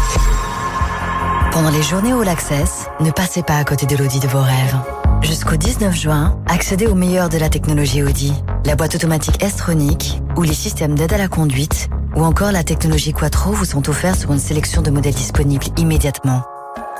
Pendant 1.55 1.69
les 1.69 1.83
journées 1.83 2.11
All 2.11 2.27
Access, 2.27 2.87
ne 2.99 3.11
passez 3.11 3.41
pas 3.41 3.55
à 3.55 3.63
côté 3.63 3.85
de 3.85 3.95
l'Audi 3.95 4.19
de 4.19 4.27
vos 4.27 4.41
rêves. 4.41 4.75
Jusqu'au 5.21 5.55
19 5.55 5.95
juin, 5.95 6.37
accédez 6.47 6.85
au 6.85 6.95
meilleur 6.95 7.29
de 7.29 7.37
la 7.37 7.47
technologie 7.47 8.03
Audi. 8.03 8.33
La 8.65 8.75
boîte 8.75 8.95
automatique 8.95 9.41
S-Tronic 9.41 10.19
ou 10.35 10.41
les 10.41 10.53
systèmes 10.53 10.95
d'aide 10.95 11.13
à 11.13 11.17
la 11.17 11.29
conduite 11.29 11.87
ou 12.13 12.25
encore 12.25 12.51
la 12.51 12.65
technologie 12.65 13.13
Quattro 13.13 13.53
vous 13.53 13.63
sont 13.63 13.87
offerts 13.87 14.17
sur 14.17 14.33
une 14.33 14.39
sélection 14.39 14.81
de 14.81 14.89
modèles 14.89 15.13
disponibles 15.13 15.67
immédiatement. 15.77 16.43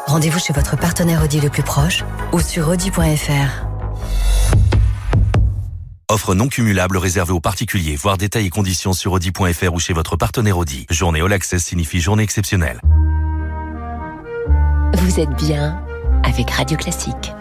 Rendez-vous 0.08 0.40
chez 0.40 0.54
votre 0.54 0.78
partenaire 0.78 1.22
Audi 1.22 1.42
le 1.42 1.50
plus 1.50 1.64
proche 1.64 2.06
ou 2.32 2.40
sur 2.40 2.70
audi.fr. 2.70 3.68
Offre 6.10 6.34
non 6.34 6.48
cumulable 6.48 6.96
réservée 6.96 7.34
aux 7.34 7.42
particuliers. 7.42 7.98
Voir 7.98 8.18
détails 8.18 8.46
et 8.46 8.52
conditions 8.52 8.94
sur 8.94 9.12
audi.fr 9.12 9.74
ou 9.74 9.80
chez 9.80 9.92
votre 9.92 10.16
partenaire 10.16 10.58
Audi. 10.58 10.86
Journée 10.90 11.20
All 11.20 11.34
Access 11.34 11.62
signifie 11.62 12.00
journée 12.00 12.24
exceptionnelle. 12.24 12.80
Vous 14.98 15.20
êtes 15.20 15.36
bien 15.36 15.78
avec 16.24 16.50
Radio 16.52 16.78
Classique. 16.78 17.34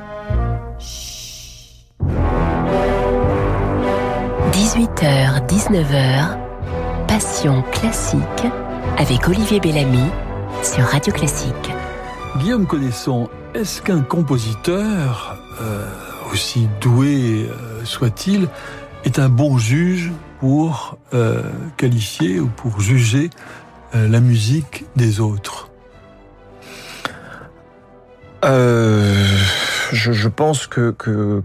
18h, 4.51 5.47
19h, 5.47 6.37
Passion 7.07 7.63
classique 7.71 8.21
avec 8.99 9.29
Olivier 9.29 9.61
Bellamy 9.61 10.11
sur 10.65 10.83
Radio 10.83 11.13
Classique. 11.13 11.71
Guillaume 12.39 12.67
Connaisson, 12.67 13.31
est-ce 13.55 13.81
qu'un 13.81 14.01
compositeur, 14.01 15.39
euh, 15.61 15.87
aussi 16.33 16.69
doué 16.81 17.47
euh, 17.49 17.85
soit-il, 17.85 18.49
est 19.05 19.21
un 19.21 19.29
bon 19.29 19.59
juge 19.59 20.11
pour 20.41 20.99
euh, 21.13 21.41
qualifier 21.77 22.41
ou 22.41 22.49
pour 22.49 22.81
juger 22.81 23.31
la 23.93 24.19
musique 24.19 24.87
des 24.97 25.21
autres? 25.21 25.71
Euh, 28.45 29.37
je, 29.93 30.29
pense 30.29 30.67
que 30.67 30.95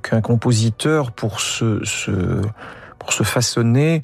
qu'un 0.01 0.21
compositeur 0.21 1.11
pour 1.11 1.39
se, 1.39 1.83
se, 1.85 2.41
pour 2.97 3.13
se 3.13 3.23
façonner 3.23 4.01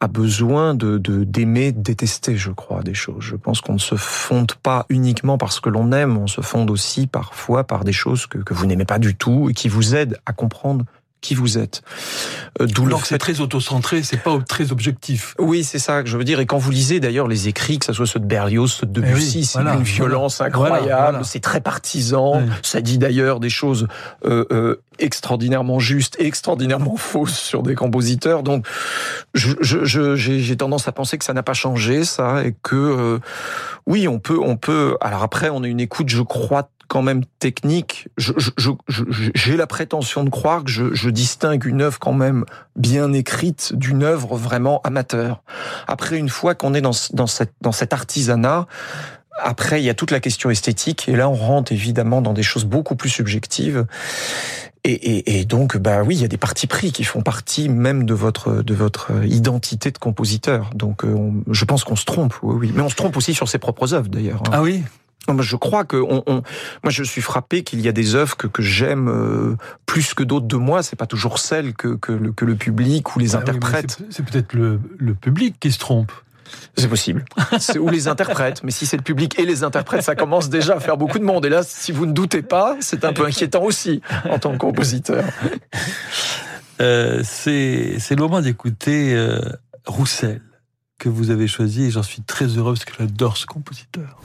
a 0.00 0.06
besoin 0.06 0.74
de 0.74 0.96
d'aimer, 0.98 1.72
de, 1.72 1.80
détester, 1.80 2.36
je 2.36 2.52
crois, 2.52 2.82
des 2.82 2.94
choses. 2.94 3.22
Je 3.22 3.36
pense 3.36 3.60
qu'on 3.60 3.74
ne 3.74 3.78
se 3.78 3.96
fonde 3.96 4.52
pas 4.54 4.86
uniquement 4.88 5.38
parce 5.38 5.58
que 5.58 5.68
l'on 5.68 5.90
aime, 5.92 6.16
on 6.16 6.28
se 6.28 6.40
fonde 6.40 6.70
aussi 6.70 7.06
parfois 7.06 7.64
par 7.64 7.84
des 7.84 7.92
choses 7.92 8.26
que, 8.26 8.38
que 8.38 8.54
vous 8.54 8.66
n'aimez 8.66 8.84
pas 8.84 9.00
du 9.00 9.16
tout 9.16 9.50
et 9.50 9.54
qui 9.54 9.68
vous 9.68 9.96
aident 9.96 10.18
à 10.24 10.32
comprendre 10.32 10.84
qui 11.20 11.34
vous 11.34 11.58
êtes. 11.58 11.82
Euh, 12.60 12.66
D'où 12.66 12.88
fait... 12.98 13.04
c'est 13.04 13.18
très 13.18 13.40
auto-centré, 13.40 14.02
c'est 14.02 14.22
pas 14.22 14.38
très 14.46 14.72
objectif. 14.72 15.34
Oui, 15.38 15.64
c'est 15.64 15.78
ça 15.78 16.02
que 16.02 16.08
je 16.08 16.16
veux 16.16 16.24
dire. 16.24 16.40
Et 16.40 16.46
quand 16.46 16.58
vous 16.58 16.70
lisez 16.70 17.00
d'ailleurs 17.00 17.28
les 17.28 17.48
écrits, 17.48 17.78
que 17.78 17.86
ce 17.86 17.92
soit 17.92 18.06
ceux 18.06 18.20
de 18.20 18.26
Berlioz, 18.26 18.72
ceux 18.72 18.86
de 18.86 18.92
Debussy, 18.92 19.38
oui, 19.38 19.44
c'est 19.44 19.60
voilà, 19.60 19.76
une 19.76 19.82
violence 19.82 20.40
incroyable, 20.40 20.86
voilà, 20.86 21.24
c'est 21.24 21.40
très 21.40 21.60
partisan. 21.60 22.40
Oui. 22.40 22.48
Ça 22.62 22.80
dit 22.80 22.98
d'ailleurs 22.98 23.40
des 23.40 23.50
choses 23.50 23.88
euh, 24.24 24.44
euh, 24.52 24.82
extraordinairement 24.98 25.78
justes 25.78 26.16
et 26.18 26.26
extraordinairement 26.26 26.96
fausses 26.96 27.38
sur 27.38 27.62
des 27.62 27.74
compositeurs. 27.74 28.42
Donc, 28.42 28.66
j'ai 29.34 29.54
je, 29.60 30.16
je, 30.16 30.54
tendance 30.54 30.88
à 30.88 30.92
penser 30.92 31.18
que 31.18 31.24
ça 31.24 31.34
n'a 31.34 31.42
pas 31.42 31.54
changé, 31.54 32.04
ça, 32.04 32.44
et 32.44 32.54
que 32.62 32.76
euh, 32.76 33.18
oui, 33.86 34.08
on 34.08 34.18
peut, 34.18 34.38
on 34.40 34.56
peut. 34.56 34.96
Alors 35.00 35.22
après, 35.22 35.50
on 35.50 35.62
a 35.62 35.68
une 35.68 35.80
écoute, 35.80 36.08
je 36.08 36.22
crois, 36.22 36.70
quand 36.88 37.02
même 37.02 37.24
technique. 37.38 38.08
J'ai 38.16 39.56
la 39.56 39.66
prétention 39.66 40.24
de 40.24 40.30
croire 40.30 40.64
que 40.64 40.70
je, 40.70 40.94
je, 40.94 41.10
distingue 41.10 41.64
une 41.66 41.82
œuvre 41.82 41.98
quand 41.98 42.14
même 42.14 42.44
bien 42.76 43.12
écrite 43.12 43.74
d'une 43.74 44.02
œuvre 44.02 44.36
vraiment 44.36 44.80
amateur. 44.82 45.42
Après, 45.86 46.16
une 46.16 46.30
fois 46.30 46.54
qu'on 46.54 46.74
est 46.74 46.80
dans, 46.80 46.96
dans, 47.12 47.26
cette, 47.26 47.52
dans 47.60 47.72
cet 47.72 47.92
artisanat, 47.92 48.66
après, 49.40 49.80
il 49.80 49.84
y 49.84 49.90
a 49.90 49.94
toute 49.94 50.10
la 50.10 50.20
question 50.20 50.50
esthétique, 50.50 51.08
et 51.08 51.14
là, 51.14 51.28
on 51.28 51.34
rentre 51.34 51.72
évidemment 51.72 52.22
dans 52.22 52.32
des 52.32 52.42
choses 52.42 52.64
beaucoup 52.64 52.96
plus 52.96 53.10
subjectives. 53.10 53.86
Et, 54.84 54.92
et, 54.92 55.40
et, 55.40 55.44
donc, 55.44 55.76
bah 55.76 56.02
oui, 56.02 56.16
il 56.16 56.22
y 56.22 56.24
a 56.24 56.28
des 56.28 56.38
partis 56.38 56.66
pris 56.66 56.92
qui 56.92 57.04
font 57.04 57.20
partie 57.20 57.68
même 57.68 58.04
de 58.04 58.14
votre 58.14 58.62
de 58.62 58.74
votre 58.74 59.10
identité 59.24 59.90
de 59.90 59.98
compositeur. 59.98 60.70
Donc, 60.74 61.04
on, 61.04 61.42
je 61.50 61.64
pense 61.64 61.84
qu'on 61.84 61.96
se 61.96 62.04
trompe, 62.04 62.34
oui, 62.42 62.56
oui, 62.58 62.72
mais 62.74 62.82
on 62.82 62.88
se 62.88 62.94
trompe 62.94 63.16
aussi 63.16 63.34
sur 63.34 63.48
ses 63.48 63.58
propres 63.58 63.92
œuvres 63.92 64.08
d'ailleurs. 64.08 64.42
Ah 64.50 64.62
oui? 64.62 64.82
Je 65.40 65.56
crois 65.56 65.84
que 65.84 65.96
on, 65.96 66.22
on, 66.26 66.42
moi 66.82 66.90
je 66.90 67.02
suis 67.02 67.20
frappé 67.20 67.62
qu'il 67.62 67.80
y 67.80 67.88
a 67.88 67.92
des 67.92 68.14
œuvres 68.14 68.36
que, 68.36 68.46
que 68.46 68.62
j'aime 68.62 69.08
euh, 69.08 69.56
plus 69.84 70.14
que 70.14 70.22
d'autres 70.22 70.46
de 70.46 70.56
moi. 70.56 70.82
C'est 70.82 70.96
pas 70.96 71.06
toujours 71.06 71.38
celles 71.38 71.74
que, 71.74 71.96
que, 71.96 72.12
le, 72.12 72.32
que 72.32 72.46
le 72.46 72.54
public 72.54 73.14
ou 73.14 73.18
les 73.18 73.36
ah 73.36 73.40
interprètes. 73.40 73.98
Oui, 74.00 74.06
c'est 74.10 74.24
peut-être 74.24 74.54
le, 74.54 74.80
le 74.96 75.14
public 75.14 75.56
qui 75.60 75.70
se 75.70 75.78
trompe. 75.78 76.12
C'est 76.78 76.88
possible. 76.88 77.26
Ou 77.78 77.90
les 77.90 78.08
interprètes. 78.08 78.62
Mais 78.62 78.70
si 78.70 78.86
c'est 78.86 78.96
le 78.96 79.02
public 79.02 79.38
et 79.38 79.44
les 79.44 79.64
interprètes, 79.64 80.02
ça 80.02 80.14
commence 80.14 80.48
déjà 80.48 80.76
à 80.76 80.80
faire 80.80 80.96
beaucoup 80.96 81.18
de 81.18 81.24
monde. 81.24 81.44
Et 81.44 81.50
là, 81.50 81.62
si 81.62 81.92
vous 81.92 82.06
ne 82.06 82.12
doutez 82.12 82.40
pas, 82.40 82.76
c'est 82.80 83.04
un 83.04 83.12
peu 83.12 83.26
inquiétant 83.26 83.62
aussi 83.64 84.00
en 84.30 84.38
tant 84.38 84.52
que 84.52 84.58
compositeur. 84.58 85.24
Euh, 86.80 87.22
c'est 87.22 87.98
le 88.10 88.16
moment 88.16 88.40
d'écouter 88.40 89.14
euh, 89.14 89.40
Roussel 89.84 90.40
que 90.98 91.08
vous 91.08 91.30
avez 91.30 91.48
choisi 91.48 91.84
et 91.84 91.90
j'en 91.90 92.02
suis 92.02 92.22
très 92.22 92.46
heureux 92.46 92.74
parce 92.74 92.84
que 92.84 92.94
j'adore 92.98 93.36
ce 93.36 93.46
compositeur. 93.46 94.20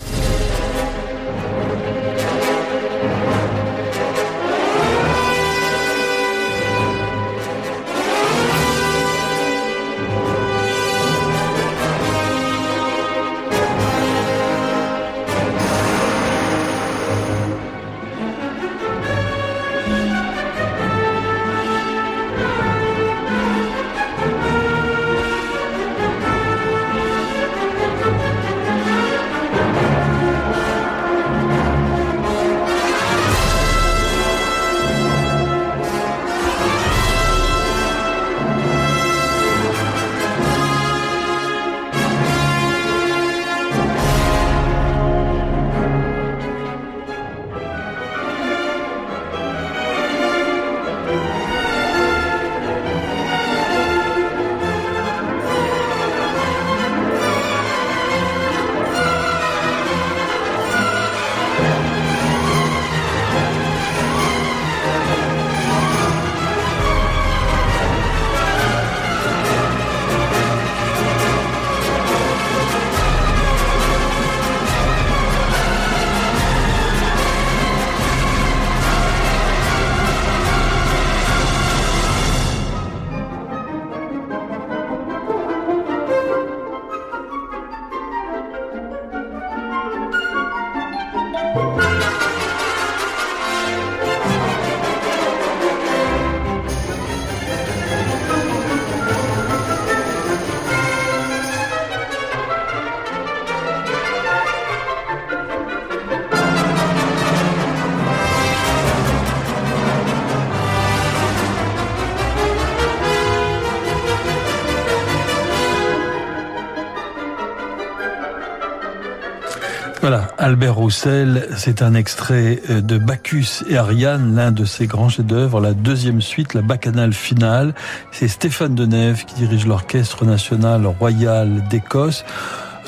Albert 120.43 120.75
Roussel, 120.75 121.47
c'est 121.55 121.81
un 121.81 121.93
extrait 121.93 122.61
euh, 122.69 122.81
de 122.81 122.97
Bacchus 122.97 123.63
et 123.69 123.77
Ariane, 123.77 124.35
l'un 124.35 124.51
de 124.51 124.65
ses 124.65 124.87
grands 124.87 125.07
chefs-d'œuvre, 125.07 125.61
la 125.61 125.73
deuxième 125.73 126.21
suite, 126.21 126.53
la 126.53 126.61
bacchanale 126.61 127.13
finale. 127.13 127.73
C'est 128.11 128.27
Stéphane 128.27 128.75
Deneuve 128.75 129.23
qui 129.23 129.35
dirige 129.35 129.65
l'Orchestre 129.65 130.25
national 130.25 130.85
royal 130.85 131.65
d'Écosse 131.69 132.25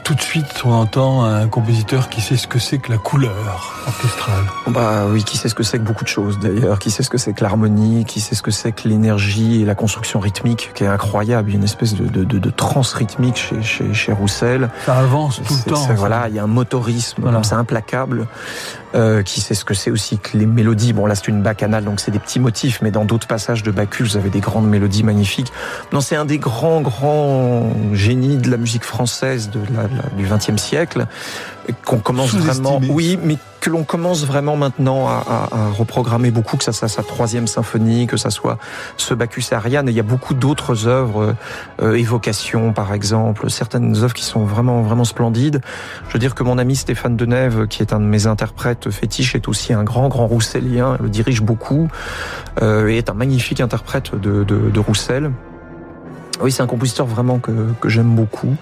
tout 0.06 0.14
de 0.14 0.22
suite, 0.22 0.62
on 0.64 0.72
entend 0.72 1.24
un 1.24 1.48
compositeur 1.48 2.10
qui 2.10 2.22
sait 2.22 2.38
ce 2.38 2.46
que 2.48 2.60
c'est 2.60 2.78
que 2.78 2.92
la 2.92 3.00
couleur 3.00 3.74
orchestrale. 3.88 4.46
Bah 4.68 5.06
oui, 5.10 5.24
qui 5.24 5.36
sait 5.36 5.50
ce 5.50 5.56
que 5.56 5.64
c'est 5.64 5.80
que 5.80 5.84
beaucoup 5.84 6.04
de 6.04 6.10
choses 6.10 6.38
d'ailleurs, 6.38 6.78
qui 6.78 6.92
sait 6.92 7.02
ce 7.02 7.10
que 7.10 7.18
c'est 7.18 7.34
que 7.34 7.44
l'harmonie, 7.44 8.06
qui 8.06 8.22
sait 8.22 8.36
ce 8.36 8.44
que 8.44 8.52
c'est 8.52 8.72
que 8.72 8.88
l'énergie 8.88 9.64
et 9.64 9.66
la 9.66 9.74
construction 9.74 10.20
rythmique 10.20 10.70
qui 10.76 10.84
est 10.84 10.88
incroyable, 10.88 11.50
une 11.50 11.64
espèce 11.64 11.96
de, 11.96 12.06
de, 12.08 12.24
de, 12.24 12.38
de 12.38 12.50
trans 12.52 12.84
rythmique 12.94 13.38
chez, 13.38 13.64
chez, 13.64 13.96
chez 13.96 14.12
Roussel. 14.12 14.70
Ça 14.86 15.00
avance 15.00 15.42
tout 15.42 15.56
le 15.66 15.72
temps. 15.72 15.88
Voilà, 15.96 16.30
il 16.30 16.36
y 16.36 16.40
a 16.40 16.44
un 16.44 16.48
motorisme, 16.48 17.24
voilà. 17.24 17.42
c'est 17.42 17.56
implacable. 17.56 18.28
Euh, 18.96 19.24
qui 19.24 19.42
sait 19.42 19.56
ce 19.56 19.66
que 19.66 19.74
c'est 19.74 19.92
aussi 19.92 20.20
que 20.20 20.38
les 20.38 20.46
mélodies. 20.46 20.94
Bon, 20.94 21.06
là, 21.06 21.16
c'est 21.16 21.28
une 21.28 21.42
bacchanale, 21.42 21.84
donc 21.84 22.00
c'est 22.00 22.12
des 22.12 22.20
petits 22.20 22.40
motifs, 22.40 22.82
mais 22.82 22.92
dans 22.92 23.04
d'autres 23.04 23.28
passages 23.28 23.62
de 23.62 23.70
Bacchus, 23.70 24.04
vous 24.04 24.18
avez 24.18 24.30
des 24.30 24.40
grandes 24.40 24.70
mélodies 24.70 25.04
magnifiques. 25.04 25.52
Non, 25.92 26.00
c'est 26.00 26.16
un 26.16 26.24
des 26.24 26.38
grands, 26.38 26.80
grands 26.80 27.74
génies 27.92 28.38
de 28.38 28.50
la 28.50 28.56
musique 28.56 28.86
française 28.86 29.50
de 29.50 29.60
la, 29.76 29.90
du 30.16 30.26
XXe 30.26 30.62
siècle 30.62 31.08
qu'on 31.86 32.00
commence 32.00 32.34
vraiment, 32.34 32.80
oui, 32.90 33.18
mais 33.24 33.38
que 33.66 33.72
l'on 33.72 33.84
commence 33.84 34.26
vraiment 34.26 34.56
maintenant 34.56 35.08
à, 35.08 35.24
à, 35.28 35.58
à, 35.58 35.70
reprogrammer 35.70 36.30
beaucoup, 36.30 36.56
que 36.56 36.64
ça 36.64 36.72
soit 36.72 36.88
sa 36.88 37.02
troisième 37.02 37.48
symphonie, 37.48 38.06
que 38.06 38.16
ça 38.16 38.30
soit 38.30 38.60
ce 38.98 39.16
Bacchus 39.16 39.46
et 39.52 39.56
Ariane. 39.56 39.90
Et 39.90 39.92
il 39.92 39.96
y 39.96 40.00
a 40.00 40.04
beaucoup 40.04 40.36
d'autres 40.36 40.88
œuvres, 40.88 41.36
euh, 41.82 41.96
Évocation 41.96 42.74
par 42.74 42.94
exemple, 42.94 43.50
certaines 43.50 43.96
œuvres 43.96 44.14
qui 44.14 44.24
sont 44.24 44.46
vraiment 44.46 44.84
vraiment 44.84 45.04
splendides. 45.04 45.62
Je 46.08 46.14
veux 46.14 46.20
dire 46.20 46.36
que 46.36 46.44
mon 46.44 46.60
ami 46.60 46.76
Stéphane 46.76 47.18
Denève, 47.18 47.66
qui 47.68 47.82
est 47.82 47.92
un 47.92 48.00
de 48.00 48.06
mes 48.06 48.28
interprètes 48.28 48.92
fétiches, 48.92 49.34
est 49.34 49.48
aussi 49.48 49.74
un 49.74 49.84
grand 49.84 50.10
grand 50.10 50.28
roussellien, 50.28 50.98
le 51.02 51.10
dirige 51.10 51.42
beaucoup 51.42 51.88
euh, 52.62 52.88
et 52.88 52.98
est 52.98 53.10
un 53.10 53.16
magnifique 53.16 53.62
interprète 53.62 54.14
de, 54.14 54.44
de, 54.44 54.70
de 54.70 54.80
Roussel. 54.80 55.32
Oui, 56.42 56.52
c'est 56.52 56.64
un 56.64 56.68
compositeur 56.68 57.06
vraiment 57.06 57.40
que, 57.40 57.52
que 57.80 57.90
j'aime 57.90 58.14
beaucoup. 58.16 58.56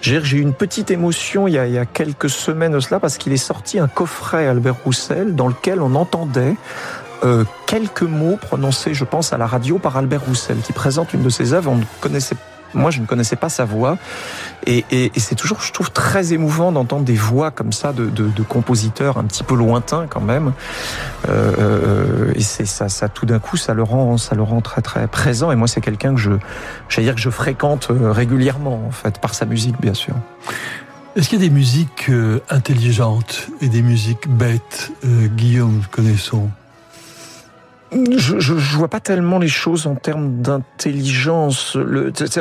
J'ai 0.00 0.18
eu 0.18 0.40
une 0.40 0.54
petite 0.54 0.90
émotion 0.90 1.46
il 1.48 1.54
y 1.54 1.58
a, 1.58 1.66
il 1.66 1.72
y 1.72 1.78
a 1.78 1.86
quelques 1.86 2.30
semaines 2.30 2.72
de 2.72 2.80
cela 2.80 3.00
parce 3.00 3.18
qu'il 3.18 3.32
est 3.32 3.36
sorti 3.36 3.78
un 3.78 3.88
coffret 3.88 4.46
Albert 4.46 4.76
Roussel 4.84 5.34
dans 5.34 5.48
lequel 5.48 5.80
on 5.82 5.94
entendait 5.94 6.56
euh, 7.22 7.44
quelques 7.66 8.02
mots 8.02 8.36
prononcés, 8.36 8.94
je 8.94 9.04
pense, 9.04 9.32
à 9.32 9.38
la 9.38 9.46
radio 9.46 9.78
par 9.78 9.96
Albert 9.96 10.24
Roussel, 10.24 10.56
qui 10.58 10.72
présente 10.72 11.12
une 11.12 11.22
de 11.22 11.28
ses 11.28 11.52
œuvres. 11.52 11.70
On 11.70 11.76
ne 11.76 11.84
connaissait 12.00 12.36
moi, 12.74 12.90
je 12.90 13.00
ne 13.00 13.06
connaissais 13.06 13.36
pas 13.36 13.48
sa 13.48 13.64
voix, 13.64 13.98
et, 14.66 14.84
et, 14.90 15.12
et 15.14 15.20
c'est 15.20 15.34
toujours, 15.34 15.60
je 15.60 15.72
trouve, 15.72 15.90
très 15.90 16.32
émouvant 16.32 16.72
d'entendre 16.72 17.04
des 17.04 17.14
voix 17.14 17.50
comme 17.50 17.72
ça 17.72 17.92
de, 17.92 18.06
de, 18.06 18.28
de, 18.28 18.42
compositeurs 18.42 19.18
un 19.18 19.24
petit 19.24 19.42
peu 19.42 19.54
lointains 19.54 20.06
quand 20.08 20.20
même. 20.20 20.52
Euh, 21.28 21.52
euh, 21.58 22.32
et 22.34 22.42
c'est 22.42 22.66
ça, 22.66 22.88
ça, 22.88 23.08
tout 23.08 23.26
d'un 23.26 23.38
coup, 23.38 23.56
ça 23.56 23.74
le 23.74 23.82
rend, 23.82 24.16
ça 24.18 24.34
le 24.34 24.42
rend 24.42 24.60
très 24.60 24.82
très 24.82 25.06
présent. 25.06 25.50
Et 25.50 25.56
moi, 25.56 25.68
c'est 25.68 25.80
quelqu'un 25.80 26.14
que 26.14 26.20
je, 26.20 26.32
j'allais 26.88 27.06
dire 27.06 27.14
que 27.14 27.20
je 27.20 27.30
fréquente 27.30 27.88
euh, 27.90 28.12
régulièrement, 28.12 28.82
en 28.86 28.90
fait, 28.90 29.18
par 29.18 29.34
sa 29.34 29.46
musique, 29.46 29.80
bien 29.80 29.94
sûr. 29.94 30.14
Est-ce 31.16 31.28
qu'il 31.28 31.40
y 31.40 31.44
a 31.44 31.48
des 31.48 31.54
musiques 31.54 32.08
euh, 32.08 32.38
intelligentes 32.50 33.48
et 33.60 33.68
des 33.68 33.82
musiques 33.82 34.28
bêtes, 34.28 34.92
euh, 35.04 35.26
Guillaume 35.26 35.82
Connaisson 35.90 36.50
je, 37.92 38.38
je, 38.38 38.58
je, 38.58 38.76
vois 38.76 38.88
pas 38.88 39.00
tellement 39.00 39.38
les 39.38 39.48
choses 39.48 39.86
en 39.86 39.94
termes 39.94 40.40
d'intelligence. 40.42 41.76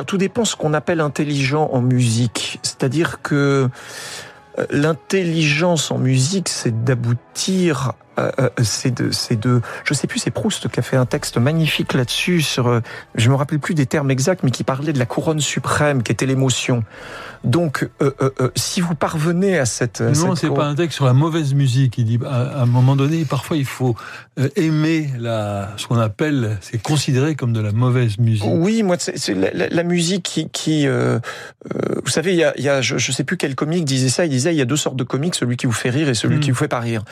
Tout 0.06 0.18
dépend 0.18 0.46
ce 0.46 0.56
qu'on 0.56 0.74
appelle 0.74 1.02
intelligent 1.02 1.70
en 1.72 1.82
musique. 1.82 2.60
C'est-à-dire 2.62 3.22
que 3.22 3.70
l'intelligence 4.70 5.92
en 5.92 5.98
musique, 5.98 6.50
c'est 6.50 6.84
d'aboutir 6.84 7.94
euh, 7.94 8.09
c'est 8.62 8.94
de, 8.94 9.12
c'est 9.12 9.40
de, 9.40 9.62
je 9.84 9.94
sais 9.94 10.08
plus, 10.08 10.20
c'est 10.20 10.32
Proust 10.32 10.70
qui 10.70 10.80
a 10.80 10.84
fait 10.84 10.98
un 10.98 11.06
texte 11.06 11.38
magnifique 11.38 11.94
là-dessus 11.94 12.42
sur, 12.42 12.68
euh, 12.68 12.82
je 13.16 13.30
me 13.30 13.36
rappelle 13.36 13.60
plus 13.60 13.74
des 13.74 13.86
termes 13.86 14.12
exacts, 14.12 14.44
mais 14.44 14.52
qui 14.52 14.64
parlait 14.64 14.94
de 14.94 15.00
la 15.00 15.06
couronne 15.06 15.40
suprême, 15.40 16.04
qui 16.04 16.12
était 16.12 16.26
l'émotion. 16.26 16.84
Donc, 17.46 17.88
euh, 18.02 18.12
euh, 18.22 18.50
si 18.56 18.82
vous 18.82 18.96
parvenez 18.96 19.58
à 19.58 19.66
cette, 19.66 20.02
non, 20.02 20.36
c'est 20.36 20.50
pas 20.50 20.66
un 20.66 20.76
texte 20.76 20.98
sur 20.98 21.06
la 21.06 21.14
mauvaise 21.14 21.54
musique. 21.54 21.98
Il 21.98 22.06
dit, 22.06 22.20
à, 22.26 22.64
un 22.64 22.66
moment 22.66 22.98
donné, 22.98 23.24
parfois, 23.24 23.56
il 23.56 23.66
faut 23.66 23.96
aimer 24.58 25.10
la, 25.18 25.70
ce 25.78 25.88
qu'on 25.88 26.00
appelle, 26.00 26.58
c'est 26.60 26.82
considéré 26.82 27.36
comme 27.36 27.54
de 27.54 27.62
la 27.62 27.72
mauvaise 27.72 28.18
musique. 28.20 28.44
Oui, 28.46 28.84
moi, 28.84 28.98
c'est 29.00 29.34
la, 29.34 29.70
la, 29.70 29.84
musique 29.84 30.24
qui, 30.24 30.50
qui 30.50 30.86
vous 30.86 32.10
savez, 32.10 32.34
il 32.34 32.40
y 32.40 32.44
a, 32.44 32.54
il 32.58 32.64
y 32.64 32.70
a 32.70 32.82
je, 32.82 32.98
je 32.98 33.12
sais 33.12 33.24
plus 33.24 33.38
quel 33.38 33.56
comique 33.56 33.86
disait 33.86 34.10
ça. 34.10 34.26
Il 34.26 34.30
disait, 34.30 34.54
il 34.54 34.58
y 34.58 34.62
a 34.62 34.66
deux 34.66 34.76
sortes 34.76 34.96
de 34.96 35.04
comiques, 35.04 35.36
celui 35.36 35.58
qui 35.58 35.66
vous 35.66 35.72
fait 35.72 35.90
rire 35.90 36.10
et 36.10 36.16
celui 36.16 36.38
mmh. 36.38 36.40
qui 36.42 36.52
vous 36.52 36.58
fait 36.58 36.68
pas 36.68 36.80
rire. 36.80 37.04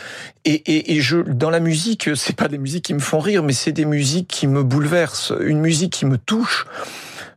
Et, 0.43 0.53
et, 0.53 0.95
et 0.95 0.96
je, 1.01 1.17
dans 1.17 1.49
la 1.49 1.59
musique, 1.59 2.09
c'est 2.15 2.35
pas 2.35 2.47
des 2.47 2.57
musiques 2.57 2.85
qui 2.85 2.93
me 2.93 2.99
font 2.99 3.19
rire, 3.19 3.43
mais 3.43 3.53
c'est 3.53 3.71
des 3.71 3.85
musiques 3.85 4.27
qui 4.27 4.47
me 4.47 4.63
bouleversent. 4.63 5.33
Une 5.41 5.59
musique 5.59 5.93
qui 5.93 6.05
me 6.05 6.17
touche. 6.17 6.65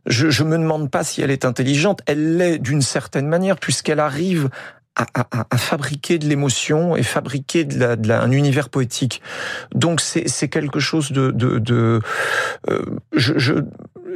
Je, 0.05 0.29
je 0.29 0.43
me 0.43 0.57
demande 0.57 0.89
pas 0.89 1.03
si 1.03 1.21
elle 1.21 1.31
est 1.31 1.45
intelligente. 1.45 2.01
Elle 2.05 2.37
l'est 2.37 2.57
d'une 2.57 2.81
certaine 2.81 3.27
manière 3.27 3.57
puisqu'elle 3.57 3.99
arrive 3.99 4.49
à, 4.95 5.05
à, 5.13 5.45
à, 5.49 5.57
fabriquer 5.57 6.19
de 6.19 6.27
l'émotion 6.27 6.95
et 6.95 7.03
fabriquer 7.03 7.63
de, 7.63 7.79
la, 7.79 7.95
de 7.95 8.07
la, 8.07 8.21
un 8.21 8.31
univers 8.31 8.69
poétique. 8.69 9.21
Donc 9.73 10.01
c'est 10.01 10.49
quelque 10.49 10.79
chose 10.79 11.11
de, 11.11 11.31
de, 11.31 11.59
de 11.59 12.01
euh, 12.69 12.81
je, 13.13 13.37
je 13.37 13.53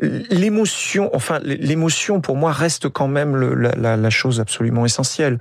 l'émotion, 0.01 1.09
enfin 1.13 1.39
l'émotion 1.43 2.21
pour 2.21 2.35
moi 2.35 2.51
reste 2.51 2.89
quand 2.89 3.07
même 3.07 3.35
le, 3.35 3.53
la, 3.53 3.95
la, 3.95 4.09
chose 4.09 4.39
absolument 4.39 4.85
essentielle. 4.85 5.39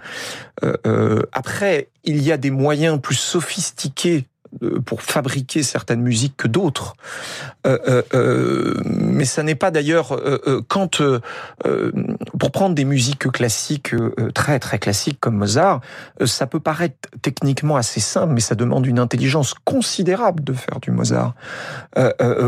Euh, 0.62 0.74
euh, 0.86 1.22
après, 1.32 1.88
il 2.04 2.22
y 2.22 2.30
a 2.30 2.36
des 2.36 2.50
moyens 2.50 3.00
plus 3.00 3.16
sophistiqués 3.16 4.26
pour 4.84 5.02
fabriquer 5.02 5.62
certaines 5.62 6.02
musiques 6.02 6.36
que 6.36 6.48
d'autres. 6.48 6.94
Euh, 7.66 7.78
euh, 7.88 8.02
euh 8.14 8.80
mais 8.84 9.24
ça 9.24 9.42
n'est 9.42 9.54
pas 9.54 9.70
d'ailleurs 9.70 10.12
euh, 10.12 10.40
euh 10.46 10.60
quand 10.68 11.02
pour 12.38 12.50
prendre 12.50 12.74
des 12.74 12.84
musiques 12.84 13.30
classiques 13.30 13.94
très 14.34 14.58
très 14.58 14.78
classiques 14.78 15.18
comme 15.20 15.36
Mozart, 15.36 15.80
ça 16.24 16.46
peut 16.46 16.60
paraître 16.60 16.96
techniquement 17.22 17.76
assez 17.76 18.00
simple, 18.00 18.32
mais 18.34 18.40
ça 18.40 18.54
demande 18.54 18.86
une 18.86 18.98
intelligence 18.98 19.54
considérable 19.64 20.42
de 20.44 20.52
faire 20.52 20.80
du 20.80 20.90
Mozart, 20.90 21.34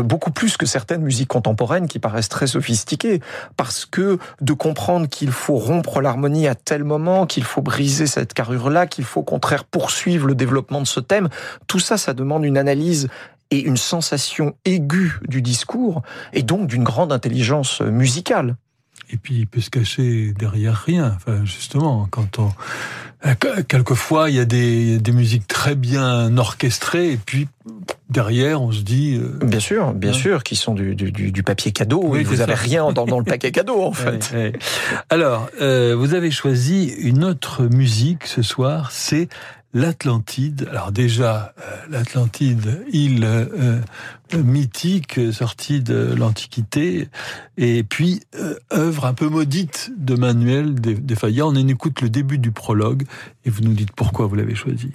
beaucoup 0.03 0.31
plus 0.31 0.57
que 0.57 0.65
certaines 0.65 1.01
musiques 1.01 1.29
contemporaines 1.29 1.87
qui 1.87 1.99
paraissent 1.99 2.29
très 2.29 2.47
sophistiquées, 2.47 3.21
parce 3.55 3.85
que 3.85 4.19
de 4.41 4.53
comprendre 4.53 5.07
qu'il 5.07 5.31
faut 5.31 5.57
rompre 5.57 6.01
l'harmonie 6.01 6.47
à 6.47 6.55
tel 6.55 6.83
moment, 6.83 7.25
qu'il 7.25 7.43
faut 7.43 7.61
briser 7.61 8.07
cette 8.07 8.33
carrure 8.33 8.69
là, 8.69 8.87
qu'il 8.87 9.05
faut 9.05 9.21
au 9.21 9.23
contraire 9.23 9.63
poursuivre 9.63 10.27
le 10.27 10.35
développement 10.35 10.81
de 10.81 10.87
ce 10.87 10.99
thème, 10.99 11.29
tout 11.67 11.79
ça 11.79 11.96
ça 11.97 12.13
demande 12.13 12.45
une 12.45 12.57
analyse 12.57 13.09
et 13.51 13.59
une 13.59 13.77
sensation 13.77 14.55
aiguë 14.65 15.19
du 15.27 15.41
discours, 15.41 16.01
et 16.33 16.43
donc 16.43 16.67
d'une 16.67 16.83
grande 16.83 17.13
intelligence 17.13 17.81
musicale. 17.81 18.55
Et 19.09 19.17
puis 19.17 19.35
il 19.35 19.47
peut 19.47 19.61
se 19.61 19.69
cacher 19.69 20.33
derrière 20.37 20.75
rien. 20.75 21.13
Enfin, 21.15 21.45
justement, 21.45 22.07
quand 22.11 22.39
on 22.39 22.51
quelquefois 23.67 24.29
il 24.29 24.35
y 24.35 24.39
a 24.39 24.45
des, 24.45 24.99
des 24.99 25.11
musiques 25.11 25.47
très 25.47 25.75
bien 25.75 26.37
orchestrées, 26.37 27.11
et 27.11 27.17
puis 27.17 27.47
derrière, 28.09 28.61
on 28.61 28.71
se 28.71 28.81
dit. 28.81 29.19
Euh, 29.21 29.45
bien 29.45 29.59
sûr, 29.59 29.93
bien 29.93 30.11
hein. 30.11 30.13
sûr, 30.13 30.43
qui 30.43 30.55
sont 30.55 30.73
du, 30.73 30.95
du, 30.95 31.11
du 31.11 31.43
papier 31.43 31.71
cadeau. 31.71 32.01
Oui, 32.03 32.23
vous 32.23 32.37
n'avez 32.37 32.53
rien 32.53 32.91
dans, 32.91 33.05
dans, 33.05 33.19
le 33.19 33.25
paquet 33.25 33.51
cadeau, 33.51 33.81
en 33.81 33.91
fait. 33.91 34.31
Oui, 34.33 34.51
oui. 34.53 34.59
Alors, 35.09 35.49
euh, 35.61 35.95
vous 35.97 36.13
avez 36.13 36.31
choisi 36.31 36.93
une 36.99 37.23
autre 37.23 37.63
musique 37.63 38.25
ce 38.25 38.41
soir, 38.41 38.91
c'est 38.91 39.29
l'Atlantide. 39.73 40.67
Alors 40.69 40.91
déjà, 40.91 41.53
euh, 41.59 41.75
l'Atlantide, 41.89 42.85
île 42.91 43.23
euh, 43.25 43.81
mythique 44.33 45.19
sortie 45.31 45.81
de 45.81 46.13
l'Antiquité, 46.17 47.09
et 47.57 47.83
puis 47.83 48.21
euh, 48.35 48.55
œuvre 48.73 49.05
un 49.05 49.13
peu 49.13 49.29
maudite 49.29 49.91
de 49.97 50.15
Manuel 50.15 50.75
Fayard. 51.15 51.47
On 51.47 51.55
écoute 51.55 52.01
le 52.01 52.09
début 52.09 52.37
du 52.37 52.51
prologue, 52.51 53.03
et 53.45 53.49
vous 53.49 53.61
nous 53.61 53.73
dites 53.73 53.91
pourquoi 53.91 54.27
vous 54.27 54.35
l'avez 54.35 54.55
choisi. 54.55 54.91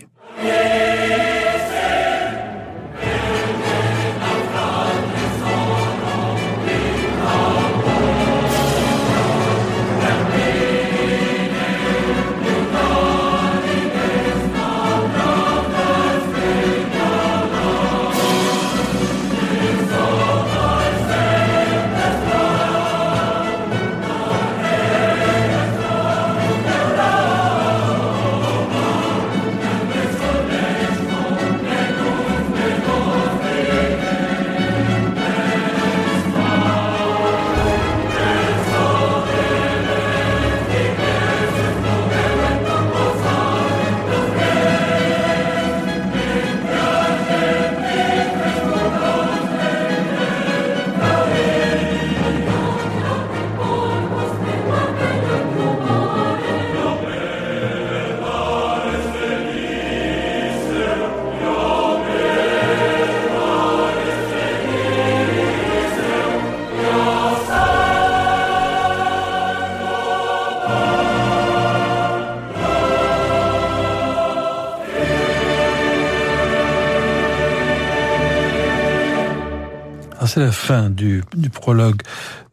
C'est 80.32 80.40
la 80.40 80.50
fin 80.50 80.88
du, 80.88 81.22
prologue 81.52 82.00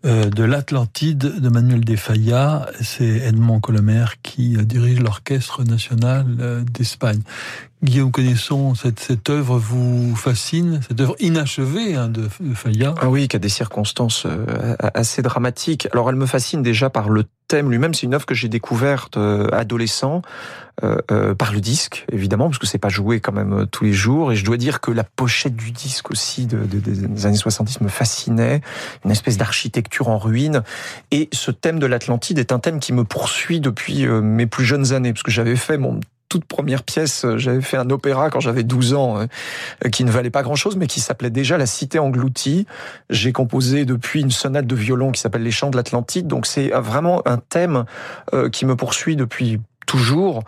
euh, 0.05 0.25
de 0.25 0.43
l'Atlantide 0.43 1.39
de 1.39 1.47
Manuel 1.47 1.85
Defaya. 1.85 2.69
C'est 2.81 3.05
Edmond 3.05 3.61
Colomer 3.61 4.03
qui 4.21 4.57
euh, 4.57 4.63
dirige 4.63 4.99
l'Orchestre 4.99 5.63
national 5.63 6.25
euh, 6.41 6.61
d'Espagne. 6.61 7.21
Guillaume 7.81 8.11
Connaisson, 8.11 8.75
cette, 8.75 8.99
cette 8.99 9.29
œuvre 9.29 9.57
vous 9.57 10.13
fascine, 10.17 10.81
cette 10.85 10.99
œuvre 10.99 11.15
inachevée 11.21 11.95
hein, 11.95 12.09
de, 12.09 12.23
de 12.23 12.93
Ah 12.99 13.09
oui, 13.09 13.29
qui 13.29 13.37
a 13.37 13.39
des 13.39 13.47
circonstances 13.47 14.27
assez 14.93 15.21
dramatiques. 15.21 15.87
Alors 15.93 16.09
elle 16.09 16.17
me 16.17 16.25
fascine 16.25 16.61
déjà 16.61 16.89
par 16.89 17.07
le 17.07 17.23
thème 17.49 17.69
lui-même. 17.69 17.93
C'est 17.93 18.03
une 18.03 18.13
œuvre 18.13 18.25
que 18.25 18.33
j'ai 18.35 18.47
découverte 18.47 19.17
euh, 19.17 19.49
adolescent 19.51 20.21
euh, 20.83 20.95
euh, 21.11 21.35
par 21.35 21.51
le 21.51 21.59
disque, 21.59 22.05
évidemment, 22.09 22.45
parce 22.45 22.59
que 22.59 22.65
c'est 22.67 22.77
pas 22.77 22.87
joué 22.87 23.19
quand 23.19 23.33
même 23.33 23.51
euh, 23.53 23.65
tous 23.65 23.83
les 23.83 23.91
jours. 23.91 24.31
Et 24.31 24.37
je 24.37 24.45
dois 24.45 24.55
dire 24.55 24.79
que 24.79 24.91
la 24.91 25.03
pochette 25.03 25.57
du 25.57 25.71
disque 25.71 26.09
aussi 26.11 26.45
de, 26.45 26.59
de- 26.59 26.79
des 26.79 27.25
années 27.25 27.35
70 27.35 27.81
me 27.81 27.89
fascinait, 27.89 28.61
une 29.03 29.11
espèce 29.11 29.35
d'architecture 29.37 30.07
en 30.07 30.17
ruine. 30.17 30.63
Et 31.11 31.27
ce 31.33 31.51
thème 31.51 31.79
de 31.79 31.85
l'Atlantide 31.85 32.39
est 32.39 32.53
un 32.53 32.59
thème 32.59 32.79
qui 32.79 32.93
me 32.93 33.03
poursuit 33.03 33.59
depuis 33.59 34.07
mes 34.07 34.45
plus 34.45 34.63
jeunes 34.63 34.93
années, 34.93 35.11
parce 35.11 35.23
que 35.23 35.31
j'avais 35.31 35.57
fait 35.57 35.77
mon 35.77 35.99
toute 36.29 36.45
première 36.45 36.83
pièce, 36.83 37.25
euh, 37.25 37.37
j'avais 37.37 37.61
fait 37.61 37.75
un 37.75 37.89
opéra 37.89 38.29
quand 38.29 38.39
j'avais 38.39 38.63
12 38.63 38.93
ans, 38.93 39.19
euh, 39.19 39.89
qui 39.89 40.03
ne 40.05 40.11
valait 40.11 40.29
pas 40.29 40.43
grand-chose, 40.43 40.77
mais 40.77 40.87
qui 40.87 40.99
s'appelait 40.99 41.31
déjà 41.31 41.57
La 41.57 41.65
Cité 41.65 41.97
engloutie. 41.99 42.67
J'ai 43.09 43.33
composé 43.33 43.83
depuis 43.83 44.21
une 44.21 44.31
sonate 44.31 44.67
de 44.67 44.75
violon 44.75 45.11
qui 45.11 45.19
s'appelle 45.19 45.43
Les 45.43 45.51
Chants 45.51 45.71
de 45.71 45.75
l'Atlantide, 45.75 46.27
donc 46.27 46.45
c'est 46.45 46.73
euh, 46.73 46.79
vraiment 46.79 47.27
un 47.27 47.37
thème 47.37 47.85
qui 48.51 48.65
me 48.65 48.75
poursuit 48.75 49.15
depuis 49.15 49.59
toujours 49.87 50.43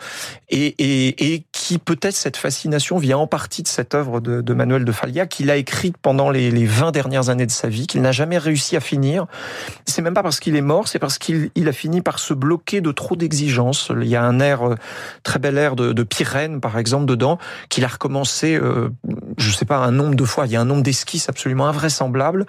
et, 0.50 0.68
et, 0.78 1.34
et 1.34 1.44
qui 1.72 1.80
peut-être 1.80 2.16
cette 2.16 2.36
fascination 2.36 2.98
vient 2.98 3.18
en 3.18 3.28
partie 3.28 3.64
de 3.64 3.68
cette 3.70 3.96
œuvre 3.96 4.20
de, 4.20 4.42
de 4.42 4.54
Manuel 4.54 4.84
de 4.84 4.92
Falla 4.92 5.26
qu'il 5.26 5.50
a 5.50 5.56
écrite 5.56 5.96
pendant 5.98 6.30
les, 6.30 6.52
les 6.52 6.66
20 6.66 6.92
dernières 6.92 7.30
années 7.30 7.46
de 7.46 7.52
sa 7.52 7.70
vie, 7.70 7.88
qu'il 7.88 8.02
n'a 8.02 8.12
jamais 8.12 8.38
réussi 8.38 8.76
à 8.76 8.82
finir. 8.82 9.26
C'est 9.86 10.02
même 10.02 10.14
pas 10.14 10.22
parce 10.22 10.42
qu'il 10.42 10.58
est 10.58 10.62
mort, 10.62 10.90
c'est 10.90 11.00
parce 11.00 11.18
qu'il 11.18 11.50
il 11.56 11.70
a 11.70 11.72
fini 11.72 12.02
par 12.02 12.20
se 12.20 12.34
bloquer 12.34 12.82
de 12.82 12.92
trop 12.92 13.16
d'exigences. 13.16 13.90
Il 13.96 14.10
y 14.10 14.18
a 14.18 14.22
un 14.22 14.42
air, 14.42 14.68
euh, 14.68 14.76
très 15.24 15.40
bel 15.40 15.58
air 15.58 15.78
de, 15.78 15.94
de 15.94 16.04
Pyrène, 16.04 16.60
par 16.60 16.78
exemple, 16.78 17.06
dedans, 17.06 17.38
qu'il 17.70 17.86
a 17.86 17.88
recommencé, 17.88 18.58
euh, 18.58 18.90
je 19.38 19.52
sais 19.52 19.64
pas, 19.64 19.78
un 19.78 19.92
nombre 19.92 20.16
de 20.16 20.26
fois. 20.26 20.48
Il 20.48 20.52
y 20.52 20.58
a 20.58 20.62
un 20.62 20.66
nombre 20.66 20.84
d'esquisses 20.84 21.30
absolument 21.30 21.68
invraisemblable. 21.70 22.48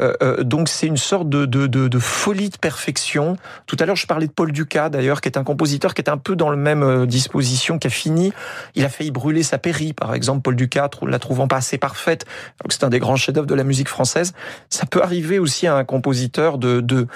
Euh, 0.00 0.14
euh, 0.22 0.42
donc 0.42 0.68
c'est 0.68 0.88
une 0.88 0.96
sorte 0.96 1.28
de, 1.28 1.46
de, 1.46 1.66
de, 1.66 1.98
folie 1.98 2.50
de 2.50 2.56
perfection. 2.56 3.36
Tout 3.66 3.76
à 3.80 3.86
l'heure, 3.86 3.96
je 3.96 4.06
parlais 4.06 4.26
de 4.26 4.32
Paul 4.32 4.52
Dukas, 4.52 4.88
d'ailleurs, 4.88 5.20
qui 5.20 5.28
est 5.28 5.38
un 5.38 5.44
compositeur 5.44 5.94
qui 5.94 6.02
est 6.02 6.10
un 6.10 6.18
peu 6.18 6.36
dans 6.36 6.50
le 6.50 6.56
même 6.56 6.82
euh, 6.82 7.06
disposition, 7.06 7.78
qui 7.78 7.86
a 7.86 7.90
fini. 7.90 8.32
Il 8.74 8.84
a 8.84 8.88
failli 8.88 9.10
brûler 9.10 9.42
sa 9.42 9.58
péri, 9.58 9.92
par 9.92 10.14
exemple, 10.14 10.42
Paul 10.42 10.56
trou- 10.90 11.06
la 11.06 11.18
trouvant 11.18 11.48
pas 11.48 11.56
assez 11.56 11.78
parfaite. 11.78 12.26
C'est 12.68 12.84
un 12.84 12.88
des 12.88 12.98
grands 12.98 13.16
chefs-d'œuvre 13.16 13.46
de 13.46 13.54
la 13.54 13.64
musique 13.64 13.88
française. 13.88 14.32
Ça 14.70 14.86
peut 14.86 15.02
arriver 15.02 15.38
aussi 15.38 15.66
à 15.66 15.76
un 15.76 15.84
compositeur 15.84 16.58
de, 16.58 16.80
de 16.80 17.06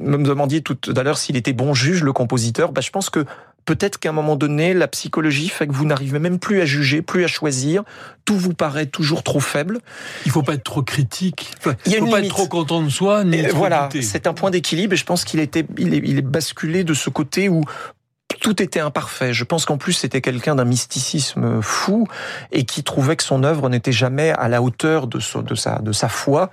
me 0.00 0.16
demandiez 0.18 0.62
tout 0.62 0.78
à 0.96 1.02
l'heure 1.02 1.18
s'il 1.18 1.36
était 1.36 1.52
bon 1.52 1.74
juge, 1.74 2.02
le 2.04 2.12
compositeur. 2.12 2.72
Bah, 2.72 2.80
je 2.80 2.90
pense 2.90 3.10
que 3.10 3.24
peut-être 3.64 3.98
qu'à 3.98 4.08
un 4.10 4.12
moment 4.12 4.36
donné, 4.36 4.72
la 4.72 4.88
psychologie 4.88 5.48
fait 5.48 5.66
que 5.66 5.72
vous 5.72 5.84
n'arrivez 5.84 6.18
même 6.18 6.38
plus 6.38 6.60
à 6.60 6.64
juger, 6.64 7.02
plus 7.02 7.24
à 7.24 7.26
choisir. 7.26 7.82
Tout 8.24 8.36
vous 8.38 8.54
paraît 8.54 8.86
toujours 8.86 9.22
trop 9.22 9.40
faible. 9.40 9.80
Il 10.24 10.30
faut 10.30 10.42
pas 10.42 10.54
être 10.54 10.64
trop 10.64 10.82
critique. 10.82 11.50
Enfin, 11.58 11.74
Il 11.86 11.94
a 11.94 11.98
faut 11.98 12.04
une 12.06 12.10
pas 12.10 12.16
limite. 12.18 12.30
être 12.32 12.36
trop 12.38 12.48
content 12.48 12.82
de 12.82 12.88
soi, 12.88 13.24
ni 13.24 13.36
Et 13.38 13.48
trop 13.48 13.58
voilà, 13.58 13.88
c'est 14.00 14.26
un 14.26 14.32
point 14.32 14.50
d'équilibre 14.50 14.94
et 14.94 14.96
je 14.96 15.04
pense 15.04 15.24
qu'il 15.24 15.40
était, 15.40 15.66
il 15.76 15.92
est, 15.92 16.02
il 16.04 16.18
est 16.18 16.22
basculé 16.22 16.84
de 16.84 16.94
ce 16.94 17.10
côté 17.10 17.48
où 17.48 17.62
tout 18.40 18.62
était 18.62 18.80
imparfait. 18.80 19.32
Je 19.32 19.44
pense 19.44 19.64
qu'en 19.64 19.78
plus 19.78 19.92
c'était 19.92 20.20
quelqu'un 20.20 20.54
d'un 20.54 20.64
mysticisme 20.64 21.60
fou 21.62 22.06
et 22.52 22.64
qui 22.64 22.82
trouvait 22.82 23.16
que 23.16 23.24
son 23.24 23.44
œuvre 23.44 23.68
n'était 23.68 23.92
jamais 23.92 24.30
à 24.30 24.48
la 24.48 24.62
hauteur 24.62 25.06
de, 25.06 25.18
sa 25.20 26.08
foi. 26.08 26.50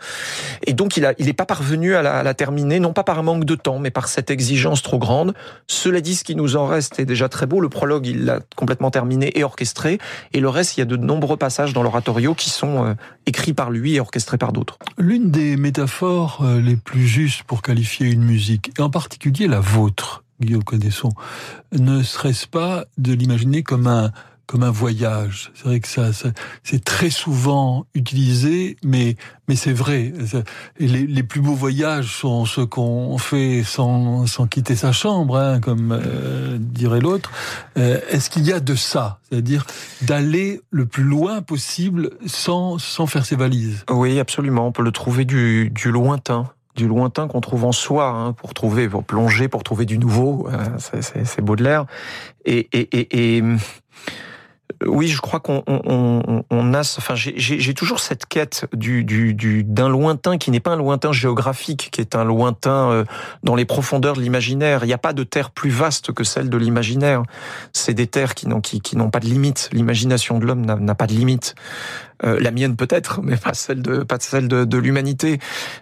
Et 0.66 0.74
donc 0.74 0.98
il 0.98 1.06
a 1.06 1.14
il 1.18 1.30
est 1.30 1.34
pas 1.34 1.46
parvenu 1.46 1.96
à 1.96 2.02
la, 2.02 2.18
à 2.18 2.24
la 2.24 2.34
terminer, 2.34 2.80
non 2.80 2.94
pas 2.94 3.04
par 3.04 3.20
un 3.20 3.24
manque 3.24 3.46
de 3.46 3.56
temps, 3.56 3.80
mais 3.80 3.92
par 3.92 4.08
cette 4.08 4.30
exigence 4.30 4.82
trop 4.82 4.98
grande. 4.98 5.34
Cela 5.68 6.02
dit, 6.02 6.16
ce 6.16 6.24
qui 6.24 6.36
nous 6.36 6.56
en 6.56 6.66
reste 6.66 7.00
est 7.00 7.06
déjà 7.06 7.30
très 7.30 7.46
beau. 7.46 7.60
Le 7.62 7.70
prologue 7.70 8.08
il 8.08 8.26
l'a 8.26 8.40
complètement 8.56 8.92
terminé 8.92 9.38
et 9.38 9.44
orchestré, 9.44 10.00
et 10.34 10.40
le 10.40 10.50
reste 10.50 10.78
il 10.78 10.82
y 10.82 10.84
a 10.84 10.86
de 10.86 10.98
nombreux 10.98 11.38
passages 11.38 11.74
dans 11.74 11.84
l'oratorio 11.84 12.34
qui 12.34 12.50
sont 12.50 12.86
euh, 12.86 12.94
écrits 13.26 13.54
par 13.54 13.72
lui 13.72 13.96
et 13.96 14.00
orchestrés 14.00 14.38
par 14.38 14.52
d'autres. 14.52 14.78
L'une 14.98 15.32
des 15.32 15.58
métaphores 15.58 16.42
euh, 16.44 16.62
les 16.62 16.76
plus 16.76 17.08
justes 17.08 17.44
pour 17.44 17.62
qualifier 17.62 18.08
une 18.08 18.24
musique, 18.24 18.72
et 18.78 18.82
en 18.82 18.90
particulier 18.90 19.48
la 19.48 19.60
vôtre, 19.60 20.25
Guillaume 20.42 20.64
Connaisson, 20.64 21.10
ne 21.72 22.04
serait-ce 22.04 22.48
pas 22.48 22.86
de 22.98 23.14
l'imaginer 23.14 23.64
comme 23.64 23.88
un 23.88 24.12
comme 24.48 24.62
un 24.62 24.70
voyage? 24.70 25.52
C'est 25.56 25.64
vrai 25.64 25.80
que 25.80 25.88
ça, 25.88 26.14
ça- 26.14 26.30
c'est 26.64 26.84
très 26.84 27.10
souvent 27.10 27.88
utilisé, 27.96 28.78
mais 28.84 29.16
mais 29.48 29.56
c'est 29.56 29.74
vrai. 29.74 30.14
Les, 30.80 31.08
les 31.08 31.24
plus 31.24 31.42
beaux 31.42 31.56
voyages 31.56 32.16
sont 32.16 32.46
ceux 32.46 32.66
qu'on 32.68 33.18
fait 33.18 33.64
sans 33.64 34.28
sans 34.28 34.46
quitter 34.46 34.76
sa 34.76 34.92
chambre, 34.92 35.38
hein, 35.38 35.60
comme 35.60 35.92
euh, 35.92 36.58
dirait 36.60 37.00
l'autre. 37.00 37.32
Euh, 37.78 38.00
Est-ce 38.10 38.30
qu'il 38.30 38.46
y 38.46 38.52
a 38.54 38.60
de 38.60 38.76
ça, 38.76 39.20
c'est-à-dire 39.30 39.66
d'aller 40.04 40.62
le 40.70 40.86
plus 40.86 41.04
loin 41.04 41.42
possible 41.42 42.12
sans 42.28 42.78
sans 42.78 43.08
faire 43.08 43.26
ses 43.26 43.36
valises? 43.36 43.84
Oui, 43.90 44.20
absolument. 44.20 44.68
On 44.68 44.72
peut 44.72 44.84
le 44.84 44.92
trouver 44.92 45.26
du, 45.26 45.72
du 45.72 45.92
lointain 45.92 46.52
du 46.76 46.88
lointain 46.88 47.28
qu'on 47.28 47.42
trouve 47.42 47.66
en 47.66 47.72
soi, 47.72 48.08
hein, 48.08 48.34
pour 48.34 48.54
trouver, 48.54 48.90
pour 48.90 49.04
plonger, 49.04 49.48
pour 49.48 49.64
trouver 49.64 49.86
du 49.86 49.98
nouveau. 49.98 50.48
Euh, 50.52 50.58
c'est- 50.78 51.42
Baudelaire. 51.42 51.86
Et, 52.46 52.68
et, 52.74 53.42
oui, 54.86 55.08
je 55.08 55.22
crois 55.22 55.40
qu'on 55.40 55.64
on, 55.68 56.44
on, 56.50 56.74
a, 56.74 56.80
enfin, 56.80 57.16
j'ai- 57.16 57.36
toujours 57.76 58.00
cette 58.00 58.26
quête 58.26 58.66
du 58.74 59.04
du 59.04 59.34
du- 59.34 59.64
d'un 59.64 59.90
lointain 59.90 60.38
qui 60.38 60.50
n'est 60.52 60.60
pas 60.60 60.72
un 60.72 60.76
lointain 60.78 61.12
géographique, 61.12 61.90
qui 61.92 62.02
est 62.02 62.16
un 62.16 62.24
lointain 62.24 62.92
euh, 62.92 63.06
dans 63.44 63.56
les 63.56 63.66
profondeurs 63.66 64.16
de 64.16 64.22
l'imaginaire. 64.22 64.84
Il 64.84 64.88
n'y 64.88 64.94
a 64.94 64.98
pas 64.98 65.14
de 65.14 65.24
terre 65.24 65.52
plus 65.52 65.70
vaste 65.70 66.12
que 66.12 66.24
celle 66.24 66.50
de 66.50 66.58
l'imaginaire. 66.58 67.24
C'est 67.74 67.94
des 67.94 68.08
terres 68.08 68.34
qui 68.36 68.48
n'ont 68.48 68.60
qui, 68.62 68.82
qui 68.82 68.96
pas 68.96 69.20
de 69.20 69.28
limite. 69.28 69.70
L'imagination 69.72 70.40
de 70.40 70.46
l'homme 70.46 70.66
n'a 70.66 70.96
pas 70.96 71.08
de 71.08 71.14
limite. 71.14 71.56
Euh, 72.24 72.40
la 72.40 72.52
mienne 72.52 72.76
peut-être, 72.76 73.22
mais 73.24 73.38
pas 73.38 73.54
celle 73.54 73.82
de 73.82 74.00
pas 74.04 74.18
celle 74.20 74.48
de, 74.48 74.66
de 74.66 74.78
l'humanité. 74.78 75.40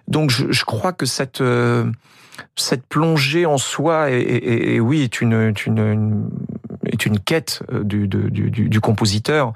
Donc 0.08 0.30
je, 0.30 0.52
je 0.52 0.66
crois 0.66 0.92
que 0.94 1.06
cette 1.06 1.42
euh, 1.42 1.90
cette 2.56 2.86
plongée 2.88 3.46
en 3.46 3.58
soi 3.58 4.10
est, 4.12 4.22
est- 4.22 4.80
oui 4.80 5.02
est 5.04 5.22
une, 5.22 5.54
une- 5.68 6.30
une 7.06 7.20
quête 7.20 7.64
euh, 7.72 7.84
du, 7.84 8.80
compositeur. 8.80 9.54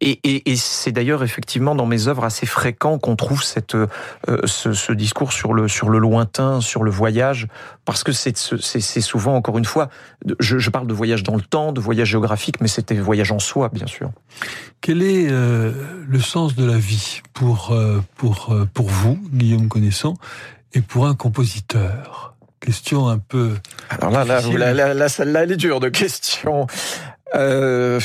Et, 0.00 0.42
c'est 0.56 0.92
d'ailleurs 0.92 1.22
effectivement 1.22 1.74
dans 1.74 1.86
mes 1.86 2.08
œuvres 2.08 2.24
assez 2.24 2.46
fréquent 2.46 2.98
qu'on 2.98 3.16
trouve 3.16 3.42
cette 3.42 3.74
euh, 3.74 3.86
ce, 4.44 4.92
discours 4.92 5.32
sur 5.32 5.54
le 5.54 5.68
sur 5.68 5.88
le 5.88 5.98
lointain 5.98 6.60
sur 6.60 6.82
le 6.82 6.90
voyage 6.90 7.48
parce 7.84 8.04
que 8.04 8.12
c'est 8.12 8.36
souvent 9.00 9.34
encore 9.34 9.58
une 9.58 9.64
fois 9.64 9.88
je, 10.38 10.70
parle 10.70 10.86
de 10.86 10.94
voyage 10.94 11.22
dans 11.22 11.36
le 11.36 11.42
temps 11.42 11.72
de 11.72 11.80
voyage 11.80 12.08
géographique 12.08 12.60
mais 12.60 12.68
c'était 12.68 12.94
voyage 12.94 13.32
en 13.32 13.38
soi 13.38 13.70
bien 13.72 13.86
sûr. 13.86 14.10
Quel 14.80 15.02
est 15.02 15.28
euh, 15.30 15.72
le 16.06 16.20
sens 16.20 16.54
de 16.54 16.64
la 16.64 16.78
vie 16.78 17.20
pour, 17.32 17.76
pour, 18.16 18.54
pour 18.74 18.88
vous, 18.88 19.18
Guillaume 19.32 19.68
Connaissant, 19.68 20.14
et 20.74 20.80
pour 20.80 21.06
un 21.06 21.14
compositeur? 21.14 22.31
Question 22.64 23.08
un 23.08 23.18
peu. 23.18 23.56
Alors 23.90 24.10
là, 24.12 24.24
là, 24.24 24.40
là, 24.40 24.72
là, 24.72 24.94
là, 24.94 25.08
celle-là, 25.08 25.42
elle 25.42 25.52
est 25.52 25.56
dure 25.56 25.80
de 25.80 25.88
question. 25.88 26.68
Euh, 27.34 28.00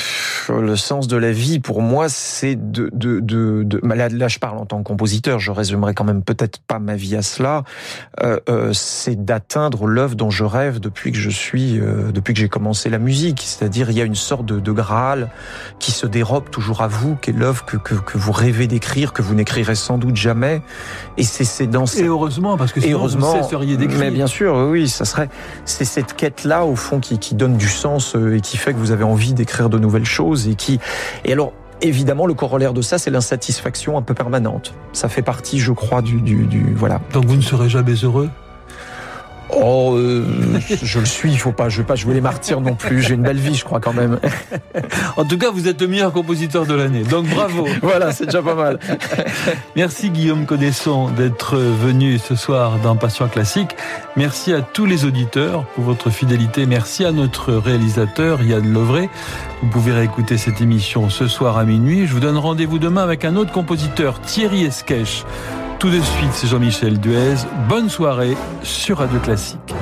le 0.50 0.76
sens 0.76 1.08
de 1.08 1.18
la 1.18 1.32
vie, 1.32 1.60
pour 1.60 1.82
moi, 1.82 2.10
c'est 2.10 2.56
de, 2.56 2.90
de, 2.94 3.20
de, 3.20 3.64
de 3.64 3.80
bah, 3.84 3.96
là, 3.96 4.10
là, 4.10 4.28
je 4.28 4.40
parle 4.40 4.58
en 4.58 4.66
tant 4.66 4.80
que 4.80 4.84
compositeur. 4.84 5.40
Je 5.40 5.52
résumerai 5.52 5.94
quand 5.94 6.04
même 6.04 6.24
peut-être 6.24 6.60
pas 6.60 6.80
ma 6.80 6.96
vie 6.96 7.16
à 7.16 7.22
cela. 7.22 7.64
Euh, 8.24 8.40
euh, 8.50 8.72
c'est 8.74 9.26
d'atteindre 9.26 9.88
l'œuvre 9.88 10.16
dont 10.16 10.30
je 10.30 10.44
rêve 10.44 10.80
depuis 10.80 11.12
que 11.12 11.18
je 11.18 11.30
suis, 11.30 11.80
euh, 11.80 12.12
depuis 12.12 12.34
que 12.34 12.40
j'ai 12.40 12.50
commencé 12.50 12.90
la 12.90 13.00
musique. 13.00 13.44
C'est-à-dire, 13.46 13.90
il 13.90 13.98
y 13.98 14.02
a 14.02 14.06
une 14.06 14.16
sorte 14.16 14.46
de, 14.46 14.60
de 14.60 14.72
graal 14.72 15.30
qui 15.80 15.92
se 15.92 16.08
dérobe 16.08 16.50
toujours 16.50 16.82
à 16.82 16.88
vous, 16.88 17.16
qui 17.16 17.32
est 17.32 17.34
l'œuvre 17.34 17.66
que, 17.66 17.78
que, 17.78 17.96
que 17.96 18.18
vous 18.18 18.32
rêvez 18.32 18.68
d'écrire, 18.68 19.14
que 19.14 19.22
vous 19.22 19.36
n'écrirez 19.36 19.76
sans 19.76 19.98
doute 19.98 20.16
jamais. 20.16 20.62
Et 21.18 21.24
c'est, 21.24 21.44
c'est 21.44 21.68
dans 21.68 21.86
Et 21.86 22.04
heureusement, 22.04 22.58
parce 22.58 22.72
que 22.72 22.80
et 22.80 22.84
sinon, 22.84 23.00
heureusement, 23.00 23.36
vous 23.36 23.44
cesseriez 23.44 23.78
d'écrire. 23.78 24.00
mais 24.00 24.12
bien 24.12 24.28
sûr, 24.28 24.56
oui, 24.56 24.82
oui, 24.82 24.90
ça 24.90 25.06
serait, 25.06 25.30
c'est 25.66 25.86
cette 25.86 26.14
quête-là 26.14 26.66
au 26.66 26.76
fond 26.76 27.00
qui, 27.00 27.20
qui 27.20 27.36
donne 27.36 27.58
du 27.58 27.68
sens 27.68 28.16
euh, 28.16 28.36
et 28.36 28.42
qui 28.42 28.58
fait 28.58 28.74
que 28.74 28.78
vous 28.78 28.92
avez 28.92 29.04
envie 29.04 29.17
d'écrire 29.34 29.70
de 29.70 29.78
nouvelles 29.78 30.06
choses 30.06 30.48
et 30.48 30.56
qui, 30.56 30.80
et 31.26 31.34
alors. 31.34 31.54
Évidemment, 31.80 32.26
le 32.26 32.34
corollaire 32.34 32.74
de 32.74 32.82
ça, 32.82 32.98
c'est 32.98 33.12
l'insatisfaction 33.12 34.00
un 34.00 34.02
peu 34.02 34.16
permanente. 34.16 34.74
Ça 34.94 35.10
fait 35.10 35.22
partie, 35.22 35.60
je 35.60 35.72
crois, 35.72 36.02
du, 36.02 36.22
du, 36.22 36.48
du 36.48 36.74
voilà. 36.74 37.02
Donc 37.14 37.26
vous 37.26 37.36
ne 37.36 37.42
serez 37.42 37.70
jamais 37.70 37.94
heureux? 37.94 38.32
Oh, 39.50 39.96
euh, 39.96 40.26
je 40.84 41.00
le 41.00 41.06
suis. 41.06 41.32
Il 41.32 41.40
faut 41.40 41.52
pas. 41.52 41.70
Je 41.70 41.78
vais 41.78 41.88
pas 41.88 41.96
jouer 41.96 42.14
les 42.14 42.22
martyrs 42.22 42.62
non 42.62 42.76
plus. 42.76 43.02
J'ai 43.02 43.16
une 43.16 43.24
belle 43.24 43.38
vie, 43.38 43.56
je 43.56 43.64
crois 43.64 43.80
quand 43.80 43.94
même. 43.94 44.20
En 45.18 45.26
tout 45.26 45.38
cas, 45.38 45.52
vous 45.52 45.68
êtes 45.68 45.82
le 45.82 45.88
meilleur 45.88 46.12
compositeur 46.12 46.66
de 46.66 46.74
l'année. 46.74 47.04
Donc 47.04 47.28
bravo. 47.28 47.68
voilà, 47.82 48.12
c'est 48.12 48.26
déjà 48.26 48.42
pas 48.42 48.56
mal. 48.56 48.80
Merci 49.76 50.10
Guillaume 50.10 50.46
Connaisson 50.46 51.10
d'être 51.10 51.58
venu 51.58 52.20
ce 52.20 52.36
soir 52.36 52.78
dans 52.84 52.96
Passion 52.96 53.28
Classique. 53.28 53.76
Merci 54.16 54.54
à 54.54 54.62
tous 54.62 54.86
les 54.86 55.06
auditeurs 55.06 55.66
pour 55.76 55.84
votre 55.84 56.10
fidélité. 56.10 56.66
Merci 56.66 57.06
à 57.06 57.12
notre 57.12 57.54
réalisateur 57.54 58.42
Yann 58.42 58.72
Lovray. 58.72 59.10
Vous 59.62 59.70
pouvez 59.70 59.94
réécouter 59.94 60.38
cette 60.38 60.62
émission 60.62 61.10
ce 61.10 61.28
soir 61.28 61.58
à 61.58 61.64
minuit. 61.64 62.06
Je 62.06 62.14
vous 62.14 62.20
donne 62.20 62.38
rendez-vous 62.38 62.80
demain 62.80 63.04
avec 63.04 63.26
un 63.26 63.36
autre 63.36 63.52
compositeur, 63.52 64.22
Thierry 64.22 64.66
Esquèche. 64.66 65.24
Tout 65.80 65.92
de 65.92 66.02
suite, 66.02 66.32
c'est 66.34 66.48
Jean-Michel 66.48 67.00
Duez. 67.00 67.36
Bonne 67.70 67.88
soirée 67.88 68.36
sur 68.64 68.98
Radio 68.98 69.20
Classique. 69.20 69.76